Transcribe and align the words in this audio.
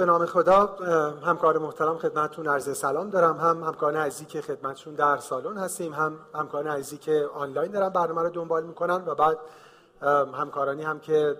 به 0.00 0.06
نام 0.06 0.26
خدا 0.26 0.66
همکار 1.24 1.58
محترم 1.58 1.98
خدمتتون 1.98 2.46
عرض 2.46 2.78
سلام 2.78 3.10
دارم. 3.10 3.36
هم 3.36 3.64
همکاران 3.64 3.96
عزیزی 3.96 4.24
که 4.24 4.40
خدمتشون 4.40 4.94
در 4.94 5.16
سالن 5.16 5.58
هستیم 5.58 5.92
هم 5.92 6.18
همکاران 6.34 6.66
عزیزی 6.66 6.96
که 6.96 7.28
آنلاین 7.34 7.70
دارن 7.70 7.88
برنامه 7.88 8.22
رو 8.22 8.30
دنبال 8.30 8.64
می‌کنن 8.64 9.02
و 9.06 9.14
بعد 9.14 9.38
همکارانی 10.34 10.82
هم 10.82 11.00
که 11.00 11.36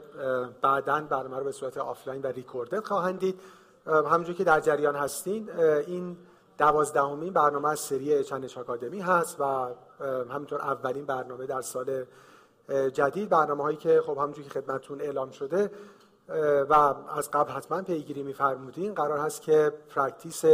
بعدا 0.63 1.01
برنامه 1.01 1.39
رو 1.39 1.45
به 1.45 1.53
صورت 1.53 1.79
آفلاین 1.79 2.23
و 2.23 2.27
recorded 2.27 2.85
خواهند 2.85 3.19
دید. 3.19 3.41
همونجور 3.87 4.35
که 4.35 4.45
در 4.45 4.61
جریان 4.61 4.97
هستین 4.97 5.51
این 5.87 6.17
دوازدهمین 6.59 7.33
برنامه 7.33 7.69
از 7.69 7.81
سری 7.81 8.25
H 8.25 8.33
and 8.33 8.59
H 8.59 8.64
Academy 8.64 9.01
هست 9.01 9.41
و 9.41 9.67
همینطور 10.31 10.61
اولین 10.61 11.07
برنامه 11.07 11.47
در 11.47 11.61
سال 11.61 12.05
جدید. 12.93 13.29
برنامه 13.29 13.63
هایی 13.63 13.77
که 13.77 14.03
خب 14.07 14.19
همونجور 14.19 14.45
که 14.45 14.51
خدمتتون 14.51 15.01
اعلام 15.01 15.31
شده 15.31 15.71
و 16.71 16.95
از 17.17 17.31
قبل 17.31 17.51
حتما 17.51 17.83
پیگیری 17.83 18.23
میفرمودین. 18.23 18.95
قرار 18.95 19.19
هست 19.19 19.43
که 19.43 19.73
practice 19.95 20.45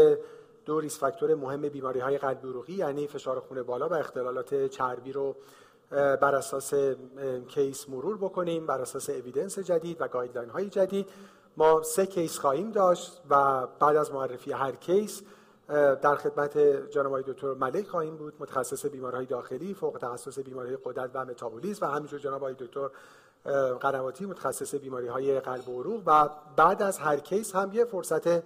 دو 0.65 0.81
risk 0.81 0.99
factor 0.99 1.35
مهم 1.35 1.61
بیماری 1.61 2.01
های 2.01 2.19
قلبی 2.19 2.49
عروقی 2.49 2.73
یعنی 2.73 3.07
فشار 3.07 3.41
خون 3.41 3.63
بالا 3.63 3.89
و 3.89 3.95
اختلالات 3.95 4.67
چربی 4.67 5.13
رو 5.13 5.37
بر 5.91 6.35
اساس 6.35 6.75
case 7.49 7.89
مرور 7.89 8.17
بکنیم 8.17 8.67
بر 8.67 8.81
اساس 8.81 9.11
evidence 9.11 9.59
جدید 9.59 10.01
و 10.01 10.09
guideline 10.09 10.51
های 10.51 10.69
جدید. 10.69 11.09
ما 11.57 11.83
سه 11.83 12.07
case 12.07 12.39
خواهیم 12.39 12.71
داشت 12.71 13.23
و 13.31 13.67
بعد 13.67 13.97
از 13.97 14.13
معرفی 14.13 14.53
هر 14.53 14.73
case 14.73 15.23
در 16.03 16.17
خدمت 16.17 16.59
جناب 16.91 17.07
آقای 17.07 17.23
دکتر 17.27 17.55
ملک 17.55 17.89
خواهیم 17.89 18.17
بود. 18.17 18.35
متخصص 18.41 18.87
بیماریهای 18.87 19.27
داخلی 19.27 19.75
فوق 19.75 19.99
تخصص 19.99 20.39
بیماری 20.39 20.77
قدرت 20.85 21.11
و 21.15 21.25
متابولیسم 21.25 21.87
و 21.87 21.89
همینجور 21.89 22.21
جناب 22.21 22.43
آقای 22.43 22.55
دکتر 22.59 22.91
قنواتی 23.81 24.27
متخصص 24.27 24.75
بیماری 24.75 25.07
های 25.07 25.41
قلب 25.41 25.69
و 25.69 25.81
عروق 25.81 26.03
و 26.07 26.29
بعد 26.57 26.83
از 26.83 26.99
هر 26.99 27.17
کیس 27.17 27.55
هم 27.55 27.73
یه 27.73 27.85
فرصت 27.85 28.43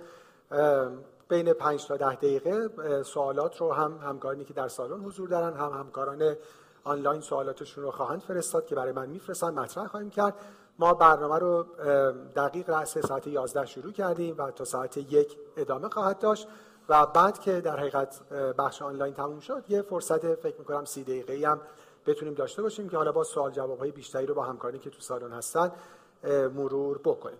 بین 1.28 1.52
5 1.52 1.86
تا 1.86 1.96
10 1.96 2.14
دقیقه 2.14 2.68
سوالات 3.02 3.60
رو 3.60 3.72
هم 3.72 3.98
همکارانی 4.02 4.44
که 4.44 4.54
در 4.54 4.68
سالن 4.68 5.04
حضور 5.04 5.28
دارن 5.28 5.56
هم 5.56 5.72
همکاران 5.72 6.36
آنلاین 6.84 7.20
سوالاتشون 7.20 7.84
رو 7.84 7.90
خواهند 7.90 8.20
فرستاد 8.20 8.66
که 8.66 8.74
برای 8.74 8.92
من 8.92 9.08
میفرستن 9.08 9.50
مطرح 9.50 9.86
خواهیم 9.86 10.10
کرد. 10.10 10.34
ما 10.78 10.94
برنامه 10.94 11.38
رو 11.38 11.66
دقیق 12.36 12.70
رأس 12.70 12.98
ساعت 12.98 13.26
11 13.26 13.66
شروع 13.66 13.92
کردیم 13.92 14.34
و 14.38 14.50
تا 14.50 14.64
ساعت 14.64 14.96
یک 14.96 15.36
ادامه 15.56 15.88
خواهد 15.88 16.18
داشت 16.18 16.48
و 16.88 17.06
بعد 17.06 17.38
که 17.38 17.60
در 17.60 17.76
حقیقت 17.76 18.28
بخش 18.58 18.82
آنلاین 18.82 19.14
تموم 19.14 19.40
شد 19.40 19.64
یه 19.68 19.82
فرصت 19.82 20.34
فکر 20.34 20.58
می‌کنم 20.58 20.84
سی 20.84 21.04
دقیقه 21.04 21.48
هم 21.48 21.60
بتونیم 22.06 22.34
داشته 22.34 22.62
باشیم 22.62 22.88
که 22.88 22.96
حالا 22.96 23.12
با 23.12 23.24
سوال 23.24 23.50
جواب 23.50 23.78
های 23.78 23.90
بیشتری 23.90 24.26
رو 24.26 24.34
با 24.34 24.42
همکاری 24.42 24.78
که 24.78 24.90
تو 24.90 25.00
سالن 25.00 25.32
هستن 25.32 25.72
مرور 26.54 26.98
بکنیم. 27.04 27.38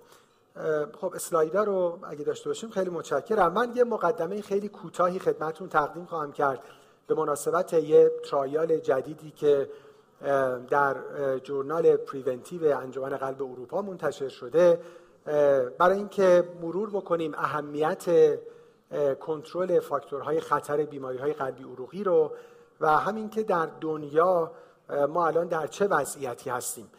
خب 1.01 1.13
اسلایدر 1.15 1.65
رو 1.65 1.99
اگه 2.03 2.25
داشته 2.25 2.51
باشیم 2.51 2.71
خیلی 2.71 2.91
متشکرم. 2.91 3.53
من 3.53 3.73
یه 3.75 3.85
مقدمه 3.85 4.43
خیلی 4.43 4.69
کوتاهی 4.69 5.19
خدمتتون 5.19 5.69
تقدیم 5.69 6.05
خواهم 6.05 6.33
کرد. 6.33 6.65
به 7.07 7.15
مناسبت 7.15 7.73
یه 7.73 8.11
ترایال 8.31 8.79
جدیدی 8.79 9.31
که 9.31 9.71
در 10.71 10.97
جورنال 11.39 11.97
پریونتیو 11.97 12.79
انجمن 12.79 13.17
قلب 13.17 13.43
اروپا 13.43 13.83
منتشر 13.83 14.29
شده. 14.29 14.81
برای 15.79 15.97
اینکه 15.97 16.49
مرور 16.63 16.91
بکنیم 16.91 17.35
اهمیت 17.35 18.37
کنترل 19.21 19.81
فاکتورهای 19.81 20.41
خطر 20.41 20.85
بیماری 20.85 21.19
های 21.19 21.33
قلبی 21.33 21.63
عروقی 21.63 22.05
رو 22.05 22.33
و 22.81 22.99
همین 22.99 23.31
که 23.31 23.43
در 23.43 23.69
دنیا 23.81 24.51
ما 25.09 25.27
الان 25.27 25.47
در 25.47 25.67
چه 25.67 25.87
وضعیتی 25.87 26.51
هستیم. 26.51 26.91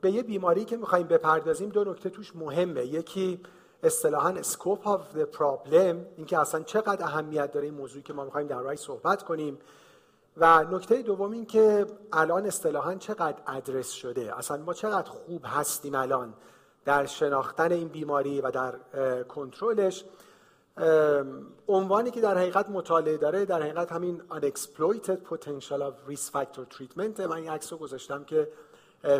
به 0.00 0.10
یه 0.10 0.22
بیماری 0.22 0.64
که 0.64 0.76
می‌خوایم 0.76 1.06
بپردازیم 1.06 1.68
دو 1.68 1.84
نکته 1.84 2.10
توش 2.10 2.36
مهمه. 2.36 2.86
یکی 2.86 3.40
اصطلاحا 3.82 4.42
سکوپ 4.42 4.88
آف 4.88 5.00
the 5.14 5.24
پرابلم 5.24 6.06
اینکه 6.16 6.38
اصلا 6.38 6.62
چقدر 6.62 7.04
اهمیت 7.04 7.52
داره 7.52 7.66
این 7.66 7.74
موضوعی 7.74 8.02
که 8.02 8.12
ما 8.12 8.24
می‌خوایم 8.24 8.46
در 8.46 8.60
رای 8.60 8.76
صحبت 8.76 9.22
کنیم. 9.22 9.58
و 10.36 10.64
نکته 10.64 11.02
دوم 11.02 11.32
این 11.32 11.46
که 11.46 11.86
الان 12.12 12.46
اصطلاحا 12.46 12.94
چقدر 12.94 13.36
ادرس 13.46 13.90
شده. 13.90 14.38
اصلا 14.38 14.56
ما 14.56 14.74
چقدر 14.74 15.10
خوب 15.10 15.42
هستیم 15.44 15.94
الان 15.94 16.34
در 16.84 17.06
شناختن 17.06 17.72
این 17.72 17.88
بیماری 17.88 18.40
و 18.40 18.50
در 18.50 18.74
کنترلش. 19.22 20.04
عنوانی 21.68 22.10
که 22.10 22.20
در 22.20 22.38
حقیقت 22.38 22.68
مطالعه 22.68 23.16
داره 23.16 23.44
در 23.44 23.62
حقیقت 23.62 23.92
همین 23.92 24.22
unexploited 24.30 25.34
potential 25.34 25.80
of 25.80 26.10
risk 26.10 26.32
factor 26.32 26.76
treatment. 26.76 27.20
من 27.20 27.32
این 27.32 27.48
عکس 27.48 27.72
رو 27.72 27.78
گذاشتم 27.78 28.24
که 28.24 28.48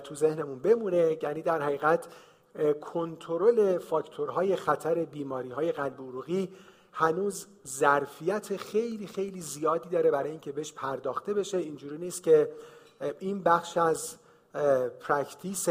تو 0.04 0.14
ذهنمون 0.14 0.58
بمونه. 0.58 1.18
یعنی 1.22 1.42
در 1.42 1.62
حقیقت 1.62 2.06
کنترل 2.80 3.78
فاکتورهای 3.78 4.56
خطر 4.56 5.04
بیماری 5.04 5.50
های 5.50 5.72
قلب 5.72 6.00
عروقی 6.00 6.48
هنوز 6.92 7.46
ظرفیت 7.66 8.56
خیلی 8.56 9.06
خیلی 9.06 9.40
زیادی 9.40 9.88
داره 9.88 10.10
برای 10.10 10.30
اینکه 10.30 10.52
بهش 10.52 10.72
پرداخته 10.72 11.34
بشه. 11.34 11.58
اینجوری 11.58 11.98
نیست 11.98 12.22
که 12.22 12.52
این 13.18 13.42
بخش 13.42 13.76
از 13.76 14.16
practice 15.00 15.68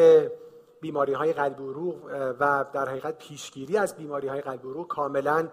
بیماری 0.81 1.13
های 1.13 1.33
قلب 1.33 1.59
عروق 1.59 1.95
و 2.39 2.65
در 2.73 2.89
حقیقت 2.89 3.17
پیشگیری 3.17 3.77
از 3.77 3.95
بیماری 3.95 4.27
های 4.27 4.41
قلب 4.41 4.59
عروق 4.59 4.87
کاملا 4.87 5.47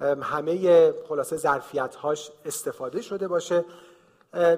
همه 0.00 0.92
خلاصه 1.08 1.36
ظرفیت 1.36 1.94
هاش 1.94 2.30
استفاده 2.44 3.02
شده 3.02 3.28
باشه. 3.28 3.64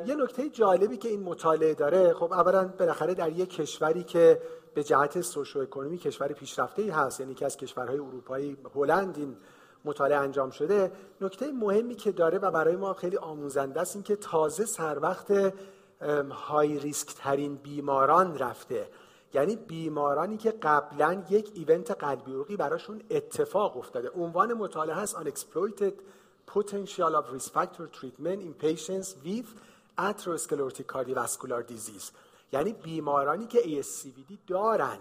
یه 0.07 0.15
نکته 0.15 0.49
جالبی 0.49 0.97
که 0.97 1.09
این 1.09 1.23
مطالعه 1.23 1.75
داره 1.75 2.15
خب 2.15 2.33
اولا 2.33 2.65
بالاخره 2.79 3.15
در 3.15 3.33
یک 3.33 3.51
کشوری 3.51 4.05
که 4.05 4.43
به 4.75 4.85
جهت 4.85 5.21
سوشو 5.21 5.59
اکونومی 5.59 5.99
کشور 5.99 6.29
پیشرفته 6.29 6.83
ای 6.83 6.91
هست 6.91 7.21
یعنی 7.21 7.35
که 7.35 7.47
از 7.47 7.57
کشورهای 7.57 7.99
اروپایی 7.99 8.57
هلند 8.75 9.19
این 9.19 9.37
مطالعه 9.85 10.19
انجام 10.19 10.51
شده 10.51 10.93
نکته 11.21 11.53
مهمی 11.53 11.95
که 11.95 12.13
داره 12.13 12.39
و 12.39 12.51
برای 12.51 12.77
ما 12.77 12.95
خیلی 12.95 13.17
آموزنده 13.17 13.81
است 13.81 13.97
این 13.97 14.03
که 14.03 14.17
تازه 14.17 14.67
سر 14.67 14.99
وقت 14.99 15.55
های 16.31 16.79
ریسک 16.79 17.09
ترین 17.15 17.55
بیماران 17.57 18.39
رفته. 18.39 18.89
یعنی 19.35 19.57
بیمارانی 19.57 20.37
که 20.37 20.51
قبلا 20.51 21.25
یک 21.31 21.53
ایونت 21.55 21.91
قلبی 21.91 22.33
عروقی 22.33 22.57
براشون 22.57 23.03
اتفاق 23.11 23.77
افتاده. 23.77 24.11
عنوان 24.11 24.55
مطالعه 24.55 24.97
هست 24.97 25.17
unexploited 25.17 25.93
potential 26.55 27.13
of 27.15 27.33
risk 27.35 27.53
factor 27.53 27.87
treatment 27.99 28.41
in 28.47 28.55
patients 28.67 29.09
with 29.25 29.49
atherosclerotic 29.99 30.87
cardiovascular 30.87 31.63
disease. 31.69 32.13
یعنی 32.53 32.73
بیمارانی 32.73 33.47
که 33.47 33.83
ASCVD 33.83 34.35
دارن. 34.47 34.99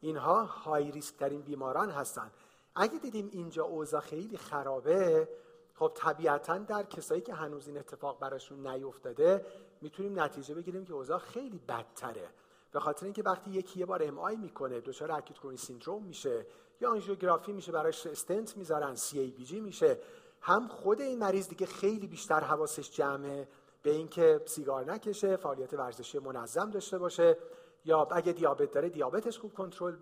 اینها 0.00 0.44
های 0.44 0.90
ریسک 0.90 1.16
ترین 1.16 1.40
بیماران 1.40 1.90
هستن. 1.90 2.30
اگه 2.74 2.98
دیدیم 2.98 3.28
اینجا 3.32 3.64
اوضاع 3.64 4.00
خیلی 4.00 4.36
خرابه 4.36 5.28
خب 5.74 5.92
طبیعتا 5.94 6.58
در 6.58 6.82
کسایی 6.82 7.20
که 7.20 7.34
هنوز 7.34 7.68
این 7.68 7.78
اتفاق 7.78 8.18
براشون 8.18 8.66
نیفتاده 8.66 9.46
می‌تونیم 9.80 10.20
نتیجه 10.20 10.54
بگیریم 10.54 10.84
که 10.84 10.92
اوضاع 10.92 11.18
خیلی 11.18 11.60
بدتره. 11.68 12.28
به 12.72 12.80
خاطر 12.80 13.04
اینکه 13.04 13.22
وقتی 13.22 13.50
یکی 13.50 13.80
یه 13.80 13.86
بار 13.86 14.02
ام 14.02 14.18
آی 14.18 14.36
می‌کنه 14.36 14.80
دچار 14.80 15.12
اکوت 15.12 15.38
کرونی 15.38 15.56
سیندروم 15.56 16.02
میشه 16.02 16.46
یا 16.80 16.90
آنژیوگرافی 16.90 17.52
میشه 17.52 17.72
براش 17.72 18.06
استنت 18.06 18.56
می‌ذارن 18.56 18.94
سی 18.94 19.18
ای 19.18 19.30
بی 19.30 19.44
جی 19.44 19.60
میشه 19.60 19.98
هم 20.40 20.68
خود 20.68 21.00
این 21.00 21.18
مریض 21.18 21.48
دیگه 21.48 21.66
خیلی 21.66 22.06
بیشتر 22.06 22.40
حواسش 22.40 22.90
جمعه 22.90 23.48
به 23.82 23.90
اینکه 23.90 24.40
سیگار 24.46 24.92
نکشه 24.92 25.36
فعالیت 25.36 25.74
ورزشی 25.74 26.18
منظم 26.18 26.70
داشته 26.70 26.98
باشه 26.98 27.36
یا 27.84 28.08
اگه 28.10 28.32
دیابت 28.32 28.70
داره 28.70 28.88
دیابتش 28.88 29.38
خوب 29.38 29.54
کنترل 29.54 29.96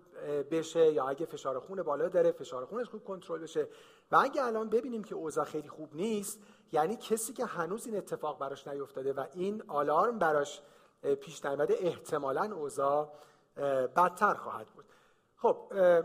بشه 0.51 0.91
یا 0.91 1.07
اگه 1.07 1.25
فشار 1.25 1.59
خون 1.59 1.83
بالا 1.83 2.07
داره 2.09 2.31
فشار 2.31 2.65
خونش 2.65 2.89
خوب 2.89 3.03
کنترل 3.03 3.41
بشه. 3.41 3.67
و 4.11 4.15
اگه 4.15 4.43
الان 4.43 4.69
ببینیم 4.69 5.03
که 5.03 5.15
اوضاع 5.15 5.45
خیلی 5.45 5.69
خوب 5.69 5.95
نیست 5.95 6.39
یعنی 6.71 6.95
کسی 6.95 7.33
که 7.33 7.45
هنوز 7.45 7.85
این 7.85 7.97
اتفاق 7.97 8.39
براش 8.39 8.67
نیفتاده 8.67 9.13
و 9.13 9.25
این 9.33 9.63
آلارم 9.67 10.19
براش 10.19 10.61
پیش 11.21 11.45
نیامده 11.45 11.75
احتمالا 11.79 12.55
اوضاع 12.55 13.13
بدتر 13.95 14.33
خواهد 14.33 14.67
بود. 14.67 14.85
خب 15.37 15.57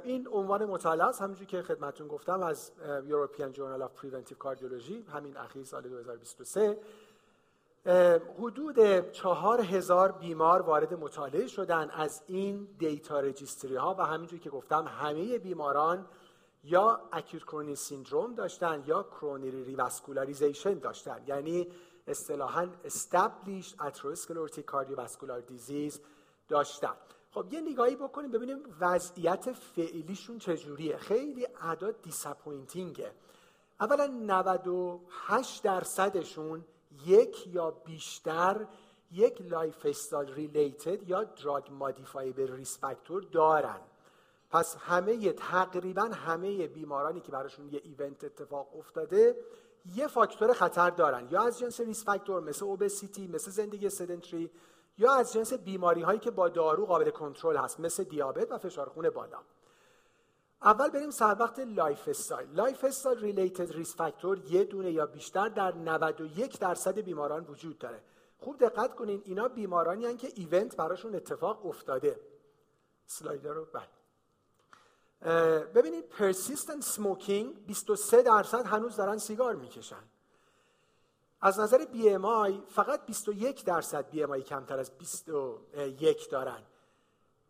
این 0.05 0.29
عنوان 0.29 0.65
مطالعه 0.65 1.07
است. 1.07 1.23
همونجوری 1.23 1.47
که 1.47 1.63
خدمتون 1.63 2.09
گفتم 2.09 2.43
از 2.43 2.73
European 3.09 3.57
Journal 3.57 3.83
of 3.83 4.03
Preventive 4.03 4.37
Cardiology 4.45 5.11
همین 5.13 5.37
اخیر 5.37 5.65
سال 5.65 5.83
2023 5.83 6.79
حدود 8.39 9.11
چهار 9.11 9.61
هزار 9.61 10.13
بیمار 10.13 10.63
وارد 10.63 10.95
مطالعه 10.95 11.47
شدن 11.47 11.91
از 11.91 12.23
این 12.27 12.69
دیتا 12.79 13.21
رجیستری 13.21 13.77
ها 13.77 13.95
و 13.99 14.05
همینجوری 14.05 14.43
که 14.43 14.51
گفتم 14.51 14.87
همه 14.89 15.39
بیماران 15.39 16.07
یا 16.65 17.01
acute 17.13 17.45
coronary 17.45 17.75
syndrome 17.75 18.35
داشتن 18.35 18.85
یا 18.87 19.03
coronary 19.03 19.65
revascularization 19.65 20.75
داشتن. 20.75 21.23
یعنی 21.27 21.69
اصطلاحا 22.07 22.69
established 22.85 23.75
atherosclerotic 23.79 24.65
cardiovascular 24.73 25.41
disease 25.53 25.99
داشتن 26.49 26.95
خب 27.37 27.53
یه 27.53 27.61
نگاهی 27.61 27.97
بکنیم 27.97 28.31
ببینیم 28.31 28.59
وضعیت 28.81 29.53
فعلیشون 29.53 30.39
چجوریه. 30.39 30.97
خیلی 30.97 31.47
اعداد 31.61 32.03
disappointing 32.03 33.05
ه 33.05 33.13
اولا 33.81 34.07
98 34.07 35.63
درصدشون 35.63 36.65
یک 37.07 37.47
یا 37.47 37.71
بیشتر 37.71 38.67
یک 39.13 39.43
lifestyle 39.43 40.35
related 40.35 41.09
یا 41.09 41.25
drug 41.25 41.71
modifiable 41.71 42.53
risk 42.53 42.79
factor 42.79 43.23
دارن. 43.23 43.81
پس 44.51 44.77
همه 44.77 45.33
تقریبا 45.33 46.03
همه 46.03 46.67
بیمارانی 46.67 47.21
که 47.21 47.33
براشون 47.33 47.69
یه 47.69 47.81
event 47.85 48.25
اتفاق 48.25 48.77
افتاده 48.77 49.37
یه 49.95 50.07
فاکتور 50.07 50.53
خطر 50.53 50.91
دارن. 50.91 51.29
یا 51.31 51.43
از 51.43 51.59
جنس 51.59 51.81
risk 51.81 52.05
factor 52.05 52.43
مثل 52.43 52.65
obesity 52.65 53.29
مثل 53.29 53.51
زندگی 53.51 53.91
sedentary 53.91 54.51
یا 54.99 55.15
از 55.15 55.33
جنس 55.33 55.53
بیماری 55.53 56.03
هایی 56.03 56.19
که 56.19 56.31
با 56.31 56.49
دارو 56.49 56.87
قابل 56.87 57.11
کنترل 57.11 57.57
هست 57.57 57.81
مثل 57.81 58.05
دیابت 58.05 58.53
و 58.53 58.59
فشار 58.59 58.89
خون 58.89 59.11
بالا. 59.11 59.39
اول 60.63 60.91
بریم 60.91 61.11
سر 61.11 61.37
وقت 61.39 61.59
lifestyle، 61.59 62.49
lifestyle 62.51 63.21
related 63.21 63.73
risk 63.73 63.97
factor 63.97 64.39
یه 64.39 64.65
دونه 64.65 64.91
یا 64.91 65.07
بیشتر 65.07 65.49
در 65.49 65.75
91 65.75 66.59
درصد 66.59 66.99
بیماران 66.99 67.45
وجود 67.45 67.79
داره. 67.79 68.03
خوب 68.39 68.59
دقت 68.59 68.95
کنین 68.95 69.23
اینا 69.25 69.49
بیمارانی 69.49 70.07
هن 70.07 70.17
که 70.17 70.29
event 70.35 70.77
براشون 70.77 71.15
اتفاق 71.15 71.67
افتاده. 71.67 72.21
اسلاید 73.07 73.53
رو 73.53 73.65
بله 73.65 73.96
ببینید 75.75 76.09
persistent 76.09 76.83
smoking 76.83 77.67
23 77.67 78.23
درصد 78.23 78.67
هنوز 78.67 78.97
دارن 78.97 79.19
سیگار 79.19 79.55
می‌کشن. 79.55 80.03
از 81.41 81.61
نظر 81.61 81.85
BMI 81.85 82.63
فقط 82.69 83.07
21 83.07 83.65
درصد 83.65 84.11
BMI 84.11 84.43
کمتر 84.43 84.79
از 84.79 84.91
21 84.99 86.31
دارن. 86.31 86.63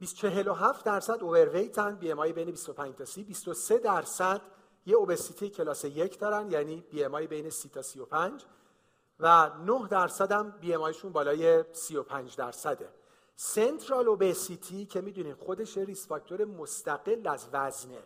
47 0.00 0.84
درصد 0.84 1.23
overweight 1.23 1.90
ن 1.90 1.97
BMI 1.97 2.33
بین 2.32 2.50
25 2.50 2.94
تا 2.94 3.05
30 3.05 3.25
23 3.25 3.78
درصد 3.78 4.40
یه 4.87 4.96
obesity 4.97 5.50
کلاس 5.50 5.84
یک 5.84 6.19
دارن 6.19 6.50
یعنی 6.50 6.81
BMI 6.81 7.27
بین 7.26 7.50
30 7.50 7.69
تا 7.69 7.82
35 7.82 8.44
و 9.20 9.50
9 9.64 9.88
درصد 9.88 10.32
هم 10.32 10.50
BMI 10.50 10.83
شون 10.83 11.12
بالای 11.12 11.64
35 11.73 12.37
درصده. 12.37 12.88
central 13.37 14.09
obesity 14.09 14.87
که 14.87 15.00
می‌دونین 15.00 15.35
خودش 15.35 15.79
risk 15.79 16.09
factor 16.09 16.44
مستقل 16.44 17.29
از 17.29 17.49
وزنه. 17.53 18.03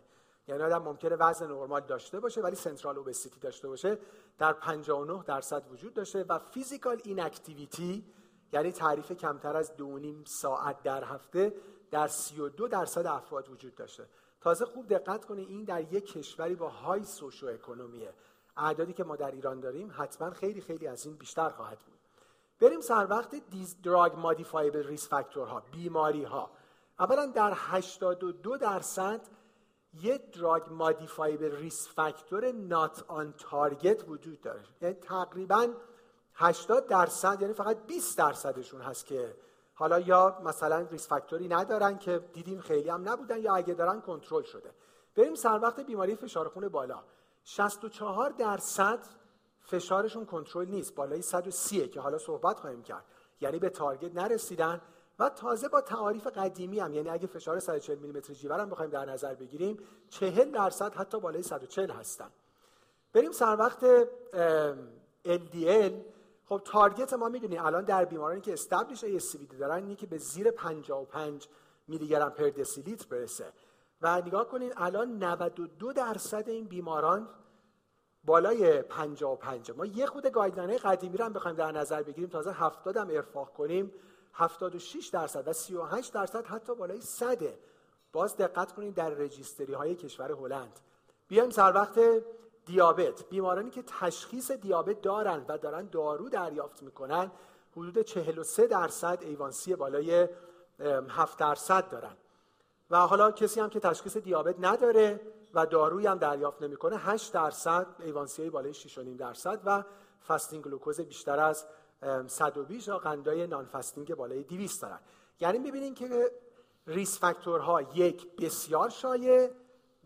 یعنی 0.47 0.63
آدم 0.63 0.81
ممکنه 0.81 1.15
وزن 1.15 1.47
نرمال 1.47 1.81
داشته 1.81 2.19
باشه 2.19 2.41
ولی 2.41 2.55
central 2.55 2.97
obesity 2.97 3.39
داشته 3.39 3.67
باشه. 3.67 3.97
در 4.37 4.53
59 4.53 5.23
درصد 5.23 5.71
وجود 5.71 5.93
داشته 5.93 6.23
و 6.23 6.39
physical 6.39 7.01
inactivity 7.03 8.05
یعنی 8.53 8.71
تعریف 8.71 9.11
کمتر 9.11 9.57
از 9.57 9.75
دو 9.75 9.97
نیم 9.97 10.23
ساعت 10.27 10.83
در 10.83 11.03
هفته 11.03 11.53
در 11.91 12.07
32 12.07 12.67
درصد 12.67 13.07
افراد 13.07 13.49
وجود 13.49 13.75
داشته. 13.75 14.05
تازه 14.41 14.65
خوب 14.65 14.87
دقت 14.87 15.25
کنید 15.25 15.49
این 15.49 15.63
در 15.63 15.93
یک 15.93 16.05
کشوری 16.05 16.55
با 16.55 16.69
high 16.69 17.03
socioeconomic 17.03 17.47
ه 17.47 18.13
اعدادی 18.57 18.93
که 18.93 19.03
ما 19.03 19.15
در 19.15 19.31
ایران 19.31 19.59
داریم 19.59 19.93
حتما 19.97 20.31
خیلی 20.31 20.61
خیلی 20.61 20.87
از 20.87 21.05
این 21.05 21.15
بیشتر 21.15 21.49
خواهد 21.49 21.79
بود. 21.79 21.90
بریم 22.61 22.81
سر 22.81 23.07
وقت 23.09 23.35
these 23.35 23.81
drug 23.81 24.15
modifiable 24.15 24.87
risk 24.87 25.09
factor 25.09 25.55
ها 25.55 25.63
بیماری 25.71 26.23
ها 26.23 26.51
اولا 26.99 27.25
در 27.25 27.53
82 27.55 28.57
درصد 28.57 29.21
یه 30.01 30.17
drug 30.17 30.63
modifiable 30.69 31.55
risk 31.55 31.89
factor 31.89 32.51
not 32.51 33.05
on 33.07 33.33
target 33.37 34.09
وجود 34.09 34.41
داره. 34.41 34.61
یعنی 34.81 34.95
تقریبا 34.95 35.67
80 36.33 36.87
درصد 36.87 37.41
یعنی 37.41 37.53
فقط 37.53 37.77
20 37.87 38.17
درصدشون 38.17 38.81
هست 38.81 39.05
که 39.05 39.35
حالا 39.73 39.99
یا 39.99 40.41
مثلا 40.43 40.87
risk 40.91 41.07
factor 41.07 41.41
ی 41.41 41.47
ندارن 41.47 41.97
که 41.97 42.17
دیدیم 42.33 42.59
خیلی 42.59 42.89
هم 42.89 43.09
نبودن 43.09 43.41
یا 43.41 43.55
اگه 43.55 43.73
دارن 43.73 44.01
کنترل 44.01 44.43
شده. 44.43 44.71
بریم 45.15 45.35
سر 45.35 45.59
وقت 45.61 45.79
بیماری 45.79 46.15
فشار 46.15 46.49
خون 46.49 46.67
بالا 46.67 47.03
64 47.43 48.29
درصد 48.29 48.99
فشارشون 49.71 50.25
کنترل 50.25 50.67
نیست. 50.67 50.95
بالای 50.95 51.21
130 51.21 51.87
که 51.87 52.01
حالا 52.01 52.17
صحبت 52.17 52.59
خواهیم 52.59 52.83
کرد. 52.83 53.05
یعنی 53.41 53.59
به 53.59 53.69
تارگت 53.69 54.15
نرسیدن 54.15 54.81
و 55.19 55.29
تازه 55.29 55.67
با 55.67 55.81
تعاریف 55.81 56.27
قدیمی 56.27 56.79
هم. 56.79 56.93
یعنی 56.93 57.09
اگه 57.09 57.27
فشار 57.27 57.59
140 57.59 57.97
میلیمتر 57.97 58.33
جیور 58.33 58.59
هم 58.59 58.69
بخوایم 58.69 58.91
در 58.91 59.05
نظر 59.05 59.33
بگیریم 59.33 59.77
40 60.09 60.51
درصد 60.51 60.95
حتی 60.95 61.19
بالای 61.19 61.43
140 61.43 61.91
هستن. 61.91 62.29
بریم 63.13 63.31
سر 63.31 63.55
وقت 63.59 63.85
LDL 65.25 65.93
خب 66.45 66.61
تارگت 66.65 67.13
ما 67.13 67.29
می‌دونیم 67.29 67.65
الان 67.65 67.85
در 67.85 68.05
بیمارانی 68.05 68.41
که 68.41 68.53
استبلیش 68.53 69.05
ASCVD 69.05 69.55
دارن 69.59 69.75
اینه 69.75 69.95
که 69.95 70.07
به 70.07 70.17
زیر 70.17 70.51
55 70.51 71.47
میلی 71.87 72.07
گرم 72.07 72.29
پر 72.29 72.49
دسیلیتر 72.49 73.05
برسه. 73.09 73.45
و 74.01 74.21
نگاه 74.21 74.47
کنین 74.47 74.73
الان 74.77 75.23
92 75.23 75.93
درصد 75.93 76.49
این 76.49 76.65
بیماران 76.65 77.29
بالای 78.23 78.81
55 78.81 79.71
ما 79.71 79.85
یه 79.85 80.05
خود 80.05 80.27
guideline 80.27 80.77
قدیمی 80.77 81.17
رو 81.17 81.25
هم 81.25 81.33
بخوایم 81.33 81.57
در 81.57 81.71
نظر 81.71 82.03
بگیریم. 82.03 82.29
تازه 82.29 82.51
70 82.51 82.97
هم 82.97 83.09
ارفاق 83.09 83.53
کنیم. 83.53 83.93
76 84.33 85.07
درصد 85.07 85.47
و 85.47 85.53
38 85.53 86.13
درصد 86.13 86.45
حتی 86.45 86.75
بالای 86.75 87.01
100 87.01 87.37
باز 88.13 88.37
دقت 88.37 88.71
کنید 88.71 88.95
در 88.95 89.09
رجیستری 89.09 89.73
های 89.73 89.95
کشور 89.95 90.31
هلند. 90.31 90.79
بیایم 91.27 91.49
سر 91.49 91.71
وقت 91.75 91.99
دیابت. 92.65 93.29
بیمارانی 93.29 93.69
که 93.69 93.83
تشخیص 93.99 94.51
دیابت 94.51 95.01
دارن 95.01 95.45
و 95.47 95.57
دارن 95.57 95.85
دارو 95.85 96.29
دریافت 96.29 96.83
می‌کنن 96.83 97.31
حدود 97.71 98.01
43 98.01 98.67
درصد 98.67 99.17
A1C 99.21 99.75
بالای 99.75 100.27
7 101.09 101.37
درصد 101.37 101.89
دارن. 101.89 102.17
و 102.89 102.97
حالا 102.97 103.31
کسی 103.31 103.59
هم 103.59 103.69
که 103.69 103.79
تشخیص 103.79 104.17
دیابت 104.17 104.55
نداره 104.59 105.19
و 105.53 105.65
دارویی 105.65 106.07
هم 106.07 106.17
دریافت 106.17 106.61
نمی‌کنه. 106.61 106.97
8 106.97 107.33
درصد 107.33 107.87
A1C 107.99 108.49
بالای 108.49 108.73
6.5 108.73 109.17
درصد 109.17 109.61
و 109.65 109.83
fasting 110.19 110.63
glucose 110.63 111.01
بیشتر 111.01 111.39
از 111.39 111.65
120 112.27 112.87
یا 112.87 112.97
قندای 112.97 113.47
non-fasting 113.47 114.15
بالای 114.15 114.43
200 114.43 114.81
دارن. 114.81 114.99
یعنی 115.39 115.59
ببینید 115.59 115.95
که 115.95 116.31
risk 116.87 117.19
factor 117.19 117.72
ها 117.72 117.81
یک 117.81 118.35
بسیار 118.35 118.89
شایع 118.89 119.49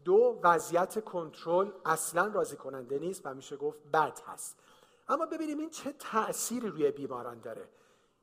دو 0.06 0.40
وضعیت 0.44 1.04
کنترل 1.04 1.72
اصلا 1.86 2.32
راضی 2.34 2.56
کننده 2.56 3.00
نیست 3.00 3.26
و 3.26 3.34
میشه 3.34 3.58
گفت 3.58 3.80
بد 3.94 4.20
هست. 4.28 4.60
اما 5.08 5.26
ببینیم 5.26 5.60
این 5.60 5.70
چه 5.70 5.92
تأثیری 6.00 6.68
روی 6.68 6.92
بیماران 6.92 7.40
داره. 7.40 7.70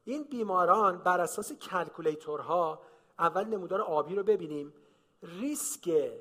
این 0.05 0.25
بیماران 0.25 0.99
بر 0.99 1.21
اساس 1.21 1.53
calculator 1.53 2.71
ها 2.71 2.83
اول 3.19 3.45
نمودار 3.45 3.81
آبی 3.83 4.15
رو 4.15 4.23
ببینیم. 4.23 4.75
ریسک 5.23 6.13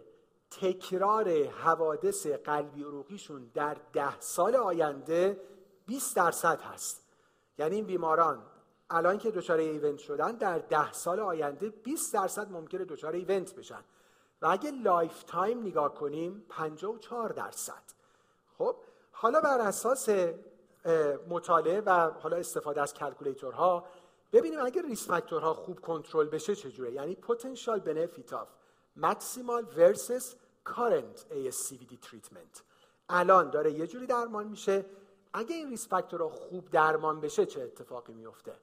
تکرار 0.51 1.47
حوادث 1.47 2.27
قلبی 2.27 2.83
عروقیشون 2.83 3.51
در 3.53 3.77
ده 3.93 4.19
سال 4.19 4.55
آینده 4.55 5.41
20 5.85 6.15
درصد 6.15 6.61
هست. 6.61 7.01
یعنی 7.57 7.75
این 7.75 7.85
بیماران 7.85 8.43
الان 8.89 9.17
که 9.17 9.31
دچار 9.31 9.57
event 9.57 9.97
شدن 9.99 10.31
در 10.31 10.59
ده 10.59 10.91
سال 10.91 11.19
آینده 11.19 11.69
20 11.69 12.13
درصد 12.13 12.51
ممکنه 12.51 12.85
دچار 12.85 13.13
event 13.13 13.55
بشن. 13.55 13.83
و 14.41 14.47
اگه 14.47 14.71
lifetime 14.71 15.61
نگاه 15.67 15.93
کنیم 15.93 16.45
54 16.49 17.29
درصد. 17.29 17.83
خب 18.57 18.75
حالا 19.11 19.41
بر 19.41 19.59
اساس 19.59 20.09
مطالعه 21.29 21.81
و 21.81 22.11
حالا 22.11 22.37
استفاده 22.37 22.81
از 22.81 22.93
calculator 22.93 23.77
ها 23.77 23.85
ببینیم 24.33 24.59
اگه 24.65 24.81
risk 24.81 25.07
factor 25.07 25.47
ها 25.47 25.53
خوب 25.53 25.79
کنترل 25.79 26.27
بشه 26.27 26.55
چجوره. 26.55 26.91
یعنی 26.91 27.15
potential 27.15 27.79
benefit 27.79 28.33
of 28.33 28.47
maximal 28.95 29.65
versus 29.77 30.35
current 30.63 31.25
ASCVD 31.29 31.99
treatment 32.01 32.63
الان 33.09 33.49
داره 33.49 33.71
یه 33.71 33.87
جوری 33.87 34.05
درمان 34.05 34.47
میشه. 34.47 34.85
اگه 35.33 35.55
این 35.55 35.69
risk 35.69 35.87
factor 35.87 36.23
ها 36.23 36.29
خوب 36.29 36.69
درمان 36.69 37.21
بشه 37.21 37.45
چه 37.45 37.61
اتفاقی 37.61 38.13
میفته؟ 38.13 38.53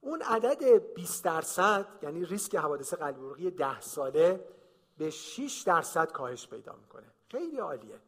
اون 0.00 0.22
عدد 0.22 0.94
20 0.94 1.24
درصد 1.24 1.86
یعنی 2.02 2.24
ریسک 2.24 2.54
حوادث 2.54 2.94
قلبی 2.94 3.20
عروقی 3.20 3.50
10 3.50 3.80
ساله 3.80 4.44
به 4.98 5.10
6 5.10 5.62
درصد 5.66 6.12
کاهش 6.12 6.48
پیدا 6.48 6.72
می‌کنه. 6.72 7.06
خیلی 7.28 7.58
عالیه. 7.58 8.00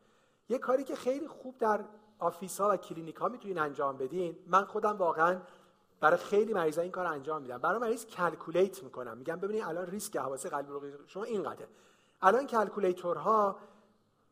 یه 0.49 0.59
کاری 0.59 0.85
که 0.85 0.97
خیلی 0.97 1.29
خوب 1.29 1.59
در 1.59 1.85
office 2.19 2.61
ها 2.61 2.71
و 2.71 2.77
کلینیک 2.77 3.17
ها 3.17 3.29
می‌تونین 3.29 3.59
انجام 3.59 3.97
بدین. 3.97 4.39
من 4.47 4.65
خودم 4.65 4.97
واقعا 4.97 5.41
برای 6.01 6.17
خیلی 6.17 6.55
مریضا 6.55 6.83
این 6.83 6.91
کار 6.91 7.07
انجام 7.07 7.43
میدم. 7.43 7.59
برای 7.59 7.79
مریض 7.79 8.07
calculate 8.07 8.83
می‌کنم. 8.83 9.19
میگم 9.19 9.37
ببینید 9.37 9.65
الان 9.65 9.87
ریسک 9.87 10.17
حوادث 10.17 10.49
قلبی 10.49 10.71
عروقی 10.71 10.93
شما 11.07 11.25
اینقدره. 11.25 11.69
الان 12.25 12.47
calculator 12.47 13.47
ها 13.47 13.57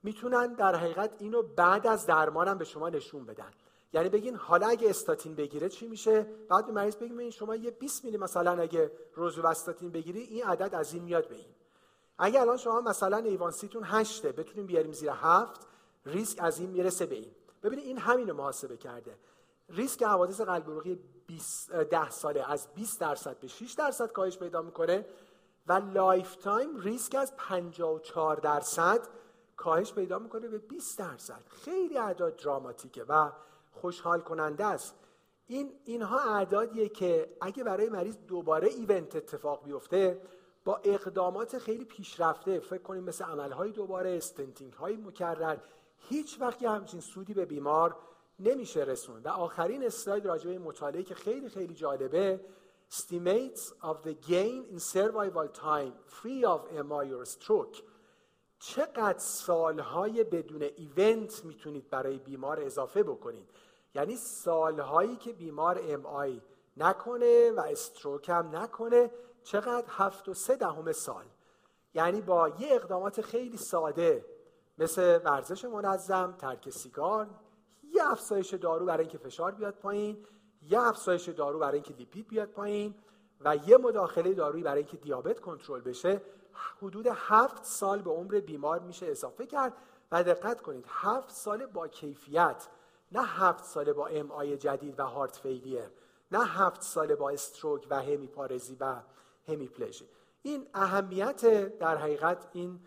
می‌تونن 0.02 0.54
در 0.54 0.74
حقیقت 0.74 1.10
اینو 1.18 1.42
بعد 1.42 1.86
از 1.86 2.06
درمانم 2.06 2.58
به 2.58 2.64
شما 2.64 2.88
نشون 2.88 3.26
بدن. 3.26 3.50
یعنی 3.92 4.08
بگین 4.08 4.36
حالا 4.36 4.66
اگه 4.66 4.90
استاتین 4.90 5.34
بگیره 5.34 5.68
چی 5.68 5.88
میشه؟ 5.88 6.26
بعد 6.48 6.66
به 6.66 6.72
مریض 6.72 6.96
بگیم 6.96 7.30
شما 7.30 7.56
یه 7.56 7.70
20 7.70 8.04
میلی 8.04 8.16
مثلا 8.16 8.62
اگه 8.62 8.92
روزوواستاتین 9.14 9.90
بگیری 9.90 10.20
این 10.20 10.44
عدد 10.44 10.74
از 10.74 10.94
این 10.94 11.02
میاد 11.02 11.28
به 11.28 11.34
این 11.34 11.54
اگه 12.18 12.40
الان 12.40 12.56
شما 12.56 12.80
مثلا 12.80 13.16
A1C 13.16 13.49
تون 13.49 13.82
هشته 13.84 14.32
بتونیم 14.32 14.66
بیاریم 14.66 14.92
زیر 14.92 15.10
هفت 15.10 15.66
ریسک 16.06 16.38
از 16.42 16.58
این 16.58 16.70
می‌رسه 16.70 17.06
به 17.06 17.14
این. 17.14 17.30
ببینید 17.62 17.84
این 17.84 17.98
همین 17.98 18.28
رو 18.28 18.36
محاسبه 18.36 18.76
کرده. 18.76 19.18
ریسک 19.68 20.02
حوادث 20.02 20.40
قلب 20.40 20.70
عروقی 20.70 20.98
10 21.90 22.10
ساله. 22.10 22.50
از 22.50 22.68
20 22.74 23.00
درصد 23.00 23.38
به 23.38 23.48
6 23.48 23.72
درصد 23.72 24.12
کاهش 24.12 24.38
پیدا 24.38 24.62
می‌کنه. 24.62 25.06
و 25.66 25.72
lifetime 25.72 26.76
risk 26.80 27.14
از 27.14 27.36
54 27.36 28.36
درصد 28.36 29.00
کاهش 29.56 29.92
پیدا 29.92 30.18
می‌کنه 30.18 30.48
به 30.48 30.58
20 30.58 30.98
درصد. 30.98 31.42
خیلی 31.48 31.98
اعداد 31.98 32.36
دراماتیکه 32.36 33.04
و 33.08 33.30
خوشحال 33.72 34.20
کننده 34.20 34.64
است. 34.64 34.94
این 35.46 35.72
اینها 35.84 36.20
اعدادیه 36.20 36.88
که 36.88 37.36
اگه 37.40 37.64
برای 37.64 37.88
مریض 37.88 38.16
دوباره 38.28 38.68
event 38.68 39.16
اتفاق 39.16 39.64
بیفته 39.64 40.22
با 40.64 40.80
اقدامات 40.84 41.58
خیلی 41.58 41.84
پیشرفته 41.84 42.60
فکر 42.60 42.82
کنیم 42.82 43.04
مثل 43.04 43.24
عملهای 43.24 43.70
دوباره 43.70 44.16
stenting 44.16 44.72
های 44.72 44.96
مکرر 44.96 45.56
هیچ 45.96 46.40
وقت 46.40 46.62
همچین 46.62 47.00
سودی 47.00 47.34
به 47.34 47.44
بیمار 47.44 47.96
نمیشه 48.40 48.80
رسون 48.80 49.22
و 49.22 49.28
آخرین 49.28 49.84
اسلاید 49.84 50.26
راجبه 50.26 50.58
مطالعه 50.58 51.02
که 51.02 51.14
خیلی 51.14 51.48
خیلی 51.48 51.74
جالبه 51.74 52.40
estimates 52.92 53.72
of 53.82 54.02
the 54.02 54.14
gain 54.32 54.64
in 54.72 54.78
survival 54.78 55.48
time 55.48 55.92
free 56.06 56.44
of 56.44 56.60
MI 56.88 57.12
or 57.12 57.24
stroke. 57.24 57.82
چقدر 58.58 59.18
سالهای 59.18 60.24
بدون 60.24 60.62
ایونت 60.62 61.44
می‌تونید 61.44 61.90
برای 61.90 62.18
بیمار 62.18 62.60
اضافه 62.60 63.02
بکنید؟ 63.02 63.48
یعنی 63.94 64.16
سالهایی 64.16 65.16
که 65.16 65.32
بیمار 65.32 65.80
ام 65.82 66.06
آی 66.06 66.42
نکنه 66.76 67.50
و 67.50 67.60
استروک 67.60 68.28
هم 68.28 68.56
نکنه 68.56 69.10
چقدر 69.42 69.86
هفت 69.88 70.28
و 70.28 70.34
سه 70.34 70.56
دهم 70.56 70.92
سال؟ 70.92 71.24
یعنی 71.94 72.20
با 72.20 72.48
یه 72.48 72.72
اقدامات 72.72 73.20
خیلی 73.20 73.56
ساده 73.56 74.24
مثل 74.78 75.20
ورزش 75.24 75.64
منظم 75.64 76.34
ترک 76.38 76.70
سیگار 76.70 77.28
یه 77.94 78.10
افزایش 78.10 78.54
دارو 78.54 78.86
برای 78.86 79.00
اینکه 79.00 79.18
فشار 79.18 79.52
بیاد 79.52 79.74
پایین 79.74 80.26
یه 80.68 80.80
افزایش 80.80 81.28
دارو 81.28 81.58
برای 81.58 81.74
اینکه 81.74 81.94
لیپید 81.94 82.28
بیاد 82.28 82.48
پایین 82.48 82.94
و 83.44 83.56
یه 83.56 83.76
مداخله 83.76 84.34
دارویی 84.34 84.62
برای 84.62 84.78
اینکه 84.78 84.96
دیابت 84.96 85.40
کنترل 85.40 85.80
بشه 85.80 86.22
حدود 86.82 87.06
هفت 87.10 87.64
سال 87.64 88.02
به 88.02 88.10
عمر 88.10 88.40
بیمار 88.40 88.80
میشه 88.80 89.06
اضافه 89.06 89.46
کرد 89.46 89.72
و 90.12 90.24
دقت 90.24 90.60
کنید 90.60 90.84
هفت 90.88 91.30
سال 91.30 91.66
با 91.66 91.88
کیفیت 91.88 92.68
نه 93.12 93.22
هفت 93.22 93.64
سال 93.64 93.92
با 93.92 94.06
ام 94.06 94.30
آی 94.30 94.56
جدید 94.56 95.00
و 95.00 95.02
هارت 95.02 95.36
فیلیر 95.36 95.90
نه 96.32 96.44
هفت 96.44 96.82
سال 96.82 97.14
با 97.14 97.30
استروک 97.30 97.86
و 97.90 98.02
همیپارزی 98.02 98.76
و 98.80 99.02
همیپلژی 99.48 100.08
این 100.42 100.66
اهمیت 100.74 101.78
در 101.78 101.96
حقیقت 101.96 102.48
این 102.52 102.80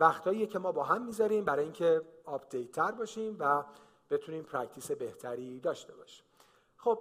وقتایی 0.00 0.46
که 0.46 0.58
ما 0.58 0.72
با 0.72 0.84
هم 0.84 1.06
می‌ذاریم 1.06 1.44
برای 1.44 1.64
اینکه 1.64 2.02
update 2.24 2.72
تر 2.72 2.90
باشیم 2.90 3.36
و 3.40 3.64
بتونیم 4.10 4.42
practice 4.42 4.90
بهتری 4.90 5.60
داشته 5.60 5.94
باشیم. 5.94 6.23
خب 6.84 6.98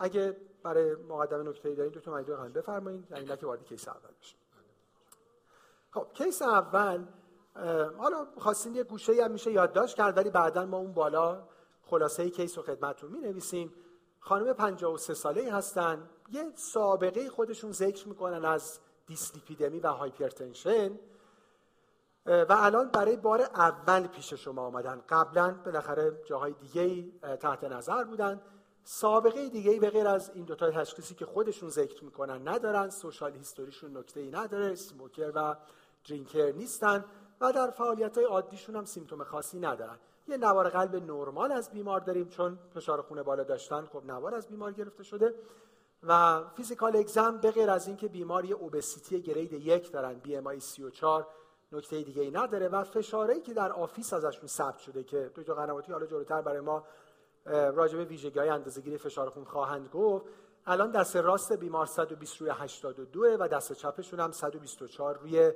اگه 0.00 0.36
برای 0.62 0.94
مقدمه 0.94 1.50
نکته 1.50 1.74
دارین 1.74 1.92
دو 1.92 2.00
تا 2.00 2.12
مجموعه 2.12 2.42
قلم 2.42 2.52
بفرمایید. 2.52 3.10
یعنی 3.10 3.36
که 3.36 3.46
وارد 3.46 3.64
case 3.64 3.88
اول 3.88 4.10
بشیم. 4.20 4.38
خب 5.90 6.06
case 6.14 6.42
اول 6.42 7.04
حالا 7.98 8.26
خواستین 8.38 8.74
یه 8.74 8.84
گوشه 8.84 9.24
هم 9.24 9.30
میشه 9.30 9.52
یادداشت 9.52 9.96
کرد 9.96 10.16
ولی 10.16 10.30
بعدا 10.30 10.66
ما 10.66 10.76
اون 10.76 10.92
بالا 10.92 11.48
خلاصه 11.82 12.30
case 12.30 12.58
و 12.58 12.62
خدمتتون 12.62 13.10
می 13.10 13.18
نویسیم 13.18 13.74
خانم 14.20 14.52
53 14.52 15.14
ساله 15.14 15.52
هستن. 15.52 16.10
یه 16.32 16.52
سابقه 16.54 17.30
خودشون 17.30 17.72
ذکر 17.72 18.08
می‌کنن 18.08 18.44
از 18.44 18.80
دیسلیپیدمی 19.06 19.80
و 19.80 19.86
hypertension. 19.86 20.98
و 22.26 22.46
الان 22.48 22.88
برای 22.88 23.16
بار 23.16 23.40
اول 23.40 24.06
پیش 24.06 24.34
شما 24.34 24.62
آمدن. 24.62 25.02
قبلا 25.08 25.54
بالاخره 25.64 26.22
جاهای 26.24 26.52
دیگه 26.52 27.12
تحت 27.36 27.64
نظر 27.64 28.04
بودن. 28.04 28.40
سابقه 28.84 29.48
دیگه 29.48 29.70
ای 29.70 29.78
به 29.78 29.90
غیر 29.90 30.08
از 30.08 30.30
این 30.34 30.44
دوتا 30.44 30.70
تشخیصی 30.70 31.14
که 31.14 31.26
خودشون 31.26 31.68
ذکر 31.68 32.04
می‌کنن 32.04 32.48
ندارن 32.48 32.90
social 32.90 33.32
history 33.32 33.73
شون 33.73 33.96
نکته 33.96 34.20
ای 34.20 34.30
نداره 34.30 34.74
smoker 34.74 35.32
و 35.34 35.56
drinker 36.08 36.52
نیستن 36.52 37.04
و 37.40 37.52
در 37.52 37.70
فعالیت 37.70 38.18
های 38.18 38.26
عادیشون 38.26 38.76
هم 38.76 38.84
symptom 38.84 39.24
خاصی 39.24 39.60
ندارن. 39.60 39.98
یه 40.28 40.36
نوار 40.36 40.68
قلب 40.68 40.94
نرمال 40.96 41.52
از 41.52 41.70
بیمار 41.70 42.00
داریم 42.00 42.28
چون 42.28 42.58
فشار 42.74 43.02
خون 43.02 43.22
بالا 43.22 43.42
داشتن 43.42 43.86
خب 43.86 44.04
نوار 44.06 44.34
از 44.34 44.48
بیمار 44.48 44.72
گرفته 44.72 45.02
شده 45.02 45.34
و 46.02 46.42
physical 46.56 46.96
exam 46.96 47.38
به 47.38 47.50
غیر 47.50 47.70
از 47.70 47.86
اینکه 47.86 48.08
بیمار 48.08 48.44
یه 48.44 48.54
obesity 48.54 49.22
grade 49.22 49.52
یک 49.52 49.92
دارن 49.92 50.14
BMI 50.14 50.60
34 50.60 51.26
نکته 51.72 52.02
دیگه 52.02 52.22
ای 52.22 52.30
نداره 52.30 52.68
و 52.68 52.84
فشارهایی 52.84 53.40
که 53.40 53.54
در 53.54 53.72
office 53.72 54.12
ازشون 54.12 54.46
ثبت 54.46 54.78
شده 54.78 55.04
که 55.04 55.30
دکتر 55.34 55.52
قنواتی 55.52 55.92
حالا 55.92 56.06
جلوتر 56.06 56.42
برای 56.42 56.60
ما 56.60 56.84
راجع 57.46 57.98
به 57.98 58.04
ویژگی 58.04 58.38
های 58.38 58.48
اندازه‌گیری 58.48 58.98
فشار 58.98 59.30
خون 59.30 59.44
خواهند 59.44 59.88
گفت. 59.88 60.24
الان 60.66 60.90
دست 60.90 61.16
راست 61.16 61.52
بیمار 61.52 61.86
120 61.86 62.40
روی 62.40 62.50
82 62.50 63.36
و 63.40 63.48
دست 63.48 63.72
چپشون 63.72 64.20
هم 64.20 64.32
124 64.32 65.18
روی 65.18 65.52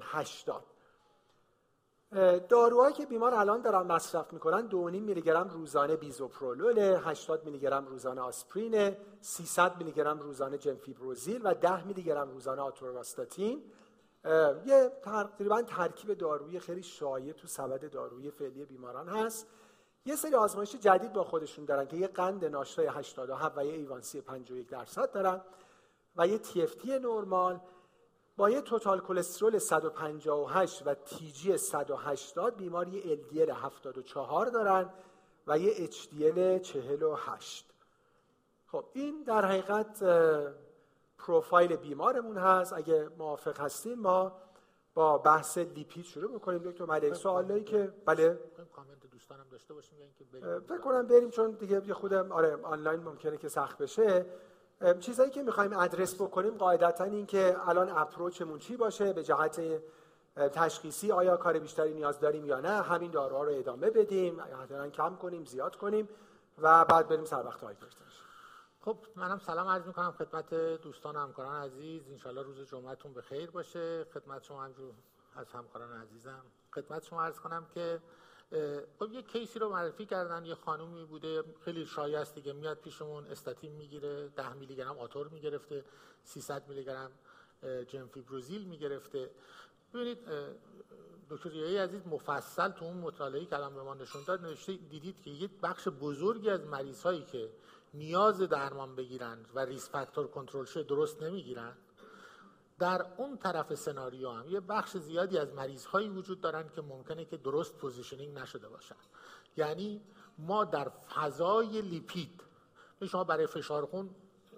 80 0.00 0.64
داروهایی 2.48 2.94
که 2.94 3.06
بیمار 3.06 3.34
الان 3.34 3.62
دارن 3.62 3.86
مصرف 3.86 4.32
می‌کنن 4.32 4.68
2.5 4.68 4.74
میلی 4.76 5.22
گرم 5.22 5.48
روزانه 5.48 5.96
بیزوپرولول 5.96 6.78
80 6.78 7.44
میلی 7.44 7.58
گرم 7.58 7.86
روزانه 7.86 8.20
آسپرین 8.20 8.96
300 9.20 9.76
میلی 9.76 9.92
گرم 9.92 10.18
روزانه 10.18 10.58
جنفیبروزیل 10.58 11.40
و 11.44 11.54
10 11.54 11.84
میلی 11.86 12.02
گرم 12.02 12.30
روزانه 12.30 12.62
آتورواستاتین 12.62 13.62
یه 14.66 14.92
تقریبا 15.02 15.62
ترکیب 15.62 16.14
دارویی 16.14 16.60
خیلی 16.60 16.82
شایع 16.82 17.32
تو 17.32 17.46
سبد 17.48 17.90
دارویی 17.90 18.30
فعلی 18.30 18.64
بیماران 18.64 19.08
هست. 19.08 19.46
یه 20.06 20.16
سری 20.16 20.34
آزمایش 20.34 20.76
جدید 20.76 21.12
با 21.12 21.24
خودشون 21.24 21.64
دارن 21.64 21.86
که 21.86 21.96
یه 21.96 22.06
قند 22.06 22.44
ناشتای 22.44 22.86
87 22.86 23.58
و 23.58 23.64
یه 23.64 23.72
ایوانسی 23.72 24.20
51 24.20 24.68
درصد 24.68 25.12
دارن 25.12 25.40
و 26.16 26.26
یه 26.26 26.38
تی 26.38 26.62
اف 26.62 26.74
تی 26.74 26.98
نرمال 26.98 27.60
با 28.36 28.50
یه 28.50 28.60
توتال 28.60 29.00
کلسترول 29.00 29.58
158 29.58 30.86
و 30.86 30.94
تیجی 30.94 31.56
180 31.56 32.56
بیمار 32.56 32.88
یه 32.88 33.16
LDL 33.16 33.50
74 33.50 34.46
دارن 34.46 34.90
و 35.46 35.58
یه 35.58 35.86
HDL 35.86 36.60
48 36.60 37.72
خب 38.66 38.84
این 38.92 39.22
در 39.22 39.44
حقیقت 39.44 40.02
پروفایل 41.18 41.76
بیمارمون 41.76 42.38
هست. 42.38 42.72
اگه 42.72 43.08
موافق 43.18 43.60
هستیم 43.60 43.98
ما 43.98 44.32
با 44.94 45.18
بحث 45.18 45.58
لیپید 45.58 46.04
شروع 46.04 46.32
می‌کنیم 46.32 46.58
دکتر 46.58 46.84
ملک 46.84 47.14
سوالی 47.14 47.64
که 47.64 47.92
بله. 48.06 48.38
کامنت 48.72 49.06
دوستانم 49.12 49.44
داشته 49.50 49.74
باشیم 49.74 49.98
یا 49.98 50.04
اینکه 50.04 50.24
بریم 50.24 50.60
فکر 50.60 50.78
کنم 50.78 51.06
بریم 51.06 51.30
چون 51.30 51.50
دیگه 51.50 51.86
یه 51.86 51.94
خودم 51.94 52.32
آره 52.32 52.58
آنلاین 52.62 53.00
ممکنه 53.00 53.36
که 53.36 53.48
سخت 53.48 53.78
بشه. 53.78 54.26
چیزایی 55.00 55.30
که 55.30 55.42
می‌خوایم 55.42 55.72
ادرس 55.72 56.14
بکنیم 56.14 56.50
قاعدتا 56.50 57.04
این 57.04 57.26
که 57.26 57.56
الان 57.68 57.88
اپروچمون 57.88 58.58
چی 58.58 58.76
باشه 58.76 59.12
به 59.12 59.22
جهت 59.22 59.60
تشخیصی 60.36 61.12
آیا 61.12 61.36
کار 61.36 61.58
بیشتری 61.58 61.94
نیاز 61.94 62.20
داریم 62.20 62.46
یا 62.46 62.60
نه 62.60 62.82
همین 62.82 63.10
داروها 63.10 63.42
رو 63.42 63.52
ادامه 63.52 63.90
بدیم 63.90 64.42
یا 64.72 64.90
کم 64.90 65.16
کنیم 65.16 65.44
زیاد 65.44 65.76
کنیم 65.76 66.08
و 66.62 66.84
بعد 66.84 67.08
بریم 67.08 67.24
سر 67.24 67.46
وقت 67.46 67.64
خب 68.84 68.98
منم 69.16 69.38
سلام 69.38 69.68
عرض 69.68 69.86
می‌کنم 69.86 70.12
خدمت 70.12 70.54
دوستان 70.54 71.16
و 71.16 71.18
همکاران 71.18 71.62
عزیز. 71.62 72.08
انشالله 72.08 72.42
روز 72.42 72.60
جمعتون 72.70 73.12
به 73.12 73.22
خیر 73.22 73.50
باشه. 73.50 74.04
خدمت 74.04 74.42
شما 74.44 74.64
همجور 74.64 74.94
از 75.36 75.52
همکاران 75.52 76.02
عزیزم. 76.02 76.44
خدمت 76.74 77.04
شما 77.04 77.22
عرض 77.22 77.40
کنم 77.40 77.66
که 77.74 78.00
خب 78.98 79.12
یه 79.12 79.22
کیسی 79.22 79.58
رو 79.58 79.68
معرفی 79.68 80.06
کردن 80.06 80.44
یه 80.44 80.54
خانومی 80.54 81.04
بوده. 81.04 81.44
خیلی 81.64 81.86
شایع 81.86 82.20
است 82.20 82.34
دیگه. 82.34 82.52
میاد 82.52 82.78
پیشمون 82.78 83.26
استاتین 83.26 83.72
می‌گیره 83.72 84.28
10 84.28 84.52
میلی 84.52 84.76
گرم 84.76 84.98
آتور 84.98 85.28
می‌گرفته 85.28 85.84
300 86.24 86.68
میلی 86.68 86.84
گرم 86.84 87.10
جمفیبروزیل 87.88 88.64
می‌گرفته. 88.64 89.30
ببینید 89.94 90.18
دکتر 91.30 91.50
ریایی 91.50 91.76
عزیز 91.76 92.06
مفصل 92.06 92.68
تو 92.68 92.84
اون 92.84 92.96
مطالعه 92.96 93.44
که 93.44 93.56
الان 93.56 93.74
به 93.74 93.82
ما 93.82 93.94
نشون 93.94 94.22
داد. 94.26 94.42
نوشته 94.42 94.76
دیدید 94.76 95.22
که 95.22 95.30
یه 95.30 95.50
بخش 95.62 95.88
بزرگی 95.88 96.50
از 96.50 96.66
مریض 96.66 97.02
هایی 97.02 97.22
که 97.22 97.50
نیاز 97.94 98.40
درمان 98.40 98.96
بگیرن 98.96 99.38
و 99.54 99.60
risk 99.60 99.90
factor 99.90 100.26
کنترل 100.26 100.64
شه 100.64 100.82
درست 100.82 101.22
نمی‌گیرن 101.22 101.76
در 102.78 103.06
اون 103.16 103.36
طرف 103.36 103.74
سناریو 103.74 104.30
هم 104.30 104.50
یه 104.50 104.60
بخش 104.60 104.96
زیادی 104.96 105.38
از 105.38 105.52
مریض 105.52 105.84
هایی 105.86 106.08
وجود 106.08 106.40
دارن 106.40 106.68
که 106.68 106.82
ممکنه 106.82 107.24
که 107.24 107.36
درست 107.36 107.74
positioning 107.78 108.38
نشده 108.38 108.68
باشن. 108.68 108.96
یعنی 109.56 110.00
ما 110.38 110.64
در 110.64 110.88
فضای 110.88 111.80
لیپید 111.80 112.42
شما 113.08 113.24
برای 113.24 113.46
فشار 113.46 113.86
خون 113.86 114.10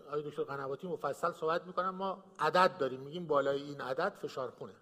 آقای 0.07 0.23
دکتر 0.23 0.43
قنواتی 0.43 0.89
مفصل 0.89 1.33
صحبت 1.33 1.67
می‌کنم 1.67 1.95
ما 1.95 2.25
عدد 2.39 2.79
داریم 2.79 3.01
میگیم 3.01 3.27
بالای 3.27 3.63
این 3.63 3.81
عدد 3.81 4.15
فشار 4.23 4.51
خونه. 4.51 4.75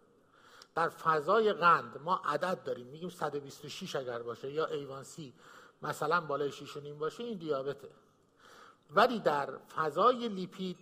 در 0.75 0.89
فضای 0.89 1.53
قند 1.53 2.01
ما 2.01 2.23
عدد 2.25 2.63
داریم 2.63 2.87
میگیم 2.87 3.09
126 3.09 3.97
اگر 3.97 4.23
باشه 4.23 4.51
یا 4.51 4.67
ایوانسی 4.67 5.35
مثلا 5.83 6.21
بالای 6.21 6.53
6 6.53 6.77
باشه 6.77 7.23
این 7.25 7.39
دیابته. 7.39 7.89
ولی 8.95 9.21
در 9.21 9.57
فضای 9.57 10.29
لیپید 10.29 10.77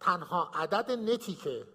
تنها 0.00 0.50
عدد 0.54 0.90
نتی 0.90 1.34
که 1.34 1.66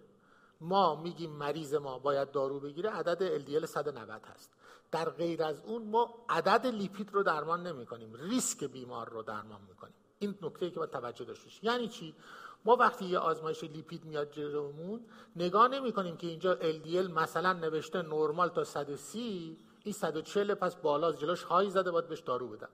ما 0.60 1.02
میگیم 1.02 1.30
مریض 1.30 1.74
ما 1.74 1.98
باید 1.98 2.30
دارو 2.30 2.60
بگیره 2.60 2.90
عدد 2.90 3.44
LDL 3.44 3.64
190 3.64 4.22
هست. 4.34 4.50
در 4.90 5.10
غیر 5.10 5.42
از 5.42 5.60
اون 5.60 5.82
ما 5.82 6.14
عدد 6.28 6.66
لیپید 6.66 7.14
رو 7.14 7.22
درمان 7.22 7.66
نمی 7.66 7.86
کنیم 7.86 8.14
ریسک 8.14 8.64
بیمار 8.64 9.08
رو 9.08 9.22
درمان 9.22 9.60
می‌کنیم. 9.68 9.94
این 10.18 10.34
نکته 10.42 10.70
که 10.70 10.76
باید 10.76 10.90
توجه 10.90 11.24
داشته 11.24 11.50
یعنی 11.62 11.88
چی؟ 11.88 12.14
ما 12.64 12.76
وقتی 12.76 13.04
یه 13.04 13.18
آزمایش 13.18 13.64
لیپید 13.64 14.04
میاد 14.04 14.30
جلومون 14.30 15.00
نگاه 15.36 15.68
نمی 15.68 15.92
کنیم 15.92 16.16
که 16.16 16.26
اینجا 16.26 16.56
LDL 16.56 17.10
مثلا 17.10 17.52
نوشته 17.52 18.02
نرمال 18.02 18.48
تا 18.48 18.64
130 18.64 19.58
این 19.84 19.92
140 19.92 20.54
پس 20.54 20.76
بالا 20.76 21.12
جلوش 21.12 21.42
های 21.42 21.70
زده 21.70 21.90
باید 21.90 22.08
بهش 22.08 22.20
دارو 22.20 22.48
بدم 22.48 22.68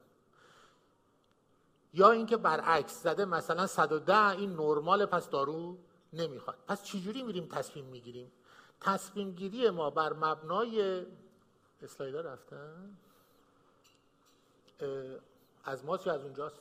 یا 1.96 2.10
اینکه 2.10 2.36
برعکس 2.36 3.02
زده 3.02 3.24
مثلا 3.24 3.66
110 3.66 4.28
این 4.28 4.50
نرمال 4.50 5.06
پس 5.06 5.30
دارو 5.30 5.78
نمی‌خواد. 6.12 6.56
پس 6.68 6.82
چجوری 6.82 7.22
میریم 7.22 7.48
تصمیم 7.48 7.84
می‌گیریم؟ 7.84 8.32
تصمیم 8.80 9.32
گیری 9.32 9.70
ما 9.70 9.90
بر 9.90 10.12
مبنای 10.12 11.06
اسلایدر 11.82 12.22
رفتن 12.22 12.96
از 15.64 15.84
ما 15.84 15.98
یا 16.06 16.12
از 16.12 16.22
اونجاست 16.22 16.56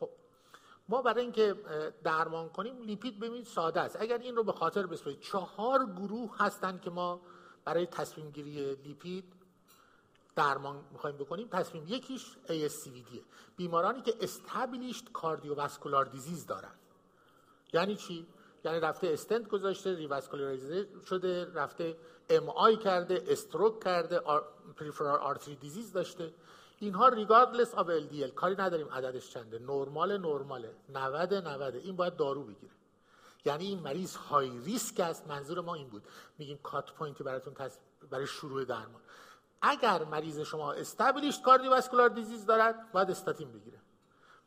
خب 0.00 0.10
ما 0.88 1.02
برای 1.02 1.22
اینکه 1.22 1.54
درمان 2.04 2.48
کنیم 2.48 2.82
لیپید 2.82 3.20
ببینید 3.20 3.46
ساده 3.46 3.80
است. 3.80 3.96
اگر 4.00 4.18
این 4.18 4.36
رو 4.36 4.44
به 4.44 4.52
خاطر 4.52 4.86
بسپارید 4.86 5.20
چهار 5.20 5.86
گروه 5.86 6.36
هستند 6.38 6.80
که 6.80 6.90
ما 6.90 7.20
برای 7.64 7.86
تصمیم 7.86 8.30
گیری 8.30 8.74
لیپید 8.74 9.24
درمان 10.36 10.84
می‌خوایم 10.92 11.16
بکنیم. 11.16 11.48
تصمیم 11.48 11.84
یکیش 11.88 12.36
ASCVD 12.46 13.18
بیمارانی 13.56 14.02
که 14.02 14.14
established 14.20 15.12
cardiovascular 15.12 16.04
disease 16.04 16.46
دارن. 16.46 16.74
یعنی 17.72 17.96
چی؟ 17.96 18.26
یعنی 18.64 18.80
رفته 18.80 19.06
استنت 19.06 19.48
گذاشته 19.48 19.94
ریواسکولاریزه 19.94 20.88
شده 21.06 21.52
رفته 21.54 21.96
MI 22.28 22.76
کرده 22.76 23.24
stroke 23.28 23.84
کرده 23.84 24.20
peripheral 24.76 25.20
artery 25.20 25.56
disease 25.56 25.92
داشته. 25.92 26.34
اینها 26.84 27.08
regardless 27.08 27.74
of 27.74 27.86
LDL 27.86 28.30
کاری 28.34 28.54
نداریم 28.54 28.88
عددش 28.88 29.30
چنده. 29.30 29.58
نرمال 29.58 30.18
نرماله. 30.18 30.74
90 30.88 31.34
90 31.34 31.74
این 31.74 31.96
باید 31.96 32.16
دارو 32.16 32.44
بگیره. 32.44 32.72
یعنی 33.44 33.66
این 33.66 33.78
مریض 33.78 34.16
high 34.16 34.58
risk 34.64 35.00
است. 35.00 35.26
منظور 35.26 35.60
ما 35.60 35.74
این 35.74 35.88
بود. 35.88 36.02
میگیم 36.38 36.58
cut 36.62 36.92
point 36.92 37.19
ی 37.19 37.24
براتون 37.24 37.54
برای 38.10 38.26
شروع 38.26 38.64
درمان. 38.64 39.00
اگر 39.62 40.04
مریض 40.04 40.40
شما 40.40 40.72
established 40.72 41.42
cardiovascular 41.42 42.08
disease 42.08 42.46
دارد 42.46 42.92
باید 42.92 43.10
استاتین 43.10 43.52
بگیره. 43.52 43.78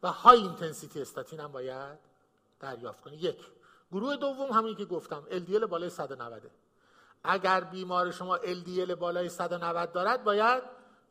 و 0.04 0.12
high 0.12 0.40
intensity 0.40 1.02
استاتین 1.02 1.40
هم 1.40 1.52
باید 1.52 2.00
دریافت 2.60 3.02
کنه. 3.02 3.24
یک. 3.24 3.40
گروه 3.92 4.16
دوم 4.16 4.52
همین 4.52 4.76
که 4.76 4.86
گفتم 4.86 5.24
LDL 5.30 5.64
بالای 5.64 5.90
190 5.90 6.52
اگر 7.24 7.64
بیمار 7.64 8.12
شما 8.12 8.38
LDL 8.38 8.92
بالای 8.92 9.30
190 9.30 9.92
دارد 9.92 10.24
باید 10.24 10.64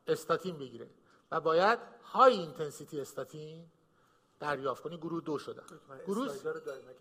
استاتین 0.07 0.59
بگیره. 0.59 0.91
و 1.31 1.41
باید 1.41 1.79
high 2.05 2.33
intensity 2.33 3.01
استاتین 3.01 3.71
دریافت 4.41 4.83
کنی. 4.83 4.97
گروه 4.97 5.21
دو 5.21 5.39
شده 5.39 5.63
گروه 6.07 6.29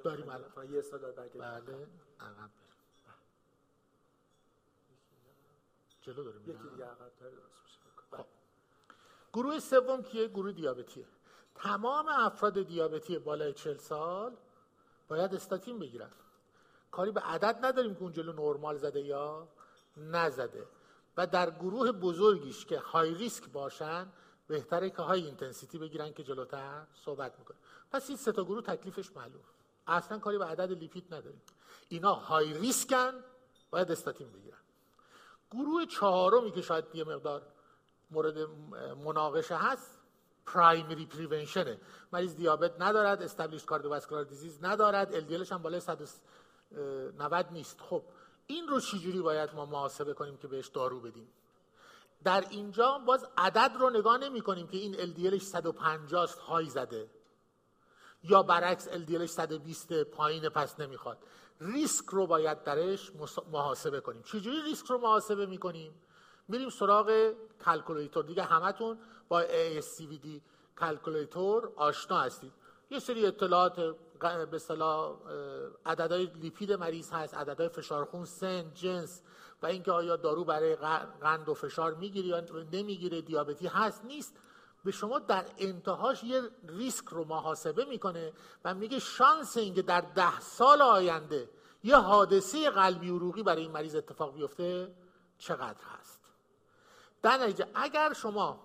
داریم 0.03 0.29
الان. 0.29 0.51
بله. 1.39 1.88
جلو 6.01 6.24
داره 6.24 6.39
یکی 6.41 6.70
دیگه 6.70 6.88
خب. 8.12 8.25
گروه 9.34 9.60
سوم 9.60 10.03
کیه؟ 10.03 10.27
گروه 10.27 10.51
دیابتیه. 10.51 11.05
تمام 11.55 12.08
افراد 12.08 12.63
دیابتی 12.63 13.20
بالای 13.20 13.53
40 13.53 13.77
سال 13.77 14.38
باید 15.08 15.36
استاتین 15.36 15.79
بگیرن. 15.79 16.11
کاری 16.92 17.11
به 17.11 17.22
عدد 17.22 17.66
نداریم 17.66 17.96
که 17.96 18.01
اون 18.01 18.14
جلو 18.14 18.33
نرمال 18.33 18.77
زده 18.77 19.01
یا 19.01 19.48
نزده. 19.98 20.68
و 21.17 21.27
در 21.27 21.51
گروه 21.51 21.91
بزرگیش 21.91 22.65
که 22.65 22.79
high 22.79 23.13
risk 23.13 23.50
باشن 23.49 24.07
بهتره 24.47 24.89
که 24.89 25.01
high 25.01 25.25
intensity 25.25 25.77
بگیرن 25.77 26.13
که 26.13 26.23
جلوتر 26.23 26.87
صحبت 27.05 27.39
می‌کنه 27.39 27.57
پس 27.91 28.09
این 28.09 28.17
سه 28.17 28.31
تا 28.31 28.43
گروه 28.43 28.63
تکلیفش 28.63 29.11
معلوم 29.15 29.43
اصلا 29.87 30.19
کاری 30.19 30.37
به 30.37 30.45
عدد 30.45 30.71
لیپید 30.71 31.13
نداریم. 31.13 31.41
اینا 31.89 32.13
های 32.13 32.53
ریسکن 32.53 33.13
باید 33.71 33.91
استاتین 33.91 34.31
بگیرن. 34.31 34.57
گروه 35.51 35.85
چهارمی 35.85 36.51
که 36.51 36.61
شاید 36.61 36.85
یه 36.93 37.03
مقدار 37.03 37.41
مورد 38.11 38.37
مناقشه 39.05 39.55
هست 39.55 39.99
پرایمری 40.45 41.05
پریونشنه. 41.05 41.79
مریض 42.11 42.35
دیابت 42.35 42.81
ندارد 42.81 43.21
استابلیش 43.21 43.65
کاردیوواسکولار 43.65 44.23
دیزیز 44.23 44.63
ندارد 44.63 45.13
ال 45.15 45.45
هم 45.51 45.61
بالای 45.61 45.79
190 45.79 47.51
نیست. 47.51 47.81
خب 47.81 48.03
این 48.48 48.68
رو 48.68 48.79
چجوری 48.79 49.22
باید 49.22 49.53
ما 49.53 49.66
محاسبه 49.66 50.14
کنیم 50.14 50.38
که 50.38 50.48
بهش 50.48 50.68
دارو 50.68 51.00
بدیم؟ 51.00 51.27
در 52.24 52.46
اینجا 52.50 52.98
باز 52.98 53.25
عدد 53.38 53.75
رو 53.79 53.90
نگاه 53.90 54.18
نمی 54.18 54.42
کنیم 54.42 54.68
که 54.68 54.77
این 54.77 54.96
LDLش 54.96 55.42
150 55.42 56.24
است 56.24 56.40
های 56.40 56.70
زده. 56.70 57.10
یا 58.24 58.44
برعکس 58.44 58.90
LDL 58.89 59.11
ش 59.11 59.25
120 59.25 60.03
پایین 60.03 60.50
پس 60.50 60.79
نمی‌خواد. 60.79 61.18
ریسک 61.62 62.05
رو 62.05 62.27
باید 62.27 62.64
درش 62.64 63.12
محاسبه 63.51 64.00
کنیم. 64.00 64.22
چجوری 64.22 64.62
ریسک 64.62 64.86
رو 64.86 64.98
محاسبه 64.98 65.46
می‌کنیم؟ 65.46 65.94
میریم 66.48 66.70
سراغ 66.70 67.34
calculator. 67.65 68.24
دیگه 68.25 68.44
همتون 68.44 69.00
با 69.27 69.44
ASCVD 69.44 70.27
calculator 70.79 71.72
آشنا 71.75 72.20
هستید. 72.20 72.53
یه 72.90 73.00
سری 73.00 73.25
اطلاعات 73.25 73.96
به 74.19 74.55
اصطلاح 74.55 75.15
عددهای 75.85 76.25
لیپید 76.25 76.73
مریض 76.73 77.11
هست 77.11 77.33
عددهای 77.33 77.69
فشار 77.69 78.05
خون 78.05 78.25
سن 78.25 78.71
جنس 78.73 79.21
و 79.61 79.65
اینکه 79.65 79.91
آیا 79.91 80.15
دارو 80.15 80.43
برای 80.43 80.75
قند 81.21 81.49
و 81.49 81.53
فشار 81.53 81.93
می‌گیره 81.93 82.27
یا 82.27 82.39
نمی‌گیره 82.71 83.21
دیابتی 83.21 83.67
هست 83.67 84.05
نیست. 84.05 84.35
به 84.83 84.91
شما 84.91 85.19
در 85.19 85.45
انتهاش 85.57 86.23
یه 86.23 86.41
ریسک 86.67 87.05
رو 87.05 87.25
محاسبه 87.25 87.85
می‌کنه 87.85 88.33
و 88.65 88.73
میگه 88.73 88.99
شانس 88.99 89.57
اینکه 89.57 89.81
در 89.81 90.01
ده 90.01 90.39
سال 90.39 90.81
آینده 90.81 91.49
یه 91.83 91.95
حادثه 91.95 92.69
قلبی 92.69 93.09
عروقی 93.09 93.43
برای 93.43 93.61
این 93.61 93.71
مریض 93.71 93.95
اتفاق 93.95 94.33
بیفته 94.33 94.95
چقدر 95.37 95.83
هست. 95.99 96.19
در 97.21 97.37
نتیجه 97.37 97.67
اگر 97.75 98.13
شما 98.13 98.59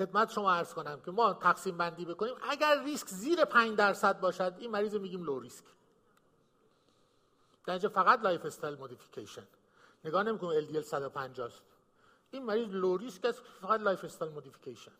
خدمت 0.00 0.30
شما 0.30 0.52
عرض 0.52 0.74
کنم 0.74 1.00
که 1.00 1.10
ما 1.10 1.32
تقسیم 1.32 1.76
بندی 1.76 2.04
بکنیم. 2.04 2.34
اگر 2.50 2.84
ریسک 2.84 3.08
زیر 3.08 3.44
5 3.44 3.78
درصد 3.78 4.20
باشد 4.20 4.54
این 4.58 4.70
مریض 4.70 4.94
میگیم 4.94 5.24
low 5.24 5.40
risk 5.40 5.64
در 7.66 7.78
فقط 7.78 8.20
lifestyle 8.22 8.74
modification 8.74 9.46
نگاه 10.04 10.22
نمی‌کنیم 10.22 10.68
LDL 10.68 10.84
150 10.84 11.46
است 11.46 11.62
این 12.30 12.44
مریض 12.44 12.68
low 12.68 12.96
risk 12.96 13.24
است 13.24 13.42
فقط 13.60 13.80
lifestyle 13.80 14.32
modification 14.32 14.92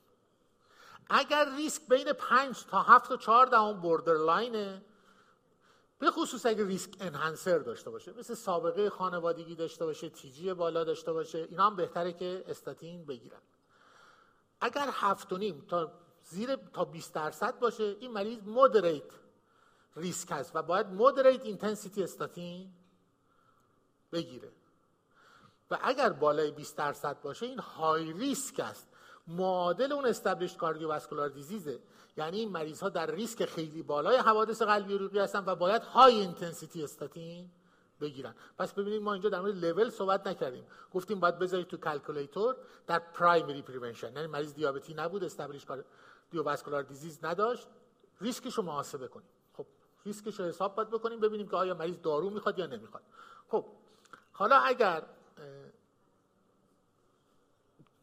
اگر 1.10 1.56
ریسک 1.56 1.82
بین 1.88 2.12
5 2.12 2.64
تا 2.64 2.82
7 2.82 3.10
و 3.10 3.16
4 3.16 3.46
دهم 3.46 3.80
borderline 3.80 4.14
ه 4.14 4.82
به 5.98 6.10
خصوص 6.10 6.46
اگر 6.46 6.64
risk 6.64 6.90
enhancer 7.00 7.58
داشته 7.58 7.90
باشه 7.90 8.12
مثل 8.12 8.34
سابقه 8.34 8.90
خانوادگی 8.90 9.54
داشته 9.54 9.84
باشه 9.84 10.08
TG 10.08 10.54
بالا 10.54 10.84
داشته 10.84 11.12
باشه 11.12 11.38
اینا 11.38 11.66
هم 11.66 11.76
بهتره 11.76 12.12
که 12.12 12.44
استاتین 12.48 13.06
بگیرن. 13.06 13.40
اگر 14.60 14.88
هفت 14.92 15.32
و 15.32 15.36
نیم 15.36 15.64
تا 15.68 15.92
زیر 16.22 16.56
تا 16.56 16.84
20 16.84 17.14
درصد 17.14 17.58
باشه 17.58 17.96
این 18.00 18.10
مریض 18.10 18.38
moderate 18.42 19.12
risk 19.96 20.28
هست 20.32 20.56
و 20.56 20.62
باید 20.62 20.86
moderate 20.86 21.44
intensity 21.44 22.02
استاتین 22.02 22.70
بگیره. 24.12 24.52
و 25.70 25.78
اگر 25.82 26.08
بالای 26.12 26.50
20 26.50 26.76
درصد 26.76 27.20
باشه 27.20 27.46
این 27.46 27.58
high 27.58 28.12
risk 28.12 28.60
است. 28.60 28.88
معادل 29.26 29.92
اون 29.92 30.06
established 30.06 30.56
cardiovascular 30.56 31.28
disease 31.28 31.74
ه 31.74 31.80
یعنی 32.16 32.38
این 32.38 32.48
مریض 32.48 32.80
ها 32.80 32.88
در 32.88 33.10
ریسک 33.10 33.44
خیلی 33.44 33.82
بالای 33.82 34.16
حوادث 34.16 34.62
قلبی 34.62 34.94
عروقی 34.94 35.18
هستن 35.18 35.44
و 35.46 35.54
باید 35.54 35.82
high 35.82 36.20
intensity 36.20 36.84
استاتین 36.84 37.50
بگیرن. 38.00 38.34
پس 38.58 38.72
ببینید 38.72 39.02
ما 39.02 39.12
اینجا 39.12 39.28
در 39.28 39.40
مورد 39.40 39.64
لول 39.64 39.90
صحبت 39.90 40.26
نکردیم. 40.26 40.66
گفتیم 40.94 41.20
باید 41.20 41.38
بذارید 41.38 41.66
تو 41.66 41.76
calculator 41.76 42.56
در 42.86 42.98
primary 42.98 43.62
prevention 43.62 44.12
یعنی 44.12 44.26
مریض 44.26 44.54
دیابتی 44.54 44.94
نبود 44.94 45.24
established 45.24 45.64
cardiovascular 45.64 46.82
disease 46.82 47.24
نداشت. 47.24 47.68
ریسکش 48.20 48.54
رو 48.54 48.62
محاسبه 48.62 49.08
کنیم. 49.08 49.28
خب 49.56 49.66
ریسکش 50.06 50.40
رو 50.40 50.46
حساب 50.46 50.74
باید 50.74 50.90
بکنیم 50.90 51.20
ببینیم 51.20 51.48
که 51.48 51.56
آیا 51.56 51.74
مریض 51.74 52.00
دارو 52.02 52.30
می‌خواد 52.30 52.58
یا 52.58 52.66
نمی‌خواد. 52.66 53.02
خب 53.48 53.64
حالا 54.32 54.56
اگر 54.56 55.02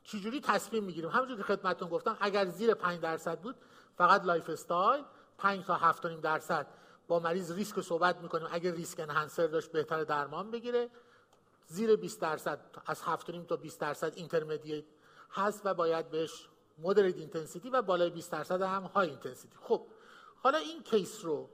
چجوری 0.03 0.41
تصمیم 0.41 0.83
می‌گیریم؟ 0.83 1.09
همونجور 1.09 1.37
که 1.37 1.43
خدمتتون 1.43 1.89
گفتم 1.89 2.17
اگر 2.19 2.45
زیر 2.45 2.73
5 2.73 2.99
درصد 2.99 3.39
بود 3.39 3.55
فقط 3.97 4.23
lifestyle 4.23 5.03
5 5.37 5.65
تا 5.65 5.93
7.5 5.93 6.21
درصد 6.21 6.67
با 7.07 7.19
مریض 7.19 7.51
ریسک 7.51 7.81
صحبت 7.81 8.17
می‌کنیم. 8.17 8.47
اگر 8.51 8.71
risk 8.71 8.99
enhancer 8.99 9.47
داشت 9.47 9.71
بهتر 9.71 10.03
درمان 10.03 10.51
بگیره. 10.51 10.89
زیر 11.67 11.95
20 11.95 12.21
درصد 12.21 12.59
از 12.85 13.01
7.5 13.01 13.47
تا 13.47 13.55
20 13.55 13.79
درصد 13.79 14.13
intermediate 14.15 14.83
هست 15.31 15.61
و 15.65 15.73
باید 15.73 16.09
بهش 16.09 16.49
moderate 16.77 17.17
intensity 17.17 17.69
و 17.69 17.81
بالای 17.81 18.09
20 18.09 18.31
درصد 18.31 18.61
هم 18.61 18.83
high 18.83 19.09
intensity 19.09 19.55
خب 19.61 19.81
حالا 20.35 20.57
این 20.57 20.83
case 20.83 21.25
رو 21.25 21.49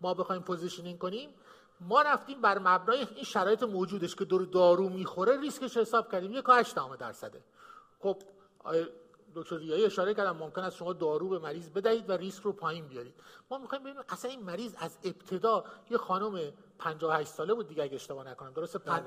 ما 0.00 0.14
بخوایم 0.14 0.42
positioning 0.42 0.98
کنیم. 0.98 1.34
ما 1.80 2.02
رفتیم 2.02 2.40
بر 2.40 2.58
مبنای 2.58 3.06
این 3.14 3.24
شرایط 3.24 3.62
موجودش 3.62 4.14
که 4.14 4.24
دور 4.24 4.44
دارو 4.44 4.88
می‌خوره 4.88 5.40
ریسکش 5.40 5.76
حساب 5.76 6.12
کردیم. 6.12 6.32
یک 6.32 6.44
8 6.48 6.74
درصده. 6.98 7.44
خب 8.00 8.22
دکتر 9.42 9.56
ریایی 9.56 9.84
اشاره 9.84 10.14
کردم 10.14 10.36
ممکن 10.36 10.62
است 10.62 10.76
شما 10.76 10.92
دارو 10.92 11.28
به 11.28 11.38
مریض 11.38 11.70
بدهید 11.70 12.10
و 12.10 12.12
ریسک 12.12 12.42
رو 12.42 12.52
پایین 12.52 12.88
بیارید. 12.88 13.14
ما 13.50 13.58
می‌خوایم 13.58 13.84
ببینیم 13.84 14.02
اصلا 14.08 14.30
این 14.30 14.42
مریض 14.42 14.74
از 14.78 14.98
ابتدا 15.04 15.64
یه 15.90 15.98
خانم 15.98 16.52
58 16.78 17.30
ساله 17.30 17.54
بود 17.54 17.68
دیگه 17.68 17.82
اگه 17.82 17.94
اشتباه 17.94 18.28
نکنم. 18.28 18.52
درسته؟ 18.52 18.78
بله 18.78 19.02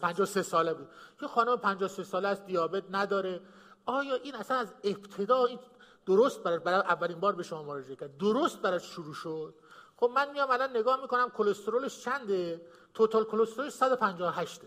53 0.00 0.42
ساله 0.42 0.74
بود. 0.74 0.88
یه 1.22 1.28
خانم 1.28 1.56
53 1.56 2.04
ساله 2.04 2.28
است 2.28 2.46
دیابت 2.46 2.84
نداره. 2.90 3.40
آیا 3.86 4.14
این 4.14 4.34
اصلا 4.34 4.56
از 4.56 4.74
ابتدا 4.84 5.44
این 5.44 5.58
درست 6.06 6.42
برای, 6.42 6.58
برای 6.58 6.80
اولین 6.80 7.20
بار 7.20 7.34
به 7.34 7.42
شما 7.42 7.62
مراجعه 7.62 7.96
کرد؟ 7.96 8.16
درست 8.18 8.62
براش 8.62 8.82
شروع 8.82 9.14
شد؟ 9.14 9.54
خب 9.96 10.10
من 10.14 10.32
میام 10.32 10.50
الان 10.50 10.76
نگاه 10.76 11.00
می‌کنم 11.00 11.30
کلسترولش 11.30 12.04
چنده؟ 12.04 12.60
توتال 12.94 13.24
کلسترولش 13.24 13.72
158 13.72 14.60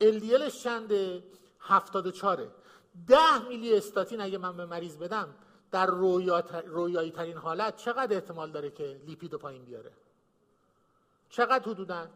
LDLش 0.00 0.62
چنده؟ 0.62 1.24
74 1.60 2.48
ده 3.06 3.48
میلی 3.48 3.76
استاتین 3.76 4.20
اگه 4.20 4.38
من 4.38 4.56
به 4.56 4.66
مریض 4.66 4.96
بدم 4.96 5.34
در 5.70 5.86
رویایی 6.66 7.10
ترین 7.10 7.36
حالت 7.36 7.76
چقدر 7.76 8.14
احتمال 8.14 8.50
داره 8.50 8.70
که 8.70 9.00
لیپید 9.06 9.34
پایین 9.34 9.64
بیاره؟ 9.64 9.92
چقدر 11.28 11.70
حدودا؟ 11.70 12.06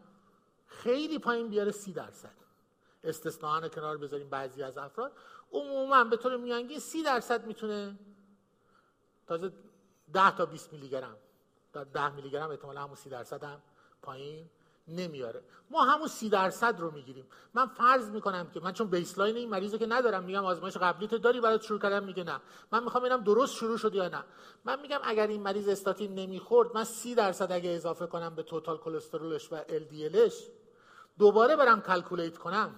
خیلی 0.67 1.19
پایین 1.19 1.49
بیاره 1.49 1.71
سی 1.71 1.93
درصد. 1.93 2.35
استثناء 3.03 3.67
کنار 3.67 3.97
بذاریم 3.97 4.29
بعضی 4.29 4.63
از 4.63 4.77
افراد. 4.77 5.11
عموما 5.51 6.03
به 6.03 6.17
طور 6.17 6.37
میانگین 6.37 6.79
سی 6.79 7.03
درصد 7.03 7.45
می‌تونه 7.45 7.99
تازه 9.27 9.51
10 10.13 10.37
تا 10.37 10.45
20 10.45 10.73
میلی 10.73 10.89
گرم 10.89 11.17
در 11.73 11.83
10 11.83 12.09
میلی 12.09 12.29
گرم 12.29 12.49
احتمالا 12.49 12.81
همون 12.81 12.95
سی 12.95 13.09
درصد 13.09 13.43
هم 13.43 13.61
پایین 14.01 14.49
نمیاره. 14.89 15.43
ما 15.71 15.83
همون 15.83 16.07
سی 16.07 16.29
درصد 16.29 16.79
رو 16.79 16.91
می‌گیریم. 16.91 17.25
من 17.53 17.65
فرض 17.65 18.09
می‌کنم 18.09 18.47
که 18.53 18.59
من 18.59 18.73
چون 18.73 18.87
بیسلاین 18.87 19.35
این 19.35 19.49
مریض 19.49 19.75
که 19.75 19.85
ندارم 19.85 20.23
میگم 20.23 20.45
آزمایش 20.45 20.77
قبلیت 20.77 21.15
داری 21.15 21.41
برای 21.41 21.59
شروع 21.61 21.79
کردم 21.79 22.03
میگه 22.03 22.23
نه. 22.23 22.41
من 22.71 22.83
می‌خوام 22.83 23.03
ببینم 23.03 23.23
درست 23.23 23.55
شروع 23.55 23.77
شد 23.77 23.95
یا 23.95 24.07
نه. 24.07 24.23
من 24.65 24.81
میگم 24.81 24.99
اگر 25.03 25.27
این 25.27 25.41
مریض 25.41 25.67
استاتین 25.67 26.15
نمی‌خورد 26.15 26.75
من 26.75 26.83
سی 26.83 27.15
درصد 27.15 27.51
اگه 27.51 27.69
اضافه 27.69 28.07
کنم 28.07 28.35
به 28.35 28.43
total 28.43 28.77
کلسترولش 28.77 29.51
و 29.51 29.61
LDL 29.63 30.05
ش 30.05 30.33
دوباره 31.19 31.55
برم 31.55 31.81
calculate 31.81 32.37
کنم. 32.37 32.75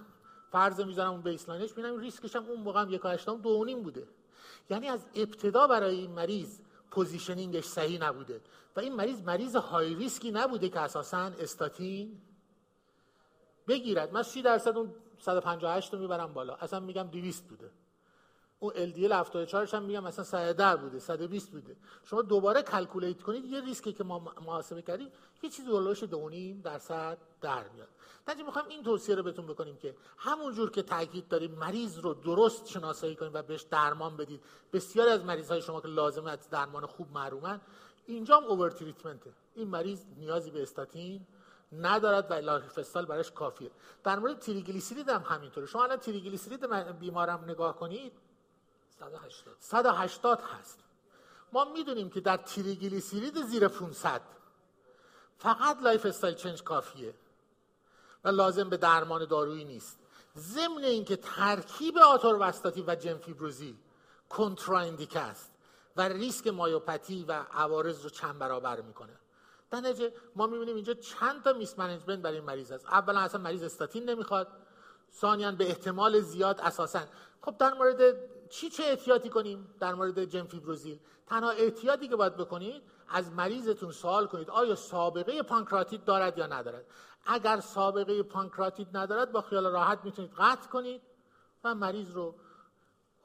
فرض 0.52 0.80
می‌ذارم 0.80 1.10
اون 1.10 1.22
baseline 1.22 1.65
ش 1.65 1.76
می‌بینم 1.76 1.98
ریسکش 1.98 2.36
هم 2.36 2.44
اون 2.44 2.60
موقع 2.60 2.80
هم 2.80 2.90
1.8 2.90 3.24
دو 3.42 3.64
بوده. 3.82 4.08
یعنی 4.70 4.88
از 4.88 5.06
ابتدا 5.14 5.66
برای 5.66 5.96
این 5.96 6.10
مریض 6.10 6.58
positioning 6.90 7.53
ش 7.53 7.64
صحیح 7.64 8.02
نبوده. 8.02 8.40
و 8.76 8.80
این 8.80 8.94
مریض 8.94 9.22
مریض 9.22 9.56
high 9.56 9.94
risk 9.94 10.23
ی 10.23 10.30
نبوده 10.30 10.68
که 10.68 10.80
اساسا 10.80 11.18
استاتین 11.18 12.20
بگیرد. 13.68 14.12
من 14.12 14.22
30 14.22 14.42
درصد 14.42 14.76
اون 14.76 14.94
158 15.18 15.94
رو 15.94 16.00
می‌برم 16.00 16.32
بالا. 16.32 16.54
اصلا 16.54 16.80
میگم 16.80 17.02
200 17.02 17.48
بوده. 17.48 17.70
اون 18.58 18.72
LDL 18.72 19.12
74 19.12 19.66
هم 19.66 19.82
میگم 19.82 20.04
مثلا 20.04 20.24
110 20.24 20.76
بوده 20.76 20.98
120 20.98 21.50
بوده. 21.50 21.76
شما 22.04 22.22
دوباره 22.22 22.62
calculate 22.62 23.22
کنید 23.22 23.44
یه 23.44 23.60
ریسکی 23.60 23.92
که 23.92 24.04
ما 24.04 24.18
محاسبه 24.18 24.82
کردیم. 24.82 25.08
یه 25.42 25.50
چیزی 25.50 25.70
اولش 25.70 26.04
2.5 26.04 26.62
درصد 26.62 27.18
در 27.40 27.68
میاد. 27.68 27.88
نتیجه 28.28 28.46
می‌خوایم 28.46 28.68
این 28.68 28.82
توصیه 28.82 29.14
رو 29.14 29.22
بهتون 29.22 29.46
بکنیم 29.46 29.76
که 29.76 29.94
همون 30.16 30.54
جور 30.54 30.70
که 30.70 30.82
تاکید 30.82 31.28
داریم 31.28 31.50
مریض 31.50 31.98
رو 31.98 32.14
درست 32.14 32.66
شناسایی 32.66 33.16
کنید 33.16 33.34
و 33.34 33.42
بهش 33.42 33.62
درمان 33.62 34.16
بدید. 34.16 34.40
بسیاری 34.72 35.10
از 35.10 35.24
مریض 35.24 35.50
های 35.50 35.62
شما 35.62 35.80
که 35.80 35.88
لازمه 35.88 36.30
از 36.30 36.50
درمان 36.50 36.86
خوب 36.86 37.12
محرومن 37.12 37.60
اینجا 38.06 38.36
هم 38.36 38.44
overtreatment 38.44 38.70
ه 38.70 39.32
این 39.54 39.68
مریض 39.68 40.04
نیازی 40.16 40.50
به 40.50 40.62
استاتین 40.62 41.26
ندارد 41.72 42.30
و 42.30 42.34
lifestyle 42.34 43.06
براش 43.06 43.30
کافیه. 43.30 43.70
در 44.04 44.18
مورد 44.18 44.38
تریگلیسیرید 44.38 45.08
هم 45.08 45.22
همینطوره. 45.22 45.66
شما 45.66 45.82
الان 45.82 45.96
تریگلیسیرید 45.96 46.66
بیمارم 46.98 47.44
نگاه 47.44 47.76
کنید. 47.76 48.12
180 48.98 49.56
180 49.58 50.40
هست. 50.40 50.78
ما 51.52 51.64
می‌دونیم 51.64 52.10
که 52.10 52.20
در 52.20 52.36
تریگلیسیرید 52.36 53.42
زیر 53.42 53.68
500 53.68 54.20
فقط 55.38 55.82
lifestyle 55.82 56.34
change 56.34 56.62
کافیه 56.62 57.14
و 58.24 58.28
لازم 58.28 58.68
به 58.70 58.76
درمان 58.76 59.24
دارویی 59.24 59.64
نیست. 59.64 59.98
ضمن 60.36 60.84
اینکه 60.84 61.16
ترکیب 61.16 61.98
آتورواستاتین 61.98 62.84
و 62.86 62.94
جمفیبروزیل 62.94 63.78
contraindicate 64.28 65.16
است. 65.16 65.52
و 65.96 66.08
ریسک 66.08 66.46
myopathy 66.46 67.24
و 67.24 67.32
عوارض 67.32 68.02
رو 68.02 68.10
چند 68.10 68.38
برابر 68.38 68.80
می‌کنه. 68.80 69.18
در 69.70 69.80
نتیجه 69.80 70.12
ما 70.36 70.46
می‌بینیم 70.46 70.74
اینجا 70.74 70.94
چند 70.94 71.42
تا 71.42 71.52
mismanagement 71.52 72.18
برای 72.18 72.36
این 72.36 72.44
مریض 72.44 72.72
هست. 72.72 72.86
اولا 72.86 73.20
اصلا 73.20 73.40
مریض 73.40 73.62
استاتین 73.62 74.10
نمی‌خواد. 74.10 74.48
ثانیا 75.14 75.52
به 75.52 75.68
احتمال 75.68 76.20
زیاد 76.20 76.60
اساسا. 76.60 77.00
خب 77.40 77.56
در 77.58 77.74
مورد 77.74 78.14
چی 78.48 78.70
چه 78.70 78.84
احتیاطی 78.84 79.28
کنیم 79.28 79.74
در 79.80 79.94
مورد 79.94 80.24
جمفیبروزیل؟ 80.24 80.98
تنها 81.26 81.50
احتیاطی 81.50 82.08
که 82.08 82.16
باید 82.16 82.36
بکنید 82.36 82.82
از 83.08 83.32
مریضتون 83.32 83.90
سوال 83.90 84.26
کنید 84.26 84.50
آیا 84.50 84.74
سابقه 84.74 85.42
پانکراتیت 85.42 86.04
دارد 86.04 86.38
یا 86.38 86.46
ندارد؟ 86.46 86.86
اگر 87.26 87.60
سابقه 87.60 88.22
پانکراتیت 88.22 88.88
ندارد 88.94 89.32
با 89.32 89.40
خیال 89.40 89.66
راحت 89.66 89.98
می‌تونید 90.04 90.32
قطع 90.38 90.68
کنید 90.68 91.02
و 91.64 91.74
مریض 91.74 92.10
رو 92.10 92.34